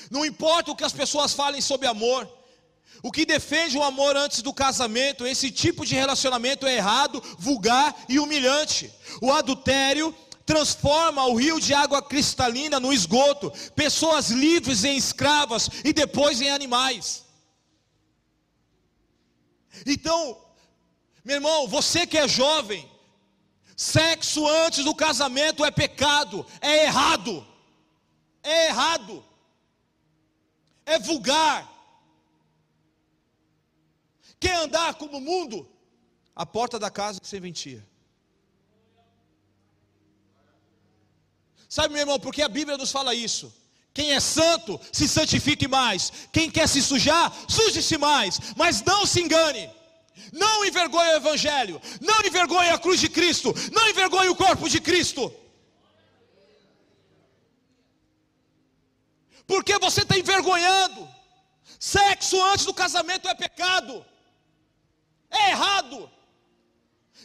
Não 0.10 0.26
importa 0.26 0.72
o 0.72 0.76
que 0.76 0.84
as 0.84 0.94
pessoas 0.94 1.34
falem 1.34 1.62
sobre 1.62 1.88
amor. 1.88 2.30
O 3.02 3.12
que 3.12 3.26
defende 3.26 3.78
o 3.78 3.84
amor 3.84 4.16
antes 4.16 4.41
do 4.41 4.54
casamento, 4.54 5.26
esse 5.26 5.52
tipo 5.52 5.86
de 5.86 5.96
relacionamento 5.96 6.66
é 6.66 6.76
errado, 6.76 7.22
vulgar 7.38 7.96
e 8.08 8.20
humilhante. 8.20 8.94
O 9.22 9.32
adultério 9.32 10.16
transforma 10.46 11.26
o 11.26 11.36
rio 11.36 11.60
de 11.60 11.74
água 11.74 12.02
cristalina 12.02 12.80
no 12.80 12.94
esgoto, 12.94 13.52
pessoas 13.76 14.30
livres 14.30 14.84
em 14.84 14.96
escravas 14.96 15.70
e 15.84 15.94
depois 15.94 16.41
em 16.41 16.50
animais. 16.50 17.26
Então, 19.86 20.38
meu 21.24 21.36
irmão, 21.36 21.68
você 21.68 22.06
que 22.06 22.18
é 22.18 22.28
jovem, 22.28 22.89
sexo 23.76 24.48
antes 24.48 24.84
do 24.84 24.94
casamento 24.94 25.66
é 25.66 25.72
pecado, 25.72 26.46
é 26.62 26.86
errado, 26.86 27.46
é 28.44 28.68
errado, 28.68 29.26
é 30.86 31.00
vulgar. 31.00 31.70
Quer 34.40 34.56
andar 34.56 34.96
como 34.96 35.18
o 35.18 35.22
mundo? 35.22 35.70
A 36.36 36.46
porta 36.46 36.80
da 36.80 36.90
casa 36.90 37.20
você 37.22 37.40
ventia. 37.40 37.86
Sabe, 41.70 41.94
meu 41.94 42.02
irmão, 42.02 42.20
porque 42.20 42.42
a 42.42 42.50
Bíblia 42.50 42.78
nos 42.78 42.92
fala 42.92 43.16
isso. 43.16 43.54
Quem 43.94 44.12
é 44.12 44.20
santo, 44.20 44.80
se 44.92 45.08
santifique 45.08 45.68
mais. 45.68 46.12
Quem 46.32 46.50
quer 46.50 46.68
se 46.68 46.82
sujar, 46.82 47.32
suje-se 47.48 47.98
mais. 47.98 48.40
Mas 48.56 48.82
não 48.84 49.06
se 49.06 49.22
engane. 49.22 49.70
Não 50.32 50.66
envergonhe 50.66 51.12
o 51.12 51.16
Evangelho. 51.16 51.82
Não 52.02 52.22
envergonhe 52.26 52.70
a 52.70 52.78
cruz 52.78 53.00
de 53.00 53.10
Cristo. 53.10 53.54
Não 53.72 53.88
envergonhe 53.90 54.30
o 54.30 54.36
corpo 54.36 54.68
de 54.68 54.80
Cristo. 54.82 55.34
Porque 59.54 59.78
você 59.78 60.01
está 60.01 60.18
envergonhando. 60.18 61.08
Sexo 61.80 62.41
antes 62.41 62.66
do 62.66 62.74
casamento 62.74 63.28
é 63.28 63.36
pecado. 63.36 64.04
É 65.30 65.51
errado. 65.51 66.10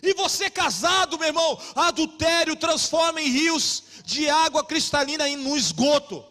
E 0.03 0.13
você 0.13 0.51
casado, 0.51 1.19
meu 1.19 1.29
irmão, 1.29 1.59
adultério 1.75 2.55
transforma 2.55 3.19
em 3.23 3.31
rios 3.31 3.83
de 4.05 4.29
água 4.29 4.63
cristalina 4.63 5.27
no 5.39 5.57
esgoto. 5.57 6.23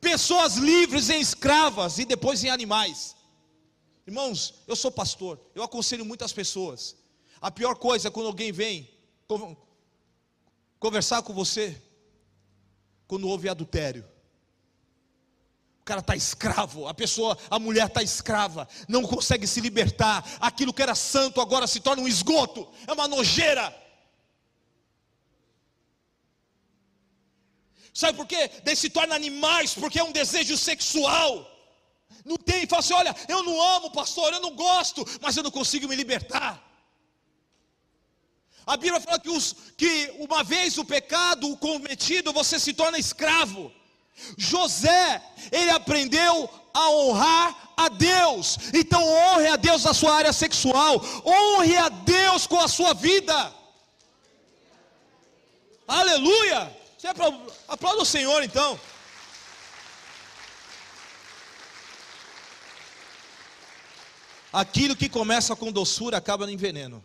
Pessoas 0.00 0.54
livres 0.54 1.10
em 1.10 1.20
escravas 1.20 1.98
e 1.98 2.04
depois 2.04 2.44
em 2.44 2.50
animais. 2.50 3.16
Irmãos, 4.06 4.54
eu 4.68 4.76
sou 4.76 4.92
pastor, 4.92 5.40
eu 5.52 5.64
aconselho 5.64 6.04
muitas 6.04 6.32
pessoas. 6.32 6.94
A 7.40 7.50
pior 7.50 7.74
coisa 7.74 8.06
é 8.06 8.10
quando 8.12 8.26
alguém 8.28 8.52
vem 8.52 8.88
conversar 10.78 11.22
com 11.22 11.32
você, 11.32 11.76
quando 13.08 13.28
houve 13.28 13.48
adultério 13.48 14.17
cara 15.88 16.00
está 16.00 16.14
escravo, 16.14 16.86
a 16.86 16.92
pessoa, 16.92 17.38
a 17.48 17.58
mulher 17.58 17.86
está 17.86 18.02
escrava, 18.02 18.68
não 18.86 19.02
consegue 19.02 19.46
se 19.46 19.58
libertar, 19.58 20.22
aquilo 20.38 20.74
que 20.74 20.82
era 20.82 20.94
santo 20.94 21.40
agora 21.40 21.66
se 21.66 21.80
torna 21.80 22.02
um 22.02 22.08
esgoto, 22.08 22.68
é 22.86 22.92
uma 22.92 23.08
nojeira. 23.08 23.74
Sabe 27.94 28.18
por 28.18 28.26
quê? 28.26 28.50
Daí 28.64 28.76
se 28.76 28.90
torna 28.90 29.14
animais, 29.14 29.72
porque 29.72 29.98
é 29.98 30.04
um 30.04 30.12
desejo 30.12 30.58
sexual. 30.58 31.50
Não 32.22 32.36
tem, 32.36 32.66
fala 32.66 32.80
assim: 32.80 32.92
olha, 32.92 33.16
eu 33.26 33.42
não 33.42 33.56
amo, 33.74 33.90
pastor, 33.90 34.30
eu 34.32 34.40
não 34.40 34.54
gosto, 34.54 35.06
mas 35.22 35.36
eu 35.36 35.42
não 35.42 35.50
consigo 35.50 35.88
me 35.88 35.96
libertar. 35.96 36.62
A 38.66 38.76
Bíblia 38.76 39.00
fala 39.00 39.18
que, 39.18 39.30
os, 39.30 39.56
que 39.74 40.14
uma 40.18 40.44
vez 40.44 40.76
o 40.76 40.84
pecado 40.84 41.56
cometido, 41.56 42.30
você 42.30 42.60
se 42.60 42.74
torna 42.74 42.98
escravo. 42.98 43.72
José, 44.36 45.22
ele 45.50 45.70
aprendeu 45.70 46.48
a 46.74 46.90
honrar 46.90 47.72
a 47.76 47.88
Deus. 47.88 48.58
Então 48.74 49.02
honre 49.02 49.48
a 49.48 49.56
Deus 49.56 49.84
na 49.84 49.94
sua 49.94 50.14
área 50.14 50.32
sexual, 50.32 51.00
honre 51.24 51.76
a 51.76 51.88
Deus 51.88 52.46
com 52.46 52.58
a 52.58 52.68
sua 52.68 52.94
vida. 52.94 53.54
Aleluia! 55.86 56.76
Você 56.98 57.06
aplauda 57.68 58.02
o 58.02 58.04
Senhor 58.04 58.42
então. 58.42 58.78
Aquilo 64.52 64.96
que 64.96 65.08
começa 65.08 65.54
com 65.54 65.70
doçura 65.70 66.16
acaba 66.16 66.50
em 66.50 66.56
veneno. 66.56 67.04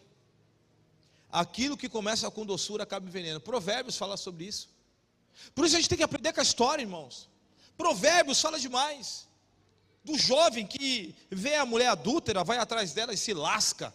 Aquilo 1.31 1.77
que 1.77 1.87
começa 1.87 2.29
com 2.31 2.45
doçura 2.45 2.83
acaba 2.83 3.07
em 3.07 3.11
veneno. 3.11 3.39
Provérbios 3.39 3.97
fala 3.97 4.17
sobre 4.17 4.45
isso. 4.45 4.72
Por 5.53 5.65
isso 5.65 5.75
a 5.75 5.79
gente 5.79 5.89
tem 5.89 5.97
que 5.97 6.03
aprender 6.03 6.33
com 6.33 6.39
a 6.39 6.43
história, 6.43 6.81
irmãos. 6.81 7.29
Provérbios 7.77 8.41
fala 8.41 8.59
demais. 8.59 9.27
Do 10.03 10.17
jovem 10.17 10.65
que 10.67 11.15
vê 11.29 11.55
a 11.55 11.65
mulher 11.65 11.87
adúltera, 11.87 12.43
vai 12.43 12.57
atrás 12.57 12.93
dela 12.93 13.13
e 13.13 13.17
se 13.17 13.33
lasca. 13.33 13.93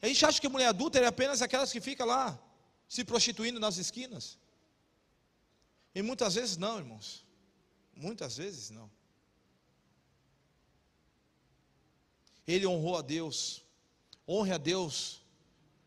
A 0.00 0.06
gente 0.08 0.24
acha 0.24 0.40
que 0.40 0.46
a 0.46 0.50
mulher 0.50 0.68
adúltera 0.68 1.06
é 1.06 1.08
apenas 1.08 1.42
aquelas 1.42 1.72
que 1.72 1.80
ficam 1.80 2.06
lá 2.06 2.38
se 2.88 3.04
prostituindo 3.04 3.58
nas 3.58 3.78
esquinas. 3.78 4.38
E 5.94 6.02
muitas 6.02 6.34
vezes 6.34 6.56
não, 6.56 6.78
irmãos. 6.78 7.24
Muitas 7.94 8.36
vezes 8.36 8.70
não. 8.70 8.90
Ele 12.46 12.66
honrou 12.66 12.96
a 12.96 13.02
Deus. 13.02 13.62
Honre 14.28 14.52
a 14.52 14.58
Deus 14.58 15.22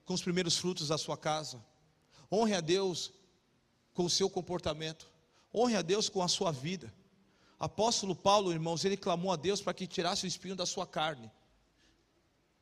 com 0.05 0.13
os 0.13 0.21
primeiros 0.21 0.57
frutos 0.57 0.87
da 0.87 0.97
sua 0.97 1.17
casa. 1.17 1.63
Honre 2.35 2.55
a 2.55 2.61
Deus 2.61 3.13
com 3.93 4.03
o 4.05 4.09
seu 4.09 4.29
comportamento. 4.29 5.09
Honre 5.53 5.75
a 5.77 5.81
Deus 5.81 6.09
com 6.09 6.21
a 6.21 6.27
sua 6.27 6.51
vida. 6.51 6.93
Apóstolo 7.57 8.13
Paulo, 8.13 8.51
irmãos, 8.51 8.83
ele 8.83 8.97
clamou 8.97 9.31
a 9.31 9.37
Deus 9.37 9.61
para 9.61 9.73
que 9.73 9.87
tirasse 9.87 10.25
o 10.25 10.27
espinho 10.27 10.55
da 10.55 10.65
sua 10.65 10.85
carne, 10.85 11.31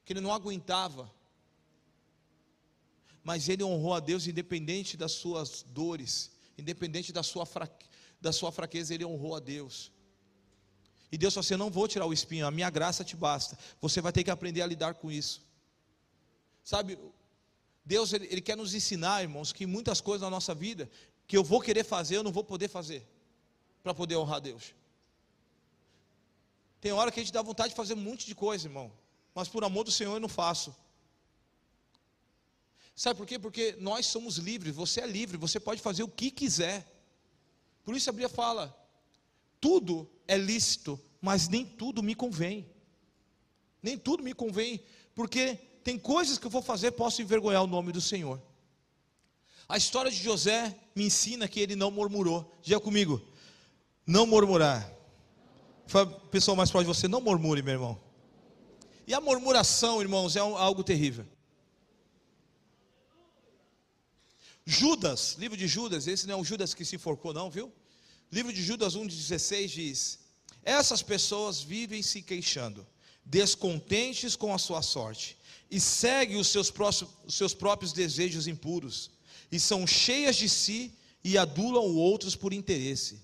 que 0.05 0.13
ele 0.13 0.21
não 0.21 0.31
aguentava. 0.31 1.11
Mas 3.23 3.49
ele 3.49 3.63
honrou 3.63 3.95
a 3.95 3.99
Deus 3.99 4.27
independente 4.27 4.95
das 4.95 5.13
suas 5.13 5.63
dores, 5.63 6.31
independente 6.55 7.11
da 7.11 7.23
sua, 7.23 7.47
da 8.21 8.31
sua 8.31 8.51
fraqueza, 8.51 8.93
ele 8.93 9.05
honrou 9.05 9.35
a 9.35 9.39
Deus. 9.39 9.91
E 11.11 11.17
Deus 11.17 11.33
falou 11.33 11.45
assim: 11.45 11.55
não 11.55 11.71
vou 11.71 11.87
tirar 11.87 12.05
o 12.05 12.13
espinho, 12.13 12.45
a 12.45 12.51
minha 12.51 12.69
graça 12.69 13.03
te 13.03 13.15
basta. 13.15 13.57
Você 13.81 14.01
vai 14.01 14.11
ter 14.11 14.23
que 14.23 14.31
aprender 14.31 14.61
a 14.61 14.67
lidar 14.67 14.93
com 14.95 15.11
isso. 15.11 15.41
Sabe, 16.63 16.97
Deus 17.85 18.13
ele, 18.13 18.27
ele, 18.27 18.41
quer 18.41 18.55
nos 18.55 18.73
ensinar, 18.73 19.21
irmãos, 19.21 19.51
que 19.51 19.65
muitas 19.65 19.99
coisas 19.99 20.21
na 20.21 20.29
nossa 20.29 20.55
vida 20.55 20.89
que 21.27 21.35
eu 21.37 21.43
vou 21.43 21.61
querer 21.61 21.83
fazer, 21.83 22.17
eu 22.17 22.23
não 22.23 22.31
vou 22.31 22.43
poder 22.43 22.67
fazer 22.67 23.05
para 23.81 23.93
poder 23.93 24.15
honrar 24.15 24.39
Deus. 24.39 24.73
Tem 26.79 26.91
hora 26.91 27.11
que 27.11 27.19
a 27.19 27.23
gente 27.23 27.33
dá 27.33 27.41
vontade 27.41 27.69
de 27.69 27.75
fazer 27.75 27.93
um 27.93 27.97
monte 27.97 28.25
de 28.25 28.35
coisa, 28.35 28.67
irmão, 28.67 28.91
mas 29.33 29.47
por 29.47 29.63
amor 29.63 29.83
do 29.83 29.91
Senhor 29.91 30.13
eu 30.13 30.19
não 30.19 30.29
faço. 30.29 30.75
Sabe 32.95 33.17
por 33.17 33.25
quê? 33.25 33.39
Porque 33.39 33.75
nós 33.79 34.05
somos 34.05 34.37
livres, 34.37 34.75
você 34.75 35.01
é 35.01 35.07
livre, 35.07 35.37
você 35.37 35.59
pode 35.59 35.81
fazer 35.81 36.03
o 36.03 36.07
que 36.07 36.29
quiser. 36.29 36.85
Por 37.83 37.95
isso 37.95 38.09
a 38.09 38.13
Bíblia 38.13 38.29
fala: 38.29 38.77
tudo 39.59 40.09
é 40.27 40.37
lícito, 40.37 40.99
mas 41.21 41.47
nem 41.47 41.65
tudo 41.65 42.03
me 42.03 42.13
convém. 42.13 42.69
Nem 43.81 43.97
tudo 43.97 44.23
me 44.23 44.33
convém, 44.33 44.81
porque 45.13 45.59
tem 45.83 45.99
coisas 45.99 46.37
que 46.37 46.45
eu 46.45 46.51
vou 46.51 46.61
fazer, 46.61 46.91
posso 46.91 47.21
envergonhar 47.21 47.63
o 47.63 47.67
nome 47.67 47.91
do 47.91 48.01
Senhor. 48.01 48.41
A 49.67 49.77
história 49.77 50.11
de 50.11 50.17
José 50.17 50.75
me 50.95 51.05
ensina 51.05 51.47
que 51.47 51.59
ele 51.59 51.75
não 51.75 51.91
murmurou. 51.91 52.51
Diga 52.61 52.79
comigo, 52.79 53.21
não 54.05 54.25
murmurar. 54.25 54.89
Fala, 55.87 56.05
pessoal 56.05 56.55
mais 56.55 56.71
próximo 56.71 56.93
de 56.93 56.99
você, 56.99 57.07
não 57.07 57.21
murmure, 57.21 57.61
meu 57.61 57.73
irmão. 57.73 58.01
E 59.05 59.13
a 59.13 59.19
murmuração, 59.19 60.01
irmãos, 60.01 60.35
é 60.35 60.39
algo 60.39 60.83
terrível. 60.83 61.25
Judas, 64.65 65.35
livro 65.37 65.57
de 65.57 65.67
Judas, 65.67 66.07
esse 66.07 66.25
não 66.25 66.35
é 66.35 66.37
o 66.41 66.45
Judas 66.45 66.73
que 66.73 66.85
se 66.85 66.95
enforcou, 66.95 67.33
não, 67.33 67.49
viu? 67.49 67.71
Livro 68.31 68.53
de 68.53 68.63
Judas 68.63 68.95
1,16 68.95 69.67
diz: 69.67 70.19
Essas 70.63 71.01
pessoas 71.01 71.61
vivem 71.61 72.01
se 72.01 72.21
queixando, 72.21 72.87
descontentes 73.25 74.37
com 74.37 74.53
a 74.53 74.57
sua 74.57 74.81
sorte, 74.81 75.37
e 75.73 75.79
seguem 75.79 76.37
os 76.37 76.49
seus, 76.49 76.69
próximos, 76.69 77.11
os 77.25 77.33
seus 77.33 77.51
próprios 77.51 77.91
desejos 77.91 78.45
impuros, 78.45 79.09
e 79.51 79.59
são 79.59 79.87
cheias 79.87 80.35
de 80.35 80.47
si 80.47 80.93
e 81.23 81.35
adulam 81.35 81.95
outros 81.95 82.35
por 82.35 82.53
interesse. 82.53 83.19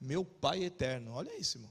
Meu 0.00 0.24
Pai 0.24 0.64
eterno, 0.64 1.12
olha 1.12 1.38
isso, 1.38 1.58
irmão. 1.58 1.70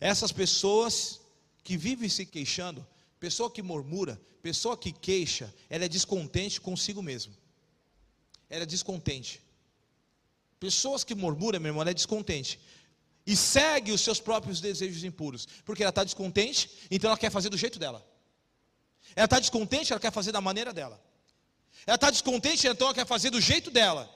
Essas 0.00 0.32
pessoas 0.32 1.20
que 1.62 1.76
vivem 1.76 2.08
se 2.08 2.26
queixando, 2.26 2.84
pessoa 3.20 3.48
que 3.48 3.62
murmura, 3.62 4.20
pessoa 4.42 4.76
que 4.76 4.90
queixa, 4.90 5.54
ela 5.70 5.84
é 5.84 5.88
descontente 5.88 6.60
consigo 6.60 7.00
mesmo. 7.00 7.32
Ela 8.50 8.64
é 8.64 8.66
descontente. 8.66 9.40
Pessoas 10.58 11.04
que 11.04 11.14
murmuram, 11.14 11.60
meu 11.60 11.70
irmão, 11.70 11.82
ela 11.82 11.92
é 11.92 11.94
descontente. 11.94 12.58
E 13.24 13.36
segue 13.36 13.92
os 13.92 14.00
seus 14.00 14.18
próprios 14.18 14.60
desejos 14.60 15.04
impuros. 15.04 15.46
Porque 15.64 15.84
ela 15.84 15.90
está 15.90 16.02
descontente, 16.02 16.68
então 16.90 17.10
ela 17.10 17.18
quer 17.18 17.30
fazer 17.30 17.48
do 17.48 17.56
jeito 17.56 17.78
dela. 17.78 18.04
Ela 19.14 19.26
está 19.26 19.38
descontente, 19.38 19.92
ela 19.92 20.00
quer 20.00 20.12
fazer 20.12 20.32
da 20.32 20.40
maneira 20.40 20.72
dela. 20.72 21.00
Ela 21.86 21.96
está 21.96 22.10
descontente, 22.10 22.66
então 22.66 22.88
ela 22.88 22.94
quer 22.94 23.06
fazer 23.06 23.30
do 23.30 23.40
jeito 23.40 23.70
dela. 23.70 24.08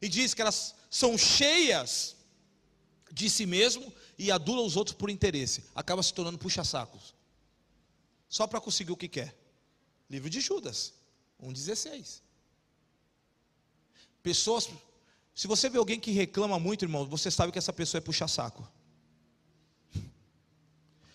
E 0.00 0.08
diz 0.08 0.34
que 0.34 0.42
elas 0.42 0.74
são 0.90 1.16
cheias 1.16 2.16
de 3.10 3.28
si 3.30 3.46
mesmo 3.46 3.92
e 4.18 4.30
adulam 4.30 4.64
os 4.64 4.76
outros 4.76 4.96
por 4.96 5.10
interesse. 5.10 5.64
Acaba 5.74 6.02
se 6.02 6.12
tornando 6.12 6.38
puxa-sacos. 6.38 7.14
Só 8.28 8.46
para 8.46 8.60
conseguir 8.60 8.92
o 8.92 8.96
que 8.96 9.08
quer. 9.08 9.36
Livro 10.10 10.28
de 10.28 10.40
Judas. 10.40 10.94
1,16. 11.42 12.20
Pessoas, 14.22 14.68
se 15.34 15.46
você 15.46 15.68
vê 15.68 15.78
alguém 15.78 15.98
que 15.98 16.10
reclama 16.12 16.58
muito, 16.58 16.84
irmão, 16.84 17.06
você 17.06 17.30
sabe 17.30 17.52
que 17.52 17.58
essa 17.58 17.72
pessoa 17.72 17.98
é 17.98 18.00
puxa-saco. 18.00 18.66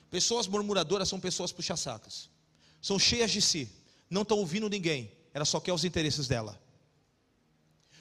Pessoas 0.10 0.48
murmuradoras 0.48 1.10
são 1.10 1.20
pessoas 1.20 1.52
puxa-sacos. 1.52 2.30
São 2.88 2.98
cheias 2.98 3.32
de 3.32 3.42
si, 3.42 3.70
não 4.10 4.22
estão 4.22 4.38
ouvindo 4.38 4.70
ninguém, 4.70 5.12
ela 5.34 5.44
só 5.44 5.60
quer 5.60 5.74
os 5.74 5.84
interesses 5.84 6.26
dela. 6.26 6.58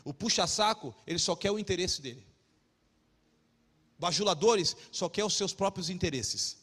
O 0.04 0.14
puxa-saco, 0.14 0.94
ele 1.04 1.18
só 1.18 1.34
quer 1.34 1.50
o 1.50 1.58
interesse 1.58 2.00
dele. 2.00 2.24
Bajuladores 3.98 4.76
só 4.92 5.08
quer 5.08 5.24
os 5.24 5.34
seus 5.34 5.52
próprios 5.52 5.90
interesses. 5.90 6.58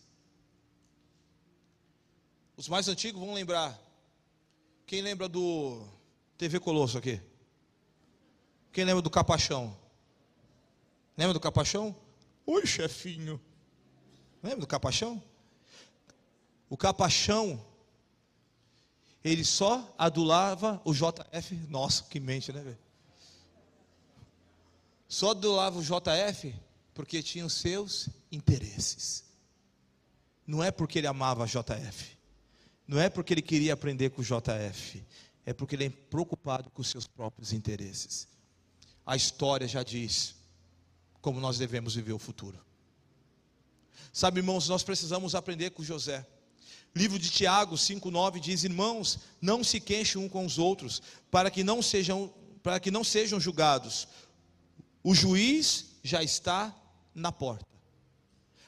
Os 2.56 2.70
mais 2.70 2.88
antigos 2.88 3.20
vão 3.20 3.34
lembrar. 3.34 3.78
Quem 4.88 5.02
lembra 5.02 5.28
do 5.28 5.86
TV 6.38 6.62
Colosso 6.62 6.98
aqui? 6.98 7.20
Quem 8.72 8.86
lembra 8.86 9.02
do 9.02 9.10
Capachão? 9.10 9.78
Lembra 11.18 11.34
do 11.34 11.42
Capachão? 11.42 11.94
Oi, 12.46 12.66
chefinho. 12.66 13.38
Lembra 14.42 14.62
do 14.62 14.68
Capachão? 14.68 15.22
O 16.70 16.78
Capachão, 16.78 17.73
ele 19.24 19.46
só 19.46 19.94
adulava 19.98 20.82
o 20.84 20.94
JF. 20.94 21.56
Nossa, 21.70 22.04
que 22.04 22.20
mente, 22.20 22.52
né? 22.52 22.78
Só 25.08 25.32
adulava 25.32 25.80
o 25.80 25.84
JF 25.84 26.54
porque 26.94 27.24
tinha 27.24 27.46
os 27.46 27.54
seus 27.54 28.10
interesses. 28.32 29.24
Não 30.46 30.62
é 30.62 30.72
porque 30.72 31.00
ele 31.00 31.08
amava 31.08 31.46
JF. 31.46 32.18
Não 32.86 33.00
é 33.00 33.10
porque 33.10 33.34
ele 33.34 33.42
queria 33.42 33.74
aprender 33.74 34.10
com 34.10 34.22
o 34.22 34.26
JF. 34.26 35.06
É 35.46 35.54
porque 35.54 35.76
ele 35.76 35.86
é 35.86 35.90
preocupado 35.90 36.70
com 36.70 36.82
os 36.82 36.90
seus 36.90 37.08
próprios 37.08 37.54
interesses. 37.54 38.28
A 39.06 39.16
história 39.16 39.68
já 39.68 39.84
diz 39.84 40.36
como 41.22 41.40
nós 41.40 41.58
devemos 41.58 41.96
viver 41.96 42.14
o 42.14 42.20
futuro. 42.20 42.60
Sabe, 44.12 44.40
irmãos, 44.42 44.68
nós 44.68 44.84
precisamos 44.84 45.34
aprender 45.34 45.72
com 45.72 45.84
José. 45.84 46.26
Livro 46.96 47.18
de 47.18 47.30
Tiago 47.30 47.76
5:9 47.76 48.40
diz: 48.40 48.64
"Irmãos, 48.64 49.20
não 49.42 49.64
se 49.64 49.80
queixem 49.80 50.22
um 50.22 50.30
com 50.30 50.46
os 50.46 50.60
outros, 50.60 51.02
para 51.32 51.50
que 51.50 51.64
não 51.64 51.82
sejam 51.82 52.34
para 52.62 52.80
que 52.80 52.92
não 52.92 53.04
sejam 53.04 53.40
julgados. 53.40 54.08
O 55.04 55.14
juiz 55.14 55.98
já 56.04 56.22
está 56.22 56.74
na 57.14 57.32
porta." 57.32 57.66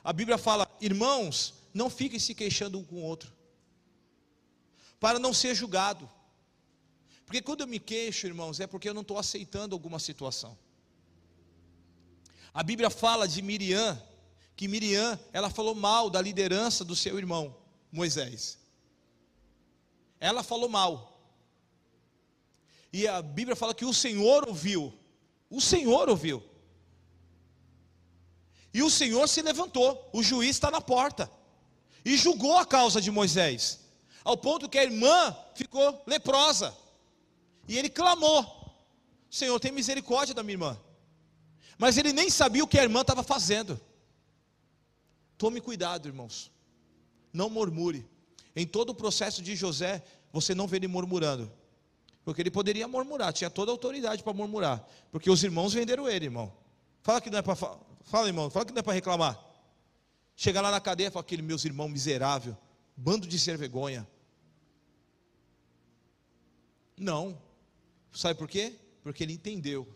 A 0.03 0.11
Bíblia 0.11 0.38
fala: 0.38 0.67
"Irmãos, 0.82 1.53
não 1.73 1.89
fiquem 1.89 2.19
se 2.19 2.34
queixando 2.34 2.80
um 2.80 2.84
com 2.84 2.95
o 2.95 3.03
outro, 3.03 3.32
para 4.99 5.19
não 5.19 5.34
ser 5.34 5.53
julgado." 5.53 6.09
Porque 7.26 7.41
quando 7.41 7.61
eu 7.61 7.67
me 7.67 7.80
queixo, 7.80 8.28
irmãos, 8.28 8.59
é 8.59 8.67
porque 8.67 8.88
eu 8.88 8.93
não 8.93 9.01
estou 9.01 9.17
aceitando 9.17 9.73
alguma 9.73 9.99
situação. 9.99 10.57
A 12.53 12.63
Bíblia 12.63 12.89
fala 12.89 13.28
de 13.28 13.41
Miriam, 13.41 14.01
que 14.55 14.67
Miriam, 14.67 15.19
ela 15.34 15.49
falou 15.49 15.76
mal 15.76 16.09
da 16.09 16.21
liderança 16.21 16.86
do 16.86 16.95
seu 16.95 17.17
irmão. 17.17 17.64
Moisés. 17.95 18.59
Ela 20.19 20.43
falou 20.43 20.67
mal. 20.67 21.17
E 22.91 23.07
a 23.07 23.21
Bíblia 23.21 23.55
fala 23.55 23.73
que 23.73 23.85
o 23.85 23.93
Senhor 23.93 24.47
ouviu. 24.47 24.93
O 25.49 25.61
Senhor 25.61 26.09
ouviu. 26.09 26.43
E 28.73 28.83
o 28.83 28.89
Senhor 28.89 29.27
se 29.27 29.41
levantou. 29.41 30.09
O 30.11 30.21
juiz 30.21 30.51
está 30.51 30.69
na 30.69 30.81
porta. 30.81 31.31
E 32.03 32.17
julgou 32.17 32.57
a 32.57 32.65
causa 32.65 32.99
de 32.99 33.09
Moisés. 33.09 33.79
Ao 34.23 34.37
ponto 34.37 34.69
que 34.69 34.77
a 34.77 34.83
irmã 34.83 35.35
ficou 35.55 36.03
leprosa. 36.05 36.75
E 37.67 37.77
ele 37.77 37.89
clamou: 37.89 38.75
Senhor, 39.29 39.59
tem 39.59 39.71
misericórdia 39.71 40.35
da 40.35 40.43
minha 40.43 40.55
irmã. 40.55 40.81
Mas 41.77 41.97
ele 41.97 42.11
nem 42.11 42.29
sabia 42.29 42.63
o 42.63 42.67
que 42.67 42.79
a 42.79 42.83
irmã 42.83 43.01
estava 43.01 43.23
fazendo. 43.23 43.79
Tome 45.37 45.61
cuidado, 45.61 46.07
irmãos 46.07 46.55
não 47.36 47.49
murmure. 47.49 48.07
Em 48.55 48.65
todo 48.65 48.91
o 48.91 48.95
processo 48.95 49.41
de 49.41 49.55
José, 49.55 50.03
você 50.31 50.55
não 50.55 50.67
vê 50.67 50.77
ele 50.77 50.88
murmurando. 50.88 51.51
Porque 52.23 52.41
ele 52.41 52.49
poderia 52.49 52.88
murmurar, 52.88 53.31
tinha 53.33 53.49
toda 53.49 53.71
a 53.71 53.73
autoridade 53.73 54.23
para 54.23 54.33
murmurar. 54.33 54.88
Porque 55.11 55.29
os 55.29 55.43
irmãos 55.43 55.73
venderam 55.73 56.09
ele, 56.09 56.25
irmão. 56.25 56.51
Fala 57.03 57.21
que 57.21 57.29
não 57.29 57.38
é 57.38 57.41
para 57.41 57.55
fala, 57.55 58.27
irmão, 58.27 58.49
fala 58.49 58.65
que 58.65 58.71
não 58.71 58.79
é 58.79 58.83
para 58.83 58.93
reclamar. 58.93 59.39
Chega 60.36 60.61
lá 60.61 60.71
na 60.71 60.79
cadeia 60.79 61.09
e 61.09 61.11
fala 61.11 61.23
aquele 61.23 61.41
meus 61.41 61.65
irmãos 61.65 61.89
miserável, 61.89 62.57
bando 62.95 63.27
de 63.27 63.38
ser 63.38 63.57
vergonha. 63.57 64.07
Não. 66.97 67.38
Sabe 68.11 68.39
por 68.39 68.47
quê? 68.47 68.73
Porque 69.03 69.23
ele 69.23 69.33
entendeu. 69.33 69.88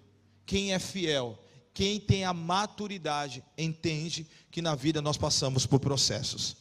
Quem 0.45 0.73
é 0.73 0.79
fiel, 0.79 1.41
quem 1.73 1.99
tem 1.99 2.25
a 2.25 2.33
maturidade, 2.33 3.43
entende 3.57 4.27
que 4.51 4.61
na 4.61 4.75
vida 4.75 5.01
nós 5.01 5.17
passamos 5.17 5.65
por 5.65 5.79
processos. 5.79 6.57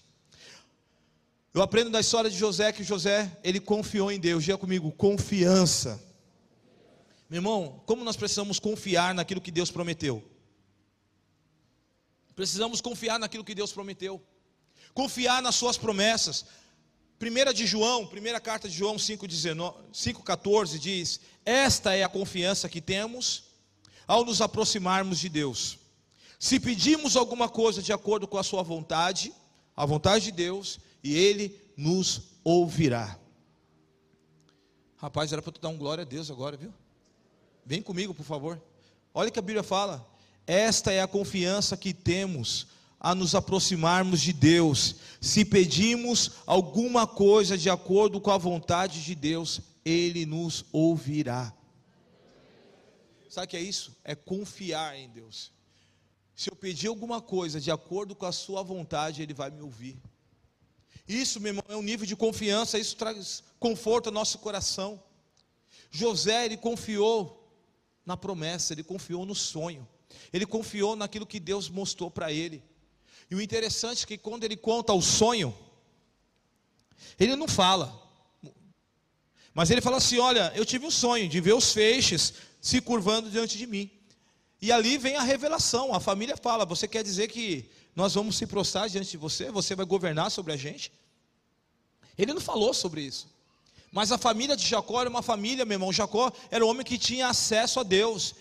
Eu 1.53 1.63
aprendo 1.63 1.91
da 1.91 2.01
história 2.01 2.31
de 2.31 2.37
José 2.37 2.73
que 2.73 2.85
José, 2.85 3.39
ele 3.43 3.59
confiou 3.59 4.13
em 4.13 4.21
Deus. 4.21 4.45
Diga 4.45 4.59
comigo, 4.59 4.93
confiança. 4.93 6.03
Meu 7.29 7.39
irmão, 7.39 7.83
como 7.87 8.05
nós 8.05 8.17
precisamos 8.17 8.59
confiar 8.59 9.15
naquilo 9.15 9.41
que 9.41 9.51
Deus 9.51 9.71
prometeu? 9.71 10.23
Precisamos 12.35 12.81
confiar 12.81 13.19
naquilo 13.19 13.45
que 13.45 13.55
Deus 13.55 13.73
prometeu. 13.73 14.23
Confiar 14.95 15.43
nas 15.43 15.55
suas 15.55 15.77
promessas. 15.77 16.45
Primeira 17.19 17.53
de 17.53 17.67
João, 17.67 18.07
primeira 18.07 18.41
carta 18.41 18.69
de 18.69 18.77
João 18.77 18.97
5,14 18.97 20.79
diz: 20.79 21.21
Esta 21.45 21.95
é 21.97 22.05
a 22.05 22.09
confiança 22.09 22.69
que 22.69 22.81
temos 22.81 23.45
ao 24.07 24.25
nos 24.25 24.41
aproximarmos 24.41 25.19
de 25.19 25.29
Deus. 25.29 25.79
Se 26.39 26.61
pedimos 26.61 27.17
alguma 27.17 27.49
coisa 27.49 27.83
de 27.83 27.93
acordo 27.93 28.29
com 28.29 28.39
a 28.39 28.45
sua 28.45 28.63
vontade, 28.63 29.35
a 29.77 29.85
vontade 29.85 30.27
de 30.27 30.33
Deus, 30.33 30.79
e 31.03 31.15
Ele 31.15 31.59
nos 31.77 32.23
ouvirá. 32.45 33.19
Rapaz, 34.97 35.33
era 35.33 35.41
para 35.41 35.53
tu 35.53 35.61
dar 35.61 35.69
um 35.69 35.79
glória 35.79 36.03
a 36.03 36.05
Deus 36.05 36.31
agora, 36.31 36.57
viu? 36.57 36.73
Vem 37.65 37.81
comigo, 37.81 38.13
por 38.13 38.25
favor. 38.25 38.61
Olha 39.15 39.29
o 39.29 39.33
que 39.33 39.39
a 39.39 39.43
Bíblia 39.43 39.63
fala. 39.63 40.07
Esta 40.47 40.93
é 40.93 41.01
a 41.01 41.07
confiança 41.07 41.77
que 41.77 41.93
temos 41.93 42.67
a 42.99 43.15
nos 43.15 43.35
aproximarmos 43.35 44.21
de 44.21 44.33
Deus. 44.33 44.97
Se 45.21 45.45
pedimos 45.45 46.33
alguma 46.47 47.07
coisa 47.07 47.57
de 47.57 47.71
acordo 47.71 48.21
com 48.21 48.31
a 48.31 48.39
vontade 48.39 49.05
de 49.05 49.15
Deus, 49.15 49.61
Ele 49.85 50.27
nos 50.27 50.65
ouvirá. 50.73 51.53
Sabe 53.29 53.47
o 53.47 53.51
que 53.51 53.57
é 53.57 53.61
isso? 53.61 53.97
É 54.03 54.15
confiar 54.15 54.97
em 54.97 55.09
Deus. 55.11 55.53
Se 56.35 56.51
eu 56.51 56.57
pedir 56.57 56.89
alguma 56.89 57.21
coisa 57.21 57.61
de 57.61 57.71
acordo 57.71 58.15
com 58.17 58.27
a 58.27 58.33
Sua 58.33 58.63
vontade, 58.63 59.23
Ele 59.23 59.35
vai 59.35 59.51
me 59.51 59.61
ouvir. 59.61 60.01
Isso, 61.09 61.41
meu 61.41 61.51
irmão, 61.51 61.65
é 61.69 61.77
um 61.77 61.83
nível 61.83 62.07
de 62.07 62.15
confiança, 62.15 62.79
isso 62.79 62.95
traz 62.95 63.43
conforto 63.59 64.09
ao 64.09 64.13
nosso 64.13 64.39
coração. 64.39 65.03
José, 65.91 66.45
ele 66.45 66.59
confiou 66.59 67.51
na 68.05 68.15
promessa, 68.17 68.75
ele 68.75 68.85
confiou 68.85 69.25
no 69.25 69.35
sonho, 69.35 69.89
ele 70.33 70.45
confiou 70.45 70.95
naquilo 70.95 71.27
que 71.27 71.41
Deus 71.41 71.71
mostrou 71.71 72.11
para 72.11 72.31
ele. 72.31 72.63
E 73.31 73.35
o 73.35 73.41
interessante 73.41 74.05
é 74.05 74.07
que 74.07 74.19
quando 74.19 74.45
ele 74.45 74.57
conta 74.57 74.93
o 74.93 75.01
sonho, 75.01 75.57
ele 77.19 77.37
não 77.37 77.49
fala, 77.49 78.07
mas 79.55 79.71
ele 79.71 79.81
fala 79.81 79.97
assim: 79.97 80.19
Olha, 80.19 80.53
eu 80.55 80.65
tive 80.65 80.87
um 80.87 80.91
sonho 80.91 81.29
de 81.29 81.41
ver 81.41 81.55
os 81.55 81.73
feixes 81.73 82.35
se 82.61 82.81
curvando 82.81 83.31
diante 83.31 83.57
de 83.57 83.67
mim. 83.67 83.91
E 84.61 84.71
ali 84.71 84.99
vem 84.99 85.17
a 85.17 85.23
revelação. 85.23 85.95
A 85.95 86.01
família 86.01 86.37
fala: 86.37 86.65
Você 86.65 86.87
quer 86.87 87.03
dizer 87.03 87.29
que 87.29 87.69
nós 87.95 88.15
vamos 88.15 88.37
se 88.37 88.47
prostrar 88.47 88.89
diante 88.89 89.11
de 89.11 89.17
você, 89.17 89.51
você 89.51 89.75
vai 89.75 89.85
governar 89.85 90.31
sobre 90.31 90.53
a 90.53 90.57
gente. 90.57 90.93
Ele 92.19 92.35
não 92.35 92.41
falou 92.41 92.75
sobre 92.75 93.03
isso. 93.03 93.29
Mas 93.93 94.12
a 94.12 94.19
família 94.19 94.57
de 94.57 94.66
Jacó 94.66 95.01
era 95.01 95.09
uma 95.09 95.23
família, 95.23 95.64
meu 95.64 95.77
irmão. 95.77 95.93
Jacó 95.93 96.31
era 96.51 96.64
um 96.64 96.69
homem 96.69 96.85
que 96.85 96.99
tinha 96.99 97.29
acesso 97.29 97.81
a 97.81 97.83
Deus. 97.83 98.35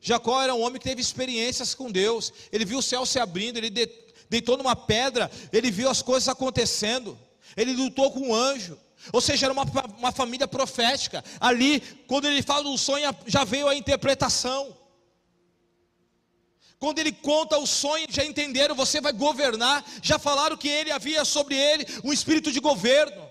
Jacó 0.00 0.40
era 0.40 0.54
um 0.54 0.62
homem 0.62 0.78
que 0.78 0.88
teve 0.88 1.00
experiências 1.00 1.74
com 1.74 1.90
Deus. 1.90 2.32
Ele 2.52 2.64
viu 2.64 2.78
o 2.78 2.82
céu 2.82 3.04
se 3.04 3.18
abrindo, 3.18 3.58
ele 3.58 3.70
deitou 4.30 4.56
numa 4.56 4.76
pedra, 4.76 5.30
ele 5.52 5.70
viu 5.70 5.90
as 5.90 6.00
coisas 6.00 6.28
acontecendo. 6.28 7.18
Ele 7.56 7.74
lutou 7.74 8.10
com 8.10 8.28
um 8.28 8.34
anjo. 8.34 8.78
Ou 9.12 9.20
seja, 9.20 9.46
era 9.46 9.52
uma, 9.52 9.64
uma 9.98 10.12
família 10.12 10.48
profética. 10.48 11.22
Ali, 11.38 11.80
quando 12.06 12.26
ele 12.26 12.42
fala 12.42 12.62
do 12.64 12.78
sonho, 12.78 13.14
já 13.26 13.44
veio 13.44 13.68
a 13.68 13.74
interpretação. 13.74 14.74
Quando 16.78 16.98
ele 16.98 17.12
conta 17.12 17.58
o 17.58 17.66
sonho, 17.66 18.06
já 18.10 18.24
entenderam, 18.24 18.74
você 18.74 19.00
vai 19.00 19.12
governar, 19.12 19.84
já 20.02 20.18
falaram 20.18 20.56
que 20.56 20.68
ele 20.68 20.90
havia 20.90 21.24
sobre 21.24 21.56
ele 21.56 21.86
um 22.02 22.12
espírito 22.12 22.50
de 22.52 22.60
governo. 22.60 23.23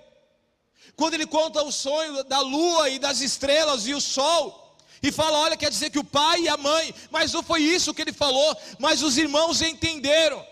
Quando 0.95 1.15
ele 1.15 1.25
conta 1.25 1.63
o 1.63 1.71
sonho 1.71 2.23
da 2.23 2.39
lua 2.39 2.89
e 2.89 2.99
das 2.99 3.21
estrelas 3.21 3.87
e 3.87 3.93
o 3.93 4.01
sol, 4.01 4.77
e 5.01 5.11
fala: 5.11 5.39
olha, 5.39 5.57
quer 5.57 5.69
dizer 5.69 5.89
que 5.89 5.99
o 5.99 6.03
pai 6.03 6.43
e 6.43 6.49
a 6.49 6.55
mãe, 6.55 6.93
mas 7.11 7.33
não 7.33 7.43
foi 7.43 7.61
isso 7.61 7.93
que 7.93 8.01
ele 8.01 8.13
falou, 8.13 8.55
mas 8.79 9.01
os 9.01 9.17
irmãos 9.17 9.61
entenderam 9.61 10.45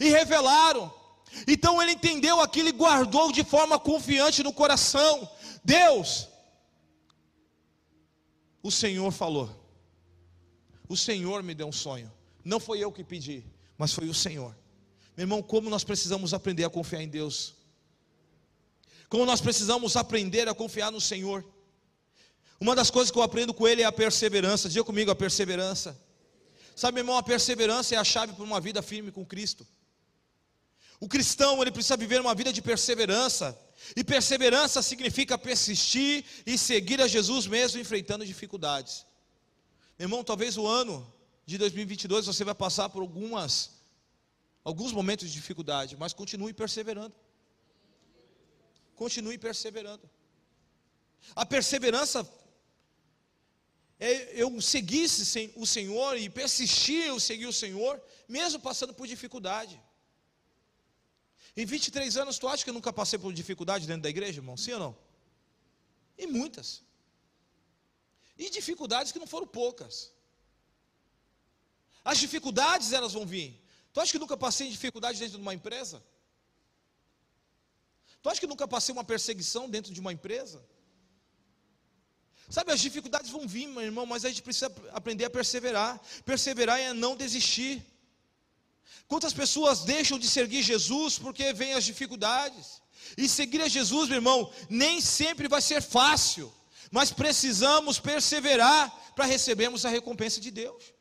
e 0.00 0.08
revelaram. 0.08 0.92
Então 1.46 1.80
ele 1.80 1.92
entendeu 1.92 2.40
aquilo 2.40 2.68
e 2.68 2.72
guardou 2.72 3.32
de 3.32 3.44
forma 3.44 3.78
confiante 3.78 4.42
no 4.42 4.52
coração. 4.52 5.28
Deus, 5.64 6.28
o 8.62 8.70
Senhor 8.70 9.10
falou. 9.12 9.50
O 10.88 10.96
Senhor 10.96 11.42
me 11.42 11.54
deu 11.54 11.68
um 11.68 11.72
sonho. 11.72 12.12
Não 12.44 12.60
foi 12.60 12.80
eu 12.80 12.92
que 12.92 13.04
pedi, 13.04 13.44
mas 13.78 13.92
foi 13.92 14.08
o 14.08 14.14
Senhor. 14.14 14.54
Meu 15.16 15.24
irmão, 15.24 15.42
como 15.42 15.70
nós 15.70 15.84
precisamos 15.84 16.34
aprender 16.34 16.64
a 16.64 16.70
confiar 16.70 17.02
em 17.02 17.08
Deus. 17.08 17.54
Como 19.12 19.26
nós 19.26 19.42
precisamos 19.42 19.94
aprender 19.94 20.48
a 20.48 20.54
confiar 20.54 20.90
no 20.90 20.98
Senhor. 20.98 21.44
Uma 22.58 22.74
das 22.74 22.90
coisas 22.90 23.10
que 23.10 23.18
eu 23.18 23.22
aprendo 23.22 23.52
com 23.52 23.68
Ele 23.68 23.82
é 23.82 23.84
a 23.84 23.92
perseverança. 23.92 24.70
Diga 24.70 24.82
comigo 24.82 25.10
a 25.10 25.14
perseverança. 25.14 26.00
Sabe, 26.74 26.94
meu 26.94 27.02
irmão, 27.02 27.18
a 27.18 27.22
perseverança 27.22 27.94
é 27.94 27.98
a 27.98 28.04
chave 28.04 28.32
para 28.32 28.42
uma 28.42 28.58
vida 28.58 28.80
firme 28.80 29.12
com 29.12 29.22
Cristo. 29.22 29.66
O 30.98 31.06
cristão, 31.06 31.60
ele 31.60 31.70
precisa 31.70 31.94
viver 31.94 32.22
uma 32.22 32.34
vida 32.34 32.50
de 32.54 32.62
perseverança. 32.62 33.54
E 33.94 34.02
perseverança 34.02 34.80
significa 34.80 35.36
persistir 35.36 36.24
e 36.46 36.56
seguir 36.56 36.98
a 37.02 37.06
Jesus 37.06 37.46
mesmo 37.46 37.78
enfrentando 37.78 38.24
dificuldades. 38.24 39.04
Meu 39.98 40.06
irmão, 40.06 40.24
talvez 40.24 40.56
o 40.56 40.66
ano 40.66 41.06
de 41.44 41.58
2022 41.58 42.24
você 42.24 42.44
vai 42.44 42.54
passar 42.54 42.88
por 42.88 43.02
algumas 43.02 43.72
alguns 44.64 44.90
momentos 44.90 45.28
de 45.28 45.34
dificuldade, 45.34 45.98
mas 45.98 46.14
continue 46.14 46.54
perseverando. 46.54 47.14
Continue 49.02 49.38
perseverando. 49.46 50.04
A 51.42 51.44
perseverança 51.54 52.18
é 54.08 54.10
eu 54.42 54.48
seguir 54.60 55.06
o 55.62 55.66
Senhor 55.74 56.12
e 56.22 56.28
persistir 56.40 57.02
eu 57.06 57.18
seguir 57.28 57.48
o 57.52 57.52
Senhor, 57.62 57.94
mesmo 58.36 58.60
passando 58.68 58.94
por 58.98 59.06
dificuldade. 59.14 59.76
Em 61.56 61.66
23 61.66 62.16
anos, 62.22 62.38
tu 62.38 62.46
acha 62.52 62.62
que 62.64 62.70
eu 62.70 62.78
nunca 62.78 62.92
passei 63.00 63.18
por 63.18 63.32
dificuldade 63.32 63.88
dentro 63.90 64.04
da 64.06 64.12
igreja, 64.14 64.38
irmão? 64.40 64.56
Sim 64.56 64.74
ou 64.76 64.80
não? 64.84 64.92
E 66.16 66.26
muitas. 66.38 66.68
E 68.38 68.48
dificuldades 68.50 69.10
que 69.12 69.18
não 69.18 69.26
foram 69.34 69.48
poucas. 69.60 70.12
As 72.04 72.18
dificuldades 72.24 72.92
elas 72.92 73.12
vão 73.18 73.26
vir. 73.26 73.50
Tu 73.92 74.00
acha 74.00 74.12
que 74.12 74.24
nunca 74.24 74.36
passei 74.36 74.70
dificuldade 74.70 75.18
dentro 75.18 75.36
de 75.38 75.42
uma 75.42 75.54
empresa? 75.60 76.02
Tu 78.22 78.28
acha 78.28 78.40
que 78.40 78.46
nunca 78.46 78.68
passei 78.68 78.92
uma 78.92 79.04
perseguição 79.04 79.68
dentro 79.68 79.92
de 79.92 80.00
uma 80.00 80.12
empresa? 80.12 80.64
Sabe, 82.48 82.70
as 82.70 82.80
dificuldades 82.80 83.30
vão 83.30 83.48
vir, 83.48 83.66
meu 83.66 83.82
irmão, 83.82 84.06
mas 84.06 84.24
a 84.24 84.28
gente 84.28 84.42
precisa 84.42 84.72
aprender 84.92 85.24
a 85.24 85.30
perseverar. 85.30 86.00
Perseverar 86.24 86.78
é 86.78 86.92
não 86.92 87.16
desistir. 87.16 87.84
Quantas 89.08 89.32
pessoas 89.32 89.84
deixam 89.84 90.18
de 90.18 90.28
seguir 90.28 90.62
Jesus 90.62 91.18
porque 91.18 91.52
vêm 91.52 91.74
as 91.74 91.84
dificuldades? 91.84 92.80
E 93.16 93.28
seguir 93.28 93.60
a 93.62 93.68
Jesus, 93.68 94.08
meu 94.08 94.16
irmão, 94.16 94.52
nem 94.70 95.00
sempre 95.00 95.48
vai 95.48 95.60
ser 95.60 95.82
fácil, 95.82 96.52
mas 96.90 97.10
precisamos 97.10 97.98
perseverar 97.98 98.90
para 99.14 99.24
recebermos 99.24 99.84
a 99.84 99.88
recompensa 99.88 100.40
de 100.40 100.50
Deus. 100.50 100.92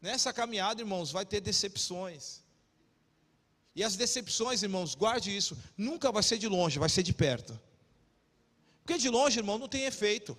Nessa 0.00 0.32
caminhada, 0.32 0.80
irmãos, 0.80 1.12
vai 1.12 1.24
ter 1.24 1.40
decepções. 1.40 2.41
E 3.74 3.82
as 3.82 3.96
decepções, 3.96 4.62
irmãos, 4.62 4.94
guarde 4.94 5.34
isso, 5.34 5.56
nunca 5.76 6.12
vai 6.12 6.22
ser 6.22 6.38
de 6.38 6.46
longe, 6.46 6.78
vai 6.78 6.88
ser 6.88 7.02
de 7.02 7.12
perto. 7.12 7.58
Porque 8.82 8.98
de 8.98 9.08
longe, 9.08 9.38
irmão, 9.38 9.58
não 9.58 9.68
tem 9.68 9.84
efeito. 9.84 10.36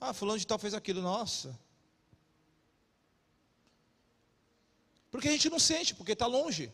Ah, 0.00 0.12
fulano 0.12 0.38
de 0.38 0.46
tal 0.46 0.58
fez 0.58 0.74
aquilo, 0.74 1.02
nossa. 1.02 1.58
Porque 5.10 5.28
a 5.28 5.32
gente 5.32 5.50
não 5.50 5.58
sente, 5.58 5.94
porque 5.94 6.12
está 6.12 6.26
longe. 6.26 6.72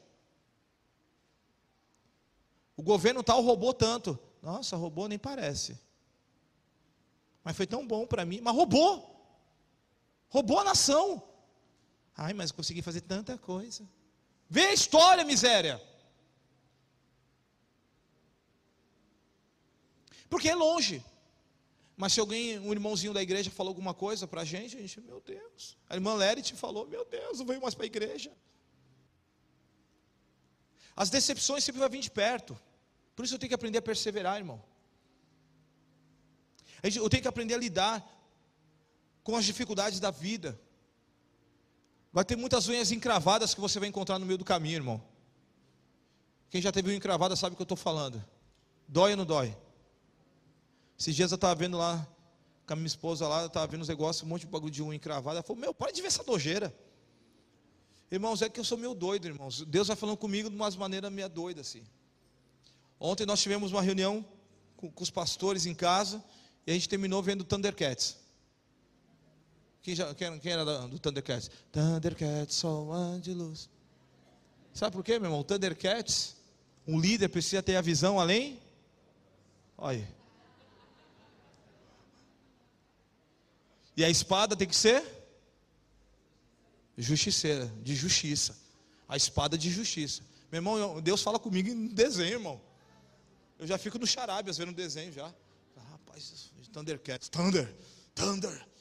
O 2.76 2.82
governo 2.82 3.22
tal 3.22 3.40
roubou 3.40 3.72
tanto. 3.72 4.18
Nossa, 4.42 4.76
roubou 4.76 5.08
nem 5.08 5.18
parece. 5.18 5.78
Mas 7.42 7.56
foi 7.56 7.66
tão 7.66 7.86
bom 7.86 8.06
para 8.06 8.24
mim. 8.24 8.40
Mas 8.40 8.54
roubou. 8.54 9.10
Roubou 10.28 10.58
a 10.58 10.64
nação. 10.64 11.22
Ai, 12.16 12.32
mas 12.32 12.50
consegui 12.50 12.82
fazer 12.82 13.00
tanta 13.02 13.38
coisa. 13.38 13.88
Vê 14.48 14.66
a 14.66 14.72
história, 14.72 15.24
miséria. 15.24 15.80
Porque 20.28 20.48
é 20.48 20.54
longe. 20.54 21.04
Mas 21.96 22.12
se 22.12 22.20
alguém, 22.20 22.58
um 22.58 22.72
irmãozinho 22.72 23.12
da 23.12 23.22
igreja 23.22 23.50
falou 23.50 23.70
alguma 23.70 23.94
coisa 23.94 24.26
para 24.26 24.40
a 24.40 24.44
gente, 24.44 24.76
a 24.76 24.80
gente, 24.80 25.00
meu 25.00 25.20
Deus. 25.20 25.76
A 25.88 25.94
irmã 25.94 26.14
Lerite 26.14 26.54
falou, 26.54 26.86
meu 26.88 27.04
Deus, 27.04 27.38
não 27.38 27.46
veio 27.46 27.60
mais 27.60 27.74
para 27.74 27.84
a 27.84 27.86
igreja. 27.86 28.32
As 30.96 31.10
decepções 31.10 31.62
sempre 31.62 31.80
vão 31.80 31.88
vir 31.88 32.00
de 32.00 32.10
perto. 32.10 32.58
Por 33.14 33.24
isso 33.24 33.34
eu 33.34 33.38
tenho 33.38 33.48
que 33.48 33.54
aprender 33.54 33.78
a 33.78 33.82
perseverar, 33.82 34.36
irmão. 34.36 34.62
Eu 36.82 37.08
tenho 37.08 37.22
que 37.22 37.28
aprender 37.28 37.54
a 37.54 37.58
lidar 37.58 38.04
com 39.22 39.36
as 39.36 39.44
dificuldades 39.44 40.00
da 40.00 40.10
vida. 40.10 40.60
Vai 42.14 42.24
ter 42.24 42.36
muitas 42.36 42.68
unhas 42.68 42.92
encravadas 42.92 43.54
que 43.54 43.60
você 43.60 43.80
vai 43.80 43.88
encontrar 43.88 44.20
no 44.20 44.24
meio 44.24 44.38
do 44.38 44.44
caminho, 44.44 44.76
irmão. 44.76 45.02
Quem 46.48 46.62
já 46.62 46.70
teve 46.70 46.86
unha 46.88 46.96
encravada 46.96 47.34
sabe 47.34 47.54
o 47.54 47.56
que 47.56 47.62
eu 47.62 47.64
estou 47.64 47.76
falando. 47.76 48.24
Dói 48.86 49.10
ou 49.10 49.16
não 49.16 49.26
dói? 49.26 49.52
Esses 50.96 51.16
dias 51.16 51.32
eu 51.32 51.34
estava 51.34 51.56
vendo 51.56 51.76
lá, 51.76 52.06
com 52.64 52.72
a 52.72 52.76
minha 52.76 52.86
esposa 52.86 53.26
lá, 53.26 53.40
eu 53.40 53.48
estava 53.48 53.66
vendo 53.66 53.82
os 53.82 53.88
negócios, 53.88 54.22
um 54.22 54.28
monte 54.28 54.42
de 54.42 54.46
bagulho 54.46 54.70
de 54.70 54.80
unha 54.80 54.94
encravada. 54.94 55.38
Ela 55.38 55.42
falou, 55.42 55.60
meu, 55.60 55.74
para 55.74 55.90
de 55.90 56.00
ver 56.00 56.06
essa 56.06 56.22
nojeira. 56.22 56.72
Irmãos, 58.12 58.42
é 58.42 58.48
que 58.48 58.60
eu 58.60 58.64
sou 58.64 58.78
meio 58.78 58.94
doido, 58.94 59.26
irmãos. 59.26 59.64
Deus 59.64 59.88
vai 59.88 59.96
falando 59.96 60.16
comigo 60.16 60.48
de 60.48 60.54
umas 60.54 60.76
maneiras 60.76 61.10
meio 61.10 61.28
doida 61.28 61.62
assim. 61.62 61.82
Ontem 63.00 63.26
nós 63.26 63.42
tivemos 63.42 63.72
uma 63.72 63.82
reunião 63.82 64.24
com, 64.76 64.88
com, 64.88 65.02
os 65.02 65.10
pastores 65.10 65.66
em 65.66 65.74
casa 65.74 66.22
e 66.64 66.70
a 66.70 66.74
gente 66.74 66.88
terminou 66.88 67.20
vendo 67.20 67.42
Thundercats. 67.42 68.18
Quem, 69.84 69.94
já, 69.94 70.14
quem, 70.14 70.38
quem 70.38 70.50
era 70.50 70.64
do 70.64 70.98
Thundercats? 70.98 71.50
Thundercats, 71.70 72.56
sol 72.56 72.88
de 73.20 73.34
luz. 73.34 73.68
Sabe 74.72 74.96
por 74.96 75.04
quê, 75.04 75.18
meu 75.18 75.26
irmão? 75.26 75.40
O 75.40 75.44
Thundercats, 75.44 76.36
um 76.88 76.98
líder 76.98 77.28
precisa 77.28 77.62
ter 77.62 77.76
a 77.76 77.82
visão 77.82 78.18
além. 78.18 78.58
Olha. 79.76 80.08
E 83.94 84.02
a 84.02 84.08
espada 84.08 84.56
tem 84.56 84.66
que 84.66 84.74
ser 84.74 85.04
justiceira, 86.96 87.70
de 87.82 87.94
justiça. 87.94 88.56
A 89.06 89.18
espada 89.18 89.58
de 89.58 89.70
justiça. 89.70 90.22
Meu 90.50 90.60
irmão, 90.60 90.98
Deus 91.02 91.22
fala 91.22 91.38
comigo 91.38 91.68
em 91.68 91.88
desenho, 91.88 92.32
irmão. 92.32 92.58
Eu 93.58 93.66
já 93.66 93.76
fico 93.76 93.98
no 93.98 94.06
xarabe, 94.06 94.50
vendo 94.50 94.72
desenho 94.72 95.12
já. 95.12 95.30
Rapaz, 95.90 96.50
Thundercats, 96.72 97.28
Thunder, 97.28 97.70
Thunder. 98.14 98.73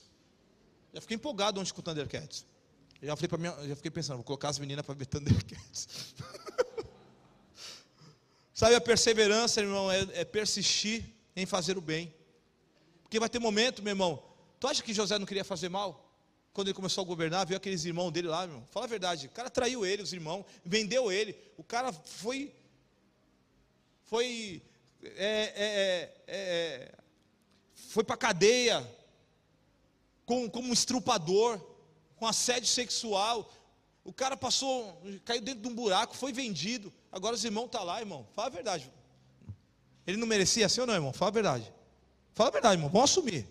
Já 0.93 1.01
fiquei 1.01 1.15
empolgado 1.15 1.59
ontem 1.59 1.73
com 1.73 1.81
o 1.81 1.83
Thundercats. 1.83 2.45
Já 3.01 3.15
falei 3.15 3.39
mim, 3.39 3.67
já 3.67 3.75
fiquei 3.75 3.91
pensando, 3.91 4.17
vou 4.17 4.23
colocar 4.23 4.49
as 4.49 4.59
meninas 4.59 4.85
para 4.85 4.95
ver 4.95 5.05
Thundercats. 5.05 6.15
Sabe 8.53 8.75
a 8.75 8.81
perseverança, 8.81 9.59
irmão, 9.59 9.91
é, 9.91 10.07
é 10.13 10.23
persistir 10.23 11.03
em 11.35 11.45
fazer 11.45 11.77
o 11.77 11.81
bem. 11.81 12.13
Porque 13.01 13.19
vai 13.19 13.27
ter 13.27 13.39
momento, 13.39 13.81
meu 13.81 13.91
irmão, 13.91 14.23
Tu 14.63 14.67
acha 14.69 14.81
que 14.81 14.93
José 14.93 15.19
não 15.19 15.25
queria 15.25 15.43
fazer 15.43 15.67
mal? 15.67 16.09
Quando 16.53 16.69
ele 16.69 16.73
começou 16.73 17.03
a 17.03 17.05
governar, 17.05 17.45
viu 17.45 17.57
aqueles 17.57 17.83
irmãos 17.83 18.11
dele 18.11 18.29
lá, 18.29 18.47
meu. 18.47 18.63
Fala 18.71 18.85
a 18.85 18.87
verdade, 18.87 19.27
o 19.27 19.29
cara 19.29 19.49
traiu 19.49 19.85
ele, 19.85 20.01
os 20.01 20.13
irmãos, 20.13 20.45
vendeu 20.63 21.11
ele. 21.11 21.37
O 21.57 21.63
cara 21.65 21.91
foi. 21.91 22.55
Foi. 24.03 24.61
É, 25.03 25.27
é, 25.27 25.63
é, 25.65 26.13
é 26.27 26.91
foi 27.75 28.05
para 28.05 28.15
cadeia. 28.15 28.89
Com, 30.25 30.49
como 30.49 30.69
um 30.69 30.73
estrupador. 30.73 31.59
Com 32.15 32.27
assédio 32.27 32.67
sexual. 32.67 33.49
O 34.03 34.11
cara 34.11 34.35
passou, 34.35 35.01
caiu 35.23 35.41
dentro 35.41 35.61
de 35.61 35.67
um 35.67 35.73
buraco, 35.73 36.15
foi 36.15 36.33
vendido. 36.33 36.91
Agora 37.11 37.35
os 37.35 37.45
irmãos 37.45 37.65
estão 37.65 37.81
tá 37.81 37.85
lá, 37.85 37.99
irmão. 38.01 38.27
Fala 38.33 38.47
a 38.47 38.51
verdade. 38.51 38.91
Ele 40.05 40.17
não 40.17 40.27
merecia 40.27 40.65
assim 40.65 40.81
ou 40.81 40.87
não, 40.87 40.93
irmão? 40.93 41.13
Fala 41.13 41.29
a 41.29 41.33
verdade. 41.33 41.73
Fala 42.33 42.49
a 42.49 42.51
verdade, 42.51 42.75
irmão. 42.75 42.89
Vamos 42.89 43.11
assumir. 43.11 43.47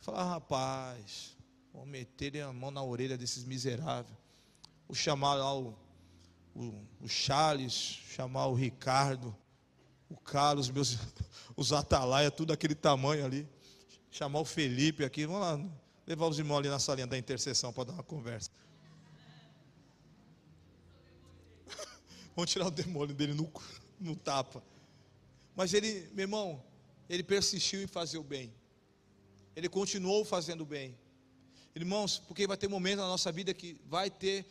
Falar, 0.00 0.24
rapaz, 0.24 1.36
vou 1.74 1.84
meter 1.84 2.40
a 2.40 2.52
mão 2.52 2.70
na 2.70 2.82
orelha 2.82 3.18
desses 3.18 3.44
miseráveis. 3.44 4.16
Vou 4.88 4.94
chamar 4.94 5.34
lá 5.34 5.54
o, 5.54 5.76
o, 6.54 6.72
o 7.02 7.08
Charles, 7.08 7.72
chamar 7.72 8.46
o 8.46 8.54
Ricardo, 8.54 9.36
o 10.08 10.16
Carlos, 10.16 10.70
meus, 10.70 10.96
os 11.54 11.72
atalaia, 11.72 12.30
tudo 12.30 12.52
aquele 12.52 12.74
tamanho 12.74 13.26
ali. 13.26 13.46
Chamar 14.10 14.40
o 14.40 14.44
Felipe 14.44 15.04
aqui, 15.04 15.26
vamos 15.26 15.40
lá, 15.40 15.60
levar 16.06 16.26
os 16.26 16.38
irmãos 16.38 16.58
ali 16.58 16.68
na 16.68 16.78
salinha 16.78 17.06
da 17.06 17.16
intercessão 17.16 17.72
para 17.72 17.84
dar 17.84 17.92
uma 17.94 18.02
conversa. 18.02 18.50
Vamos 22.34 22.50
tirar 22.50 22.66
o 22.66 22.70
demônio 22.70 23.14
dele 23.14 23.34
no, 23.34 23.50
no 24.00 24.16
tapa. 24.16 24.62
Mas 25.54 25.72
ele, 25.74 26.08
meu 26.12 26.24
irmão, 26.24 26.62
ele 27.08 27.22
persistiu 27.22 27.82
em 27.82 27.86
fazer 27.86 28.18
o 28.18 28.24
bem 28.24 28.52
ele 29.60 29.68
continuou 29.68 30.24
fazendo 30.24 30.64
bem. 30.64 30.96
Irmãos, 31.74 32.18
porque 32.18 32.46
vai 32.46 32.56
ter 32.56 32.68
momentos 32.68 33.00
na 33.00 33.08
nossa 33.08 33.30
vida 33.30 33.54
que 33.54 33.80
vai 33.86 34.10
ter, 34.10 34.46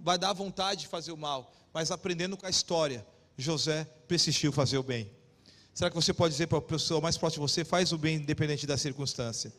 vai 0.00 0.18
dar 0.18 0.32
vontade 0.32 0.82
de 0.82 0.88
fazer 0.88 1.12
o 1.12 1.16
mal, 1.16 1.52
mas 1.72 1.90
aprendendo 1.90 2.36
com 2.36 2.46
a 2.46 2.50
história, 2.50 3.06
José 3.36 3.84
persistiu 4.08 4.50
fazer 4.50 4.78
o 4.78 4.82
bem. 4.82 5.10
Será 5.76 5.90
que 5.90 5.96
você 5.96 6.14
pode 6.14 6.32
dizer 6.32 6.46
para 6.46 6.56
a 6.56 6.62
pessoa 6.62 7.02
mais 7.02 7.18
próxima 7.18 7.44
de 7.44 7.52
você, 7.52 7.62
faz 7.62 7.92
o 7.92 7.98
bem 7.98 8.16
independente 8.16 8.66
da 8.66 8.78
circunstância? 8.78 9.52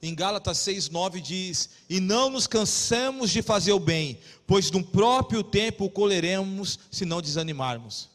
Em 0.00 0.14
Gálatas 0.14 0.58
6,9 0.58 1.20
diz: 1.20 1.68
E 1.90 1.98
não 1.98 2.30
nos 2.30 2.46
cansamos 2.46 3.32
de 3.32 3.42
fazer 3.42 3.72
o 3.72 3.80
bem, 3.80 4.20
pois 4.46 4.70
no 4.70 4.84
próprio 4.84 5.42
tempo 5.42 5.86
o 5.86 5.90
colheremos 5.90 6.78
se 6.92 7.04
não 7.04 7.20
desanimarmos. 7.20 8.08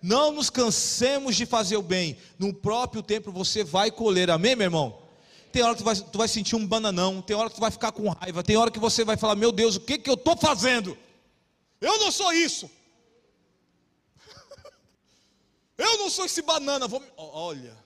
Não 0.00 0.32
nos 0.32 0.48
cansemos 0.48 1.36
de 1.36 1.44
fazer 1.44 1.76
o 1.76 1.82
bem, 1.82 2.16
no 2.38 2.54
próprio 2.54 3.02
tempo 3.02 3.30
você 3.30 3.62
vai 3.62 3.90
colher, 3.90 4.30
amém, 4.30 4.56
meu 4.56 4.64
irmão? 4.64 4.98
Tem 5.52 5.62
hora 5.62 5.74
que 5.74 5.82
tu 5.82 5.84
vai, 5.84 5.94
tu 5.94 6.16
vai 6.16 6.26
sentir 6.26 6.56
um 6.56 6.66
bananão, 6.66 7.20
tem 7.20 7.36
hora 7.36 7.50
que 7.50 7.56
tu 7.56 7.60
vai 7.60 7.70
ficar 7.70 7.92
com 7.92 8.08
raiva, 8.08 8.42
tem 8.42 8.56
hora 8.56 8.70
que 8.70 8.78
você 8.78 9.04
vai 9.04 9.18
falar: 9.18 9.36
Meu 9.36 9.52
Deus, 9.52 9.76
o 9.76 9.80
que, 9.80 9.98
que 9.98 10.08
eu 10.08 10.14
estou 10.14 10.38
fazendo? 10.38 10.96
Eu 11.82 11.98
não 11.98 12.10
sou 12.10 12.32
isso. 12.32 12.70
Eu 15.82 15.98
não 15.98 16.10
sou 16.10 16.24
esse 16.24 16.42
banana. 16.42 16.86
Vou... 16.86 17.02
Olha. 17.16 17.76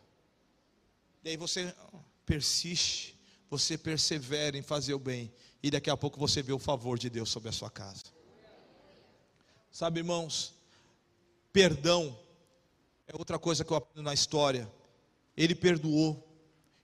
E 1.25 1.31
aí 1.31 1.37
você 1.37 1.75
persiste, 2.25 3.19
você 3.49 3.79
persevera 3.79 4.57
em 4.57 4.63
fazer 4.63 4.95
o 4.95 4.99
bem. 4.99 5.33
E 5.63 5.71
daqui 5.71 5.91
a 5.91 5.97
pouco 5.97 6.19
você 6.19 6.43
vê 6.43 6.53
o 6.53 6.59
favor 6.59 6.99
de 6.99 7.09
Deus 7.09 7.31
sobre 7.31 7.49
a 7.49 7.53
sua 7.53 7.71
casa. 7.71 8.05
Sabe, 9.71 10.01
irmãos, 10.01 10.55
perdão 11.53 12.19
é 13.07 13.17
outra 13.17 13.39
coisa 13.39 13.65
que 13.65 13.73
eu 13.73 13.77
aprendo 13.77 14.03
na 14.03 14.15
história. 14.15 14.71
Ele 15.37 15.55
perdoou, 15.55 16.23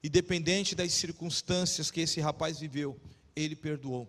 independente 0.03 0.75
das 0.75 0.93
circunstâncias 0.93 1.91
que 1.91 2.01
esse 2.01 2.21
rapaz 2.21 2.59
viveu, 2.59 2.99
ele 3.35 3.57
perdoou. 3.57 4.09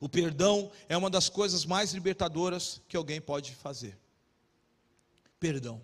O 0.00 0.08
perdão 0.08 0.70
é 0.88 0.96
uma 0.96 1.10
das 1.10 1.28
coisas 1.28 1.64
mais 1.64 1.92
libertadoras 1.92 2.80
que 2.88 2.96
alguém 2.96 3.20
pode 3.20 3.54
fazer. 3.54 3.98
Perdão. 5.38 5.82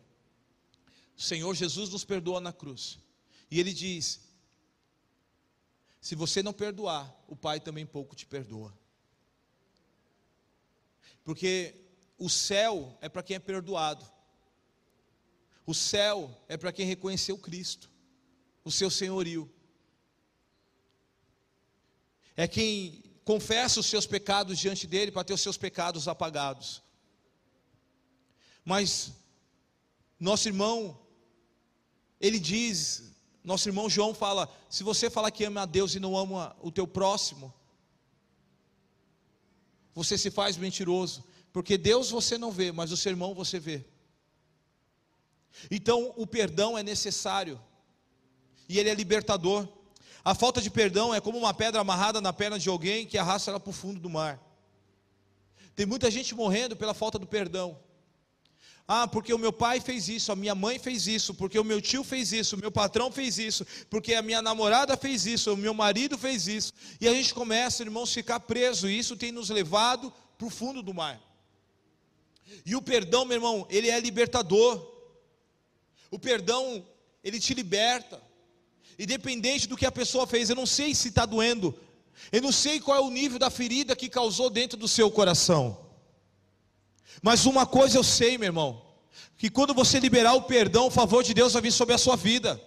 O 1.17 1.23
Senhor 1.23 1.55
Jesus 1.55 1.91
nos 1.91 2.05
perdoa 2.05 2.41
na 2.41 2.53
cruz. 2.53 2.99
E 3.51 3.61
ele 3.61 3.73
diz: 3.73 4.21
se 6.01 6.15
você 6.15 6.43
não 6.43 6.53
perdoar, 6.53 7.15
o 7.29 7.37
Pai 7.37 7.61
também 7.61 7.87
pouco 7.87 8.15
te 8.15 8.27
perdoa. 8.27 8.77
Porque 11.25 11.75
o 12.19 12.29
céu 12.29 12.97
é 13.01 13.09
para 13.09 13.23
quem 13.23 13.37
é 13.37 13.39
perdoado. 13.39 14.05
O 15.67 15.73
céu 15.73 16.45
é 16.47 16.57
para 16.57 16.73
quem 16.73 16.87
reconheceu 16.87 17.39
Cristo, 17.39 17.91
o 18.63 18.71
seu 18.71 18.91
senhorio. 18.91 19.51
É 22.37 22.47
quem 22.47 23.03
confessa 23.25 23.81
os 23.81 23.87
seus 23.87 24.07
pecados 24.07 24.59
diante 24.59 24.87
dele 24.87 25.11
para 25.11 25.25
ter 25.25 25.33
os 25.33 25.41
seus 25.41 25.57
pecados 25.57 26.07
apagados. 26.07 26.83
Mas 28.63 29.13
nosso 30.21 30.49
irmão, 30.49 31.01
ele 32.21 32.39
diz, 32.39 33.13
nosso 33.43 33.69
irmão 33.69 33.91
João 33.91 34.15
fala: 34.15 34.49
se 34.71 34.83
você 34.83 35.11
falar 35.11 35.31
que 35.31 35.45
ama 35.45 35.63
a 35.63 35.67
Deus 35.67 35.95
e 35.95 36.01
não 36.01 36.17
ama 36.17 36.57
o 36.63 36.71
teu 36.71 36.87
próximo, 36.87 37.53
você 39.95 40.17
se 40.17 40.31
faz 40.31 40.57
mentiroso, 40.57 41.25
porque 41.53 41.77
Deus 41.77 42.11
você 42.11 42.39
não 42.39 42.51
vê, 42.51 42.73
mas 42.73 42.91
o 42.91 42.97
seu 42.97 43.11
irmão 43.11 43.35
você 43.35 43.61
vê. 43.61 43.85
Então 45.71 46.13
o 46.17 46.27
perdão 46.27 46.77
é 46.77 46.83
necessário, 46.83 47.61
e 48.69 48.79
ele 48.79 48.89
é 48.89 48.95
libertador. 48.95 49.69
A 50.25 50.35
falta 50.35 50.61
de 50.61 50.71
perdão 50.71 51.15
é 51.15 51.21
como 51.21 51.37
uma 51.37 51.53
pedra 51.53 51.83
amarrada 51.83 52.21
na 52.21 52.33
perna 52.33 52.59
de 52.59 52.69
alguém 52.71 53.07
que 53.07 53.19
arrasta 53.19 53.51
ela 53.51 53.61
para 53.61 53.71
o 53.71 53.75
fundo 53.75 54.01
do 54.01 54.09
mar. 54.09 54.41
Tem 55.77 55.85
muita 55.85 56.11
gente 56.11 56.35
morrendo 56.35 56.75
pela 56.75 56.95
falta 56.95 57.19
do 57.19 57.27
perdão. 57.27 57.79
Ah, 58.87 59.09
porque 59.09 59.33
o 59.33 59.39
meu 59.39 59.53
pai 59.53 59.81
fez 59.81 60.09
isso, 60.11 60.31
a 60.31 60.37
minha 60.37 60.55
mãe 60.55 60.79
fez 60.79 61.07
isso, 61.07 61.33
porque 61.33 61.59
o 61.59 61.65
meu 61.65 61.81
tio 61.81 62.05
fez 62.05 62.33
isso, 62.33 62.55
o 62.55 62.59
meu 62.59 62.71
patrão 62.71 63.11
fez 63.11 63.39
isso, 63.39 63.67
porque 63.89 64.13
a 64.13 64.21
minha 64.21 64.43
namorada 64.43 64.95
fez 64.95 65.25
isso, 65.25 65.55
o 65.55 65.57
meu 65.57 65.73
marido 65.73 66.19
fez 66.19 66.47
isso. 66.47 66.73
E 67.01 67.09
a 67.09 67.13
gente 67.15 67.33
começa, 67.33 67.83
irmãos, 67.83 68.11
a 68.11 68.15
ficar 68.15 68.41
preso, 68.41 68.89
e 68.89 68.99
isso 68.99 69.17
tem 69.17 69.33
nos 69.33 69.49
levado 69.49 70.13
para 70.37 70.47
o 70.47 70.51
fundo 70.51 70.83
do 70.83 70.93
mar. 70.93 71.19
E 72.67 72.77
o 72.77 72.83
perdão, 72.83 73.25
meu 73.25 73.37
irmão, 73.37 73.67
ele 73.71 73.89
é 73.89 73.99
libertador. 73.99 74.87
O 76.11 76.19
perdão, 76.19 76.87
ele 77.23 77.41
te 77.41 77.55
liberta. 77.55 78.23
Independente 78.99 79.67
do 79.67 79.79
que 79.79 79.87
a 79.87 79.93
pessoa 79.93 80.27
fez, 80.27 80.51
eu 80.51 80.57
não 80.57 80.67
sei 80.67 80.95
se 80.95 81.09
está 81.09 81.25
doendo, 81.25 81.75
eu 82.31 82.43
não 82.43 82.53
sei 82.53 82.79
qual 82.79 82.99
é 82.99 83.01
o 83.01 83.11
nível 83.11 83.39
da 83.39 83.51
ferida 83.51 83.97
que 83.97 84.09
causou 84.09 84.51
dentro 84.51 84.79
do 84.79 84.87
seu 84.87 85.11
coração. 85.11 85.84
Mas 87.23 87.47
uma 87.47 87.67
coisa 87.67 87.97
eu 87.97 88.05
sei, 88.05 88.37
meu 88.39 88.47
irmão, 88.47 88.83
que 89.37 89.51
quando 89.51 89.75
você 89.75 89.99
liberar 89.99 90.35
o 90.35 90.43
perdão, 90.43 90.87
o 90.87 90.91
favor 90.91 91.23
de 91.23 91.35
Deus 91.35 91.53
vai 91.53 91.63
vir 91.63 91.73
sobre 91.73 91.95
a 91.95 91.99
sua 91.99 92.17
vida. 92.17 92.61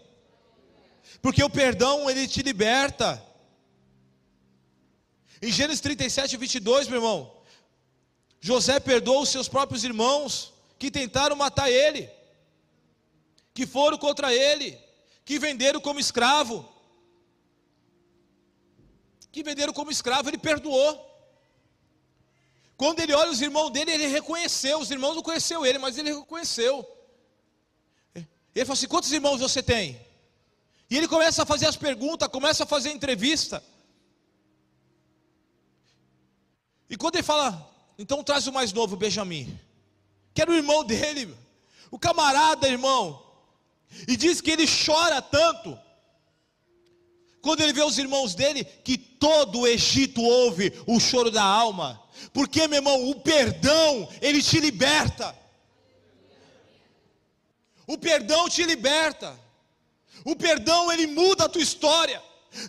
Porque 1.22 1.44
o 1.44 1.50
perdão, 1.50 2.10
ele 2.10 2.28
te 2.28 2.42
liberta. 2.42 3.24
Em 5.42 5.52
Gênesis 5.52 5.82
37, 5.82 6.38
22, 6.38 6.88
meu 6.88 6.98
irmão, 6.98 7.32
José 8.40 8.80
perdoou 8.80 9.22
os 9.22 9.30
seus 9.30 9.48
próprios 9.48 9.84
irmãos 9.84 10.54
que 10.80 10.92
tentaram 10.92 11.36
matar 11.36 11.70
ele, 11.70 12.10
que 13.54 13.66
foram 13.66 13.98
contra 13.98 14.34
ele 14.34 14.88
que 15.28 15.38
venderam 15.38 15.82
como 15.82 16.00
escravo. 16.00 16.66
Que 19.30 19.44
venderam 19.44 19.74
como 19.74 19.92
escravo, 19.92 20.30
ele 20.30 20.38
perdoou. 20.38 20.92
Quando 22.78 23.00
ele 23.00 23.14
olha 23.14 23.32
os 23.32 23.42
irmãos 23.42 23.72
dele, 23.72 23.92
ele 23.92 24.08
reconheceu. 24.08 24.80
Os 24.80 24.92
irmãos 24.92 25.16
não 25.16 25.24
conheceu 25.24 25.66
ele, 25.66 25.80
mas 25.80 25.98
ele 25.98 26.14
reconheceu. 26.14 26.88
Ele 28.16 28.66
falou 28.66 28.74
assim: 28.74 28.88
quantos 28.88 29.12
irmãos 29.12 29.40
você 29.40 29.64
tem? 29.64 30.00
E 30.90 30.96
ele 30.96 31.08
começa 31.08 31.44
a 31.44 31.46
fazer 31.46 31.66
as 31.66 31.76
perguntas, 31.76 32.28
começa 32.30 32.64
a 32.64 32.68
fazer 32.68 32.90
a 32.90 32.94
entrevista. 32.94 33.64
E 36.90 36.96
quando 36.96 37.16
ele 37.16 37.24
fala, 37.24 37.70
então 37.98 38.24
traz 38.24 38.48
o 38.48 38.54
mais 38.54 38.72
novo, 38.72 38.96
Benjamin, 38.96 39.60
que 40.34 40.42
era 40.42 40.50
o 40.50 40.56
irmão 40.56 40.84
dele, 40.84 41.36
o 41.92 42.00
camarada, 42.00 42.70
irmão, 42.70 43.22
e 44.08 44.16
diz 44.16 44.40
que 44.40 44.52
ele 44.52 44.66
chora 44.66 45.22
tanto, 45.22 45.78
quando 47.42 47.62
ele 47.62 47.74
vê 47.74 47.84
os 47.84 47.98
irmãos 47.98 48.34
dele, 48.34 48.64
que 48.64 48.97
todo 49.20 49.62
o 49.62 49.68
Egito 49.68 50.22
ouve 50.22 50.74
o 50.86 51.00
choro 51.00 51.32
da 51.32 51.44
alma. 51.44 52.02
Porque, 52.34 52.68
meu 52.68 52.78
irmão, 52.78 53.10
o 53.10 53.16
perdão, 53.16 54.08
ele 54.22 54.42
te 54.42 54.60
liberta. 54.60 55.36
O 57.86 57.98
perdão 57.98 58.50
te 58.50 58.64
liberta. 58.64 59.38
O 60.26 60.36
perdão, 60.36 60.92
ele 60.92 61.08
muda 61.08 61.46
a 61.46 61.50
tua 61.50 61.62
história. 61.62 62.22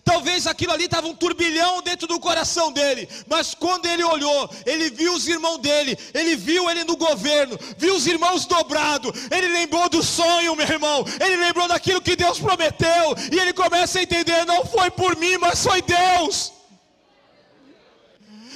Talvez 0.05 0.47
aquilo 0.47 0.73
ali 0.73 0.85
estava 0.85 1.07
um 1.07 1.15
turbilhão 1.15 1.83
dentro 1.83 2.07
do 2.07 2.21
coração 2.21 2.73
dele, 2.73 3.09
mas 3.27 3.55
quando 3.55 3.87
ele 3.87 4.05
olhou, 4.05 4.51
ele 4.67 4.91
viu 4.91 5.15
os 5.15 5.27
irmãos 5.27 5.59
dele, 5.59 5.99
ele 6.15 6.37
viu 6.37 6.69
ele 6.71 6.85
no 6.85 6.97
governo, 6.97 7.59
viu 7.77 7.95
os 7.95 8.07
irmãos 8.07 8.47
dobrados, 8.47 9.13
ele 9.31 9.49
lembrou 9.49 9.89
do 9.89 10.03
sonho, 10.03 10.55
meu 10.57 10.67
irmão, 10.67 11.05
ele 11.21 11.37
lembrou 11.37 11.69
daquilo 11.69 12.01
que 12.01 12.17
Deus 12.17 12.39
prometeu, 12.39 13.15
e 13.33 13.39
ele 13.39 13.53
começa 13.53 13.99
a 13.99 14.03
entender: 14.03 14.45
não 14.45 14.65
foi 14.65 14.91
por 14.91 15.17
mim, 15.17 15.37
mas 15.39 15.63
foi 15.63 15.83
Deus. 15.83 16.53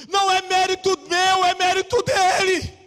Não 0.09 0.31
é 0.31 0.41
mérito 0.43 0.97
meu, 1.09 1.45
é 1.45 1.55
mérito 1.55 2.03
dele. 2.03 2.83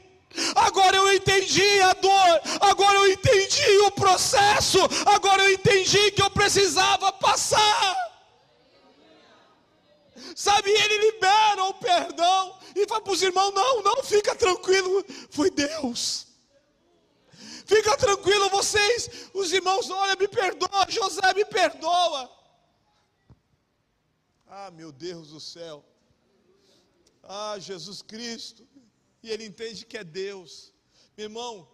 Agora 0.54 0.96
eu 0.96 1.14
entendi 1.14 1.80
a 1.80 1.94
dor, 1.94 2.40
agora 2.60 2.98
eu 2.98 3.10
entendi 3.10 3.78
o 3.86 3.90
processo, 3.90 4.78
agora 5.06 5.42
eu 5.42 5.54
entendi 5.54 6.10
que 6.10 6.22
eu 6.22 6.30
precisava 6.30 7.10
passar. 7.12 7.96
Sabe, 10.36 10.70
ele 10.70 10.98
libera 10.98 11.64
o 11.64 11.72
perdão 11.72 12.58
e 12.74 12.86
fala 12.86 13.00
para 13.00 13.12
os 13.14 13.22
irmãos: 13.22 13.54
não, 13.54 13.82
não, 13.82 14.04
fica 14.04 14.34
tranquilo, 14.36 15.02
foi 15.30 15.50
Deus. 15.50 16.26
Fica 17.64 17.96
tranquilo, 17.96 18.50
vocês, 18.50 19.30
os 19.32 19.50
irmãos, 19.50 19.88
olha, 19.88 20.14
me 20.14 20.28
perdoa, 20.28 20.86
José 20.90 21.32
me 21.32 21.42
perdoa. 21.46 22.30
Ah, 24.46 24.70
meu 24.70 24.92
Deus 24.92 25.30
do 25.30 25.40
céu. 25.40 25.82
Ah, 27.22 27.56
Jesus 27.58 28.02
Cristo. 28.02 28.68
E 29.22 29.30
ele 29.30 29.46
entende 29.46 29.86
que 29.86 29.96
é 29.96 30.04
Deus. 30.04 30.70
Meu 31.16 31.24
irmão, 31.24 31.66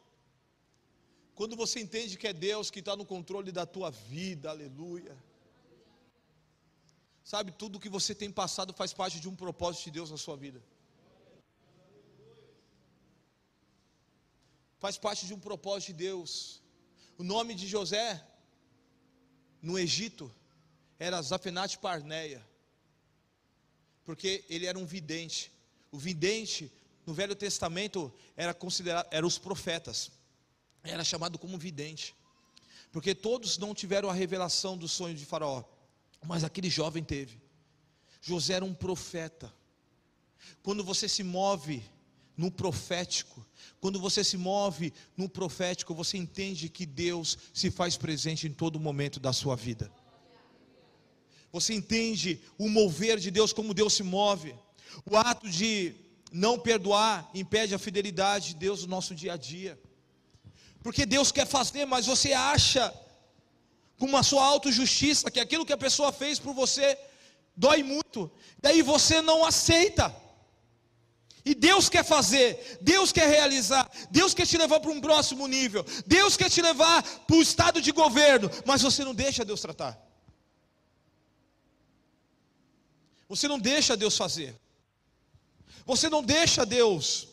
quando 1.35 1.57
você 1.57 1.81
entende 1.81 2.17
que 2.17 2.29
é 2.29 2.33
Deus 2.33 2.71
que 2.71 2.79
está 2.79 2.95
no 2.95 3.05
controle 3.05 3.51
da 3.51 3.67
tua 3.67 3.91
vida, 3.91 4.51
aleluia. 4.51 5.17
Sabe, 7.25 7.53
tudo 7.53 7.81
que 7.81 7.89
você 7.89 8.15
tem 8.15 8.31
passado 8.31 8.73
faz 8.73 8.93
parte 8.93 9.21
de 9.21 9.29
um 9.29 9.37
propósito 9.37 9.85
de 9.85 9.93
Deus 9.93 10.11
na 10.11 10.17
sua 10.17 10.37
vida. 10.37 10.63
Faz 14.79 14.99
parte 14.99 15.27
de 15.27 15.33
um 15.33 15.39
propósito 15.39 15.89
de 15.89 16.05
Deus. 16.05 16.61
O 17.17 17.23
nome 17.23 17.55
de 17.55 17.69
José 17.69 18.21
no 19.61 19.79
Egito 19.79 20.33
era 20.99 21.23
Zafenate 21.23 21.79
Parneia, 21.79 22.45
porque 24.05 24.45
ele 24.49 24.67
era 24.67 24.77
um 24.79 24.85
vidente. 24.85 25.53
O 25.93 25.99
vidente 25.99 26.73
no 27.07 27.15
Velho 27.15 27.37
Testamento 27.37 28.13
era 28.37 28.53
considerado, 28.53 29.07
eram 29.13 29.29
os 29.29 29.39
profetas. 29.39 30.11
era 30.83 31.05
chamado 31.05 31.39
como 31.39 31.57
vidente, 31.57 32.13
porque 32.91 33.15
todos 33.15 33.59
não 33.59 33.73
tiveram 33.73 34.11
a 34.11 34.13
revelação 34.13 34.77
do 34.77 34.89
sonho 34.89 35.15
de 35.15 35.25
Faraó, 35.25 35.63
mas 36.25 36.45
aquele 36.45 36.71
jovem 36.71 37.03
teve. 37.03 37.41
José 38.21 38.55
era 38.55 38.65
um 38.65 38.75
profeta. 38.75 39.53
Quando 40.63 40.85
você 40.85 41.09
se 41.09 41.23
move 41.23 41.83
no 42.37 42.51
profético, 42.51 43.45
quando 43.81 44.01
você 44.01 44.25
se 44.25 44.37
move 44.37 44.93
no 45.17 45.29
profético, 45.29 45.95
você 45.95 46.17
entende 46.17 46.69
que 46.69 46.87
Deus 46.87 47.37
se 47.53 47.71
faz 47.71 47.97
presente 47.97 48.47
em 48.47 48.53
todo 48.53 48.81
momento 48.81 49.21
da 49.21 49.33
sua 49.33 49.57
vida. 49.57 49.91
Você 51.53 51.75
entende 51.75 52.41
o 52.57 52.69
mover 52.69 53.19
de 53.19 53.31
Deus, 53.31 53.53
como 53.53 53.75
Deus 53.75 53.93
se 53.93 54.03
move. 54.03 54.55
O 55.05 55.17
ato 55.17 55.51
de 55.51 55.95
não 56.33 56.59
perdoar 56.59 57.31
impede 57.35 57.75
a 57.75 57.79
fidelidade 57.79 58.49
de 58.49 58.55
Deus 58.55 58.83
no 58.83 58.89
nosso 58.89 59.15
dia 59.15 59.35
a 59.35 59.37
dia. 59.37 59.79
Porque 60.83 61.05
Deus 61.05 61.31
quer 61.31 61.47
fazer, 61.47 61.85
mas 61.85 62.07
você 62.07 62.33
acha, 62.33 62.93
com 64.03 64.17
a 64.17 64.23
sua 64.25 64.45
autojustiça, 64.45 65.31
que 65.31 65.39
aquilo 65.39 65.65
que 65.65 65.73
a 65.73 65.77
pessoa 65.87 66.11
fez 66.13 66.37
por 66.37 66.53
você 66.53 66.99
dói 67.55 67.85
muito, 67.85 68.29
daí 68.61 68.83
você 68.83 69.23
não 69.23 69.45
aceita. 69.45 70.13
E 71.45 71.55
Deus 71.55 71.89
quer 71.89 72.05
fazer, 72.05 72.79
Deus 72.81 73.13
quer 73.13 73.29
realizar, 73.29 73.89
Deus 74.11 74.35
quer 74.35 74.47
te 74.47 74.59
levar 74.59 74.81
para 74.81 74.91
um 74.91 75.01
próximo 75.01 75.47
nível, 75.47 75.85
Deus 76.05 76.37
quer 76.37 76.51
te 76.51 76.61
levar 76.61 77.03
para 77.27 77.37
o 77.37 77.43
estado 77.43 77.81
de 77.81 77.93
governo, 77.93 78.51
mas 78.67 78.83
você 78.83 79.05
não 79.05 79.15
deixa 79.15 79.45
Deus 79.45 79.61
tratar. 79.61 79.97
Você 83.29 83.47
não 83.47 83.59
deixa 83.59 83.97
Deus 83.97 84.17
fazer. 84.17 84.61
Você 85.87 86.09
não 86.09 86.25
deixa 86.25 86.67
Deus. 86.67 87.29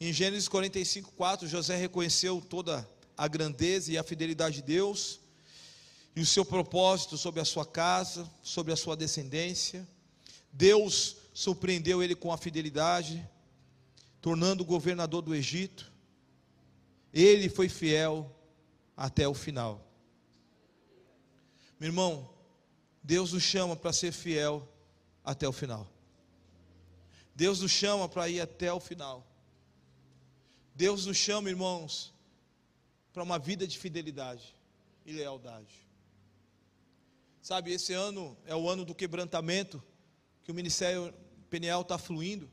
Em 0.00 0.12
Gênesis 0.12 0.48
45, 0.48 1.12
4, 1.12 1.46
José 1.46 1.76
reconheceu 1.76 2.40
toda 2.40 2.88
a 3.16 3.28
grandeza 3.28 3.92
e 3.92 3.98
a 3.98 4.02
fidelidade 4.02 4.56
de 4.56 4.62
Deus, 4.62 5.20
e 6.14 6.20
o 6.20 6.26
seu 6.26 6.44
propósito 6.44 7.16
sobre 7.16 7.40
a 7.40 7.44
sua 7.44 7.64
casa, 7.64 8.30
sobre 8.42 8.72
a 8.72 8.76
sua 8.76 8.96
descendência. 8.96 9.88
Deus 10.52 11.16
surpreendeu 11.32 12.02
ele 12.02 12.14
com 12.14 12.32
a 12.32 12.36
fidelidade, 12.36 13.26
tornando 14.20 14.62
o 14.62 14.66
governador 14.66 15.22
do 15.22 15.34
Egito. 15.34 15.90
Ele 17.12 17.48
foi 17.48 17.68
fiel 17.68 18.30
até 18.96 19.26
o 19.26 19.34
final. 19.34 19.86
Meu 21.80 21.88
irmão, 21.88 22.30
Deus 23.02 23.32
nos 23.32 23.42
chama 23.42 23.74
para 23.74 23.92
ser 23.92 24.12
fiel 24.12 24.68
até 25.24 25.48
o 25.48 25.52
final. 25.52 25.90
Deus 27.34 27.60
nos 27.60 27.72
chama 27.72 28.08
para 28.08 28.28
ir 28.28 28.40
até 28.40 28.72
o 28.72 28.78
final. 28.78 29.26
Deus 30.74 31.06
nos 31.06 31.16
chama, 31.16 31.50
irmãos, 31.50 32.12
para 33.12 33.22
uma 33.22 33.38
vida 33.38 33.66
de 33.66 33.78
fidelidade 33.78 34.54
e 35.04 35.12
lealdade. 35.12 35.86
Sabe, 37.40 37.72
esse 37.72 37.92
ano 37.92 38.36
é 38.46 38.54
o 38.54 38.68
ano 38.68 38.84
do 38.84 38.94
quebrantamento, 38.94 39.82
que 40.42 40.50
o 40.50 40.54
ministério 40.54 41.12
Peniel 41.50 41.82
está 41.82 41.98
fluindo. 41.98 42.50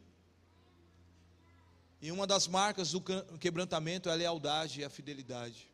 E 2.01 2.11
uma 2.11 2.25
das 2.25 2.47
marcas 2.47 2.91
do 2.91 3.01
quebrantamento 3.39 4.09
é 4.09 4.11
a 4.11 4.15
lealdade 4.15 4.81
e 4.81 4.83
a 4.83 4.89
fidelidade. 4.89 5.69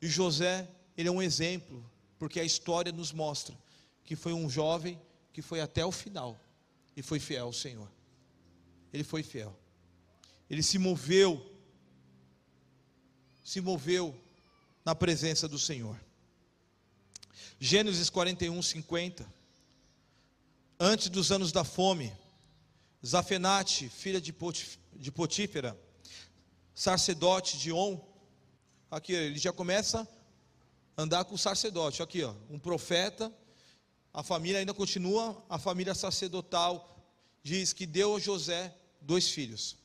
E 0.00 0.08
José, 0.08 0.68
ele 0.96 1.08
é 1.08 1.12
um 1.12 1.22
exemplo 1.22 1.84
porque 2.18 2.40
a 2.40 2.44
história 2.44 2.92
nos 2.92 3.12
mostra 3.12 3.56
que 4.04 4.16
foi 4.16 4.32
um 4.32 4.48
jovem 4.48 5.00
que 5.32 5.42
foi 5.42 5.60
até 5.60 5.84
o 5.84 5.92
final 5.92 6.38
e 6.96 7.02
foi 7.02 7.18
fiel 7.18 7.46
ao 7.46 7.52
Senhor. 7.52 7.90
Ele 8.92 9.04
foi 9.04 9.22
fiel. 9.22 9.56
Ele 10.48 10.62
se 10.62 10.78
moveu, 10.78 11.44
se 13.42 13.60
moveu 13.60 14.14
na 14.84 14.94
presença 14.94 15.48
do 15.48 15.58
Senhor. 15.58 15.98
Gênesis 17.58 18.10
41, 18.10 18.60
50. 18.60 19.26
Antes 20.78 21.08
dos 21.08 21.30
anos 21.30 21.52
da 21.52 21.64
fome, 21.64 22.12
Zafenate, 23.04 23.88
filha 23.88 24.20
de, 24.20 24.32
Potífera, 25.12 25.78
sacerdote 26.74 27.58
de 27.58 27.72
On, 27.72 28.00
aqui 28.90 29.12
ele 29.12 29.38
já 29.38 29.52
começa 29.52 30.08
andar 30.96 31.24
com 31.24 31.34
o 31.34 31.38
sacerdote. 31.38 32.02
Aqui, 32.02 32.22
ó, 32.22 32.34
um 32.50 32.58
profeta. 32.58 33.32
A 34.12 34.22
família 34.22 34.58
ainda 34.58 34.74
continua, 34.74 35.42
a 35.48 35.58
família 35.58 35.94
sacerdotal 35.94 37.02
diz 37.42 37.72
que 37.72 37.86
deu 37.86 38.16
a 38.16 38.20
José 38.20 38.74
dois 39.00 39.30
filhos. 39.30 39.76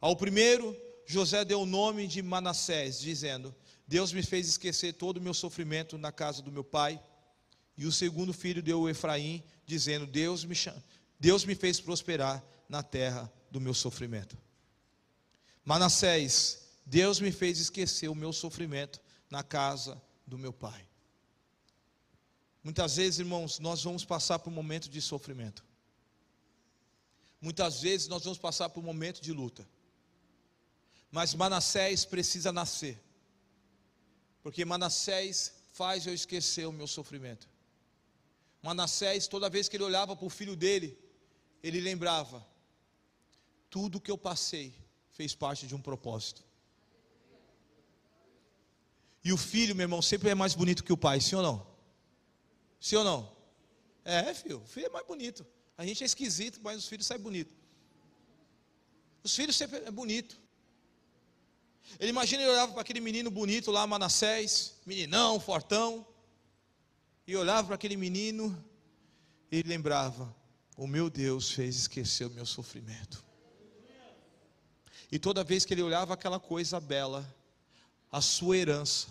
Ao 0.00 0.16
primeiro, 0.16 0.76
José 1.06 1.44
deu 1.44 1.60
o 1.60 1.66
nome 1.66 2.06
de 2.06 2.22
Manassés, 2.22 3.00
dizendo: 3.00 3.54
Deus 3.86 4.12
me 4.12 4.22
fez 4.22 4.48
esquecer 4.48 4.94
todo 4.94 5.18
o 5.18 5.20
meu 5.20 5.34
sofrimento 5.34 5.98
na 5.98 6.10
casa 6.10 6.42
do 6.42 6.52
meu 6.52 6.64
pai. 6.64 7.00
E 7.76 7.86
o 7.86 7.92
segundo 7.92 8.32
filho 8.32 8.62
deu 8.62 8.88
Efraim, 8.88 9.42
dizendo: 9.66 10.06
Deus 10.06 10.44
me, 10.44 10.54
Deus 11.18 11.44
me 11.44 11.54
fez 11.54 11.80
prosperar 11.80 12.44
na 12.68 12.82
terra 12.82 13.30
do 13.50 13.60
meu 13.60 13.74
sofrimento. 13.74 14.36
Manassés, 15.64 16.68
Deus 16.84 17.20
me 17.20 17.32
fez 17.32 17.58
esquecer 17.58 18.08
o 18.08 18.14
meu 18.14 18.32
sofrimento 18.32 19.00
na 19.30 19.42
casa 19.42 20.00
do 20.26 20.38
meu 20.38 20.52
pai. 20.52 20.86
Muitas 22.62 22.96
vezes, 22.96 23.18
irmãos, 23.18 23.58
nós 23.58 23.82
vamos 23.82 24.04
passar 24.04 24.38
por 24.38 24.50
um 24.50 24.54
momento 24.54 24.88
de 24.88 25.00
sofrimento. 25.00 25.64
Muitas 27.40 27.82
vezes 27.82 28.08
nós 28.08 28.24
vamos 28.24 28.38
passar 28.38 28.70
por 28.70 28.80
um 28.80 28.86
momento 28.86 29.20
de 29.20 29.32
luta. 29.32 29.68
Mas 31.14 31.32
Manassés 31.32 32.04
precisa 32.04 32.50
nascer. 32.50 33.00
Porque 34.42 34.64
Manassés 34.64 35.52
faz 35.72 36.04
eu 36.08 36.12
esquecer 36.12 36.66
o 36.66 36.72
meu 36.72 36.88
sofrimento. 36.88 37.48
Manassés, 38.60 39.28
toda 39.28 39.48
vez 39.48 39.68
que 39.68 39.76
ele 39.76 39.84
olhava 39.84 40.16
para 40.16 40.26
o 40.26 40.28
filho 40.38 40.56
dele, 40.56 40.98
ele 41.62 41.80
lembrava: 41.80 42.44
tudo 43.70 44.00
que 44.00 44.10
eu 44.10 44.18
passei 44.18 44.74
fez 45.12 45.36
parte 45.36 45.68
de 45.68 45.74
um 45.76 45.80
propósito. 45.80 46.42
E 49.22 49.32
o 49.32 49.36
filho, 49.36 49.76
meu 49.76 49.84
irmão, 49.84 50.02
sempre 50.02 50.30
é 50.30 50.34
mais 50.34 50.52
bonito 50.52 50.82
que 50.82 50.92
o 50.92 50.96
pai, 50.96 51.20
sim 51.20 51.36
ou 51.36 51.42
não? 51.44 51.64
Sim 52.80 52.96
ou 52.96 53.04
não? 53.04 53.36
É, 54.04 54.34
filho, 54.34 54.60
o 54.60 54.66
filho 54.66 54.86
é 54.86 54.90
mais 54.90 55.06
bonito. 55.06 55.46
A 55.78 55.86
gente 55.86 56.02
é 56.02 56.06
esquisito, 56.06 56.58
mas 56.60 56.78
os 56.78 56.88
filhos 56.88 57.06
saem 57.06 57.20
bonitos. 57.20 57.54
Os 59.22 59.32
filhos 59.32 59.54
sempre 59.54 59.78
é 59.78 59.92
bonito. 59.92 60.42
Ele 61.98 62.10
imagina 62.10 62.42
ele 62.42 62.52
olhava 62.52 62.72
para 62.72 62.80
aquele 62.80 63.00
menino 63.00 63.30
bonito 63.30 63.70
lá, 63.70 63.86
Manassés, 63.86 64.74
meninão, 64.84 65.38
fortão, 65.38 66.06
e 67.26 67.36
olhava 67.36 67.66
para 67.66 67.74
aquele 67.74 67.96
menino 67.96 68.56
e 69.50 69.62
lembrava: 69.62 70.34
o 70.76 70.86
meu 70.86 71.08
Deus 71.08 71.50
fez 71.50 71.76
esquecer 71.76 72.26
o 72.26 72.30
meu 72.30 72.44
sofrimento. 72.44 73.24
E 75.10 75.18
toda 75.18 75.44
vez 75.44 75.64
que 75.64 75.72
ele 75.72 75.82
olhava 75.82 76.14
aquela 76.14 76.40
coisa 76.40 76.80
bela, 76.80 77.24
a 78.10 78.20
sua 78.20 78.56
herança. 78.56 79.08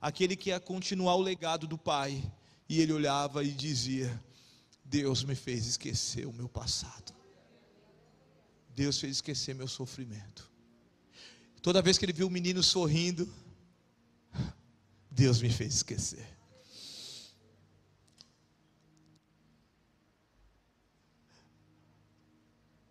Aquele 0.00 0.36
que 0.36 0.50
ia 0.50 0.60
continuar 0.60 1.14
o 1.14 1.22
legado 1.22 1.66
do 1.66 1.78
pai. 1.78 2.22
E 2.68 2.80
ele 2.80 2.92
olhava 2.92 3.42
e 3.42 3.50
dizia: 3.50 4.22
Deus 4.84 5.24
me 5.24 5.34
fez 5.34 5.66
esquecer 5.66 6.26
o 6.26 6.32
meu 6.32 6.48
passado. 6.48 7.14
Deus 8.74 9.00
fez 9.00 9.16
esquecer 9.16 9.54
meu 9.54 9.68
sofrimento. 9.68 10.50
Toda 11.66 11.82
vez 11.82 11.98
que 11.98 12.04
ele 12.04 12.12
viu 12.12 12.28
o 12.28 12.30
menino 12.30 12.62
sorrindo, 12.62 13.28
Deus 15.10 15.42
me 15.42 15.50
fez 15.50 15.74
esquecer. 15.74 16.24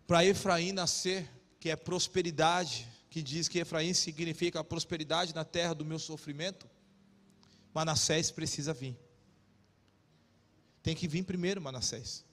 Para 0.06 0.26
Efraim 0.26 0.72
nascer, 0.72 1.26
que 1.58 1.70
é 1.70 1.74
prosperidade, 1.74 2.86
que 3.08 3.22
diz 3.22 3.48
que 3.48 3.60
Efraim 3.60 3.94
significa 3.94 4.60
a 4.60 4.64
prosperidade 4.64 5.34
na 5.34 5.42
terra 5.42 5.72
do 5.72 5.82
meu 5.82 5.98
sofrimento, 5.98 6.68
Manassés 7.72 8.30
precisa 8.30 8.74
vir. 8.74 8.94
Tem 10.82 10.94
que 10.94 11.08
vir 11.08 11.24
primeiro, 11.24 11.62
Manassés. 11.62 12.26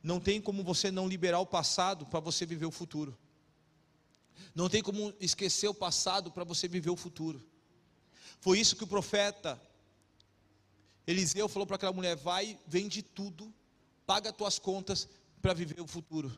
Não 0.00 0.20
tem 0.20 0.40
como 0.40 0.62
você 0.62 0.88
não 0.88 1.08
liberar 1.08 1.40
o 1.40 1.46
passado 1.46 2.06
para 2.06 2.20
você 2.20 2.46
viver 2.46 2.66
o 2.66 2.70
futuro. 2.70 3.18
Não 4.54 4.68
tem 4.68 4.82
como 4.82 5.12
esquecer 5.20 5.68
o 5.68 5.74
passado 5.74 6.30
para 6.30 6.44
você 6.44 6.68
viver 6.68 6.90
o 6.90 6.96
futuro. 6.96 7.44
Foi 8.40 8.58
isso 8.58 8.76
que 8.76 8.84
o 8.84 8.88
profeta 8.88 9.60
Eliseu 11.06 11.48
falou 11.48 11.66
para 11.66 11.76
aquela 11.76 11.92
mulher: 11.92 12.16
vai, 12.16 12.58
vende 12.66 13.02
tudo, 13.02 13.52
paga 14.06 14.32
tuas 14.32 14.58
contas 14.58 15.08
para 15.40 15.54
viver 15.54 15.80
o 15.80 15.86
futuro 15.86 16.36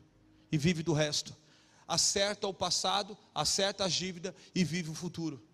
e 0.51 0.57
vive 0.57 0.83
do 0.83 0.93
resto 0.93 1.35
acerta 1.91 2.47
o 2.47 2.53
passado, 2.53 3.17
acerta 3.35 3.83
a 3.83 3.87
dívida 3.87 4.33
e 4.55 4.63
vive 4.63 4.89
o 4.89 4.93
futuro. 4.95 5.45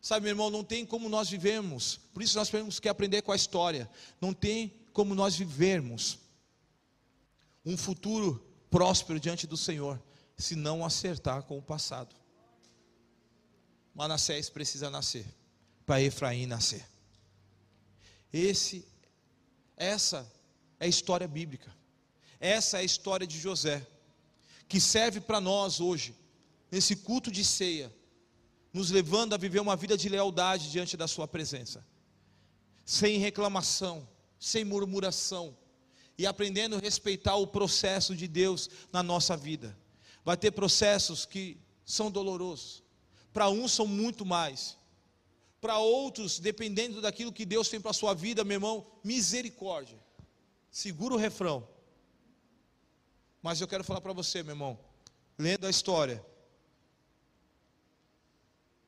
Sabe, 0.00 0.24
meu 0.24 0.32
irmão, 0.32 0.50
não 0.50 0.62
tem 0.62 0.84
como 0.84 1.08
nós 1.08 1.30
vivemos, 1.30 1.98
por 2.12 2.22
isso 2.22 2.36
nós 2.36 2.50
temos 2.50 2.78
que 2.78 2.88
aprender 2.88 3.22
com 3.22 3.32
a 3.32 3.36
história. 3.36 3.90
Não 4.20 4.34
tem 4.34 4.72
como 4.92 5.14
nós 5.14 5.34
vivermos 5.34 6.18
um 7.64 7.76
futuro 7.76 8.44
próspero 8.70 9.18
diante 9.18 9.46
do 9.46 9.56
Senhor 9.56 10.00
se 10.38 10.54
não 10.54 10.84
acertar 10.84 11.42
com 11.42 11.58
o 11.58 11.62
passado. 11.62 12.14
Manassés 13.94 14.48
precisa 14.48 14.88
nascer 14.88 15.26
para 15.84 16.00
Efraim 16.00 16.46
nascer. 16.46 16.86
Esse, 18.32 18.86
essa 19.76 20.30
é 20.78 20.84
a 20.84 20.88
história 20.88 21.26
bíblica. 21.26 21.74
Essa 22.38 22.76
é 22.76 22.80
a 22.80 22.84
história 22.84 23.26
de 23.26 23.38
José, 23.40 23.84
que 24.68 24.80
serve 24.80 25.20
para 25.20 25.40
nós 25.40 25.80
hoje, 25.80 26.14
nesse 26.70 26.94
culto 26.94 27.32
de 27.32 27.44
ceia, 27.44 27.92
nos 28.72 28.90
levando 28.90 29.34
a 29.34 29.38
viver 29.38 29.60
uma 29.60 29.74
vida 29.74 29.96
de 29.96 30.08
lealdade 30.08 30.70
diante 30.70 30.96
da 30.96 31.08
Sua 31.08 31.26
presença, 31.26 31.84
sem 32.84 33.18
reclamação, 33.18 34.06
sem 34.38 34.64
murmuração, 34.64 35.56
e 36.16 36.26
aprendendo 36.26 36.76
a 36.76 36.80
respeitar 36.80 37.36
o 37.36 37.46
processo 37.46 38.14
de 38.14 38.28
Deus 38.28 38.68
na 38.92 39.02
nossa 39.02 39.36
vida. 39.36 39.76
Vai 40.28 40.36
ter 40.36 40.50
processos 40.50 41.24
que 41.24 41.56
são 41.86 42.10
dolorosos, 42.10 42.82
para 43.32 43.48
uns 43.48 43.72
são 43.72 43.86
muito 43.86 44.26
mais, 44.26 44.76
para 45.58 45.78
outros, 45.78 46.38
dependendo 46.38 47.00
daquilo 47.00 47.32
que 47.32 47.46
Deus 47.46 47.70
tem 47.70 47.80
para 47.80 47.92
a 47.92 47.94
sua 47.94 48.12
vida, 48.12 48.44
meu 48.44 48.56
irmão, 48.56 48.86
misericórdia. 49.02 49.98
Segura 50.70 51.14
o 51.14 51.16
refrão. 51.16 51.66
Mas 53.40 53.62
eu 53.62 53.66
quero 53.66 53.82
falar 53.82 54.02
para 54.02 54.12
você, 54.12 54.42
meu 54.42 54.52
irmão, 54.52 54.78
lendo 55.38 55.66
a 55.66 55.70
história, 55.70 56.22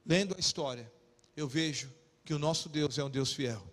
lendo 0.05 0.37
a 0.37 0.39
história, 0.39 0.93
eu 1.35 1.49
vejo 1.49 1.91
que 2.23 2.35
o 2.35 2.39
nosso 2.39 2.69
Deus 2.69 2.99
é 2.99 3.05
um 3.05 3.09
Deus 3.09 3.33
fiel. 3.33 3.67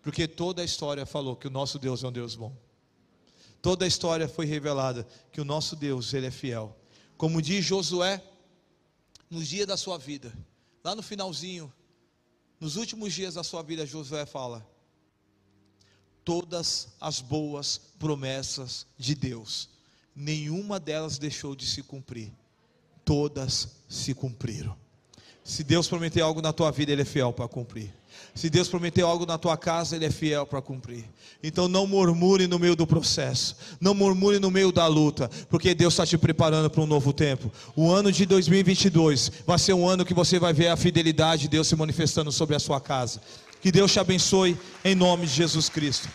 Porque 0.00 0.28
toda 0.28 0.62
a 0.62 0.64
história 0.64 1.04
falou 1.04 1.34
que 1.34 1.48
o 1.48 1.50
nosso 1.50 1.76
Deus 1.76 2.04
é 2.04 2.06
um 2.06 2.12
Deus 2.12 2.36
bom. 2.36 2.56
Toda 3.62 3.84
a 3.84 3.88
história 3.88 4.28
foi 4.28 4.46
revelada 4.46 5.06
que 5.30 5.40
o 5.40 5.44
nosso 5.44 5.76
Deus, 5.76 6.12
ele 6.14 6.26
é 6.26 6.30
fiel. 6.30 6.74
Como 7.16 7.42
diz 7.42 7.64
Josué, 7.64 8.22
no 9.28 9.42
dia 9.44 9.66
da 9.66 9.76
sua 9.76 9.98
vida, 9.98 10.32
lá 10.82 10.94
no 10.94 11.02
finalzinho, 11.02 11.72
nos 12.58 12.76
últimos 12.76 13.12
dias 13.12 13.34
da 13.34 13.44
sua 13.44 13.62
vida, 13.62 13.86
Josué 13.86 14.24
fala: 14.24 14.66
todas 16.24 16.88
as 17.00 17.20
boas 17.20 17.78
promessas 17.98 18.86
de 18.96 19.14
Deus, 19.14 19.68
nenhuma 20.14 20.80
delas 20.80 21.18
deixou 21.18 21.54
de 21.54 21.66
se 21.66 21.82
cumprir, 21.82 22.32
todas 23.04 23.76
se 23.88 24.14
cumpriram. 24.14 24.76
Se 25.44 25.64
Deus 25.64 25.88
prometeu 25.88 26.24
algo 26.24 26.40
na 26.40 26.52
tua 26.52 26.70
vida, 26.70 26.92
Ele 26.92 27.02
é 27.02 27.04
fiel 27.04 27.32
para 27.32 27.48
cumprir. 27.48 27.99
Se 28.34 28.48
Deus 28.48 28.68
prometeu 28.68 29.06
algo 29.06 29.26
na 29.26 29.36
tua 29.36 29.56
casa, 29.56 29.96
Ele 29.96 30.06
é 30.06 30.10
fiel 30.10 30.46
para 30.46 30.62
cumprir. 30.62 31.04
Então 31.42 31.68
não 31.68 31.86
murmure 31.86 32.46
no 32.46 32.58
meio 32.58 32.76
do 32.76 32.86
processo, 32.86 33.56
não 33.80 33.94
murmure 33.94 34.38
no 34.38 34.50
meio 34.50 34.70
da 34.72 34.86
luta, 34.86 35.30
porque 35.48 35.74
Deus 35.74 35.94
está 35.94 36.06
te 36.06 36.18
preparando 36.18 36.70
para 36.70 36.82
um 36.82 36.86
novo 36.86 37.12
tempo. 37.12 37.50
O 37.74 37.90
ano 37.90 38.12
de 38.12 38.26
2022 38.26 39.32
vai 39.46 39.58
ser 39.58 39.72
um 39.72 39.88
ano 39.88 40.04
que 40.04 40.14
você 40.14 40.38
vai 40.38 40.52
ver 40.52 40.68
a 40.68 40.76
fidelidade 40.76 41.42
de 41.42 41.48
Deus 41.48 41.68
se 41.68 41.76
manifestando 41.76 42.30
sobre 42.30 42.56
a 42.56 42.60
sua 42.60 42.80
casa. 42.80 43.20
Que 43.60 43.70
Deus 43.70 43.92
te 43.92 44.00
abençoe 44.00 44.56
em 44.84 44.94
nome 44.94 45.26
de 45.26 45.32
Jesus 45.32 45.68
Cristo. 45.68 46.08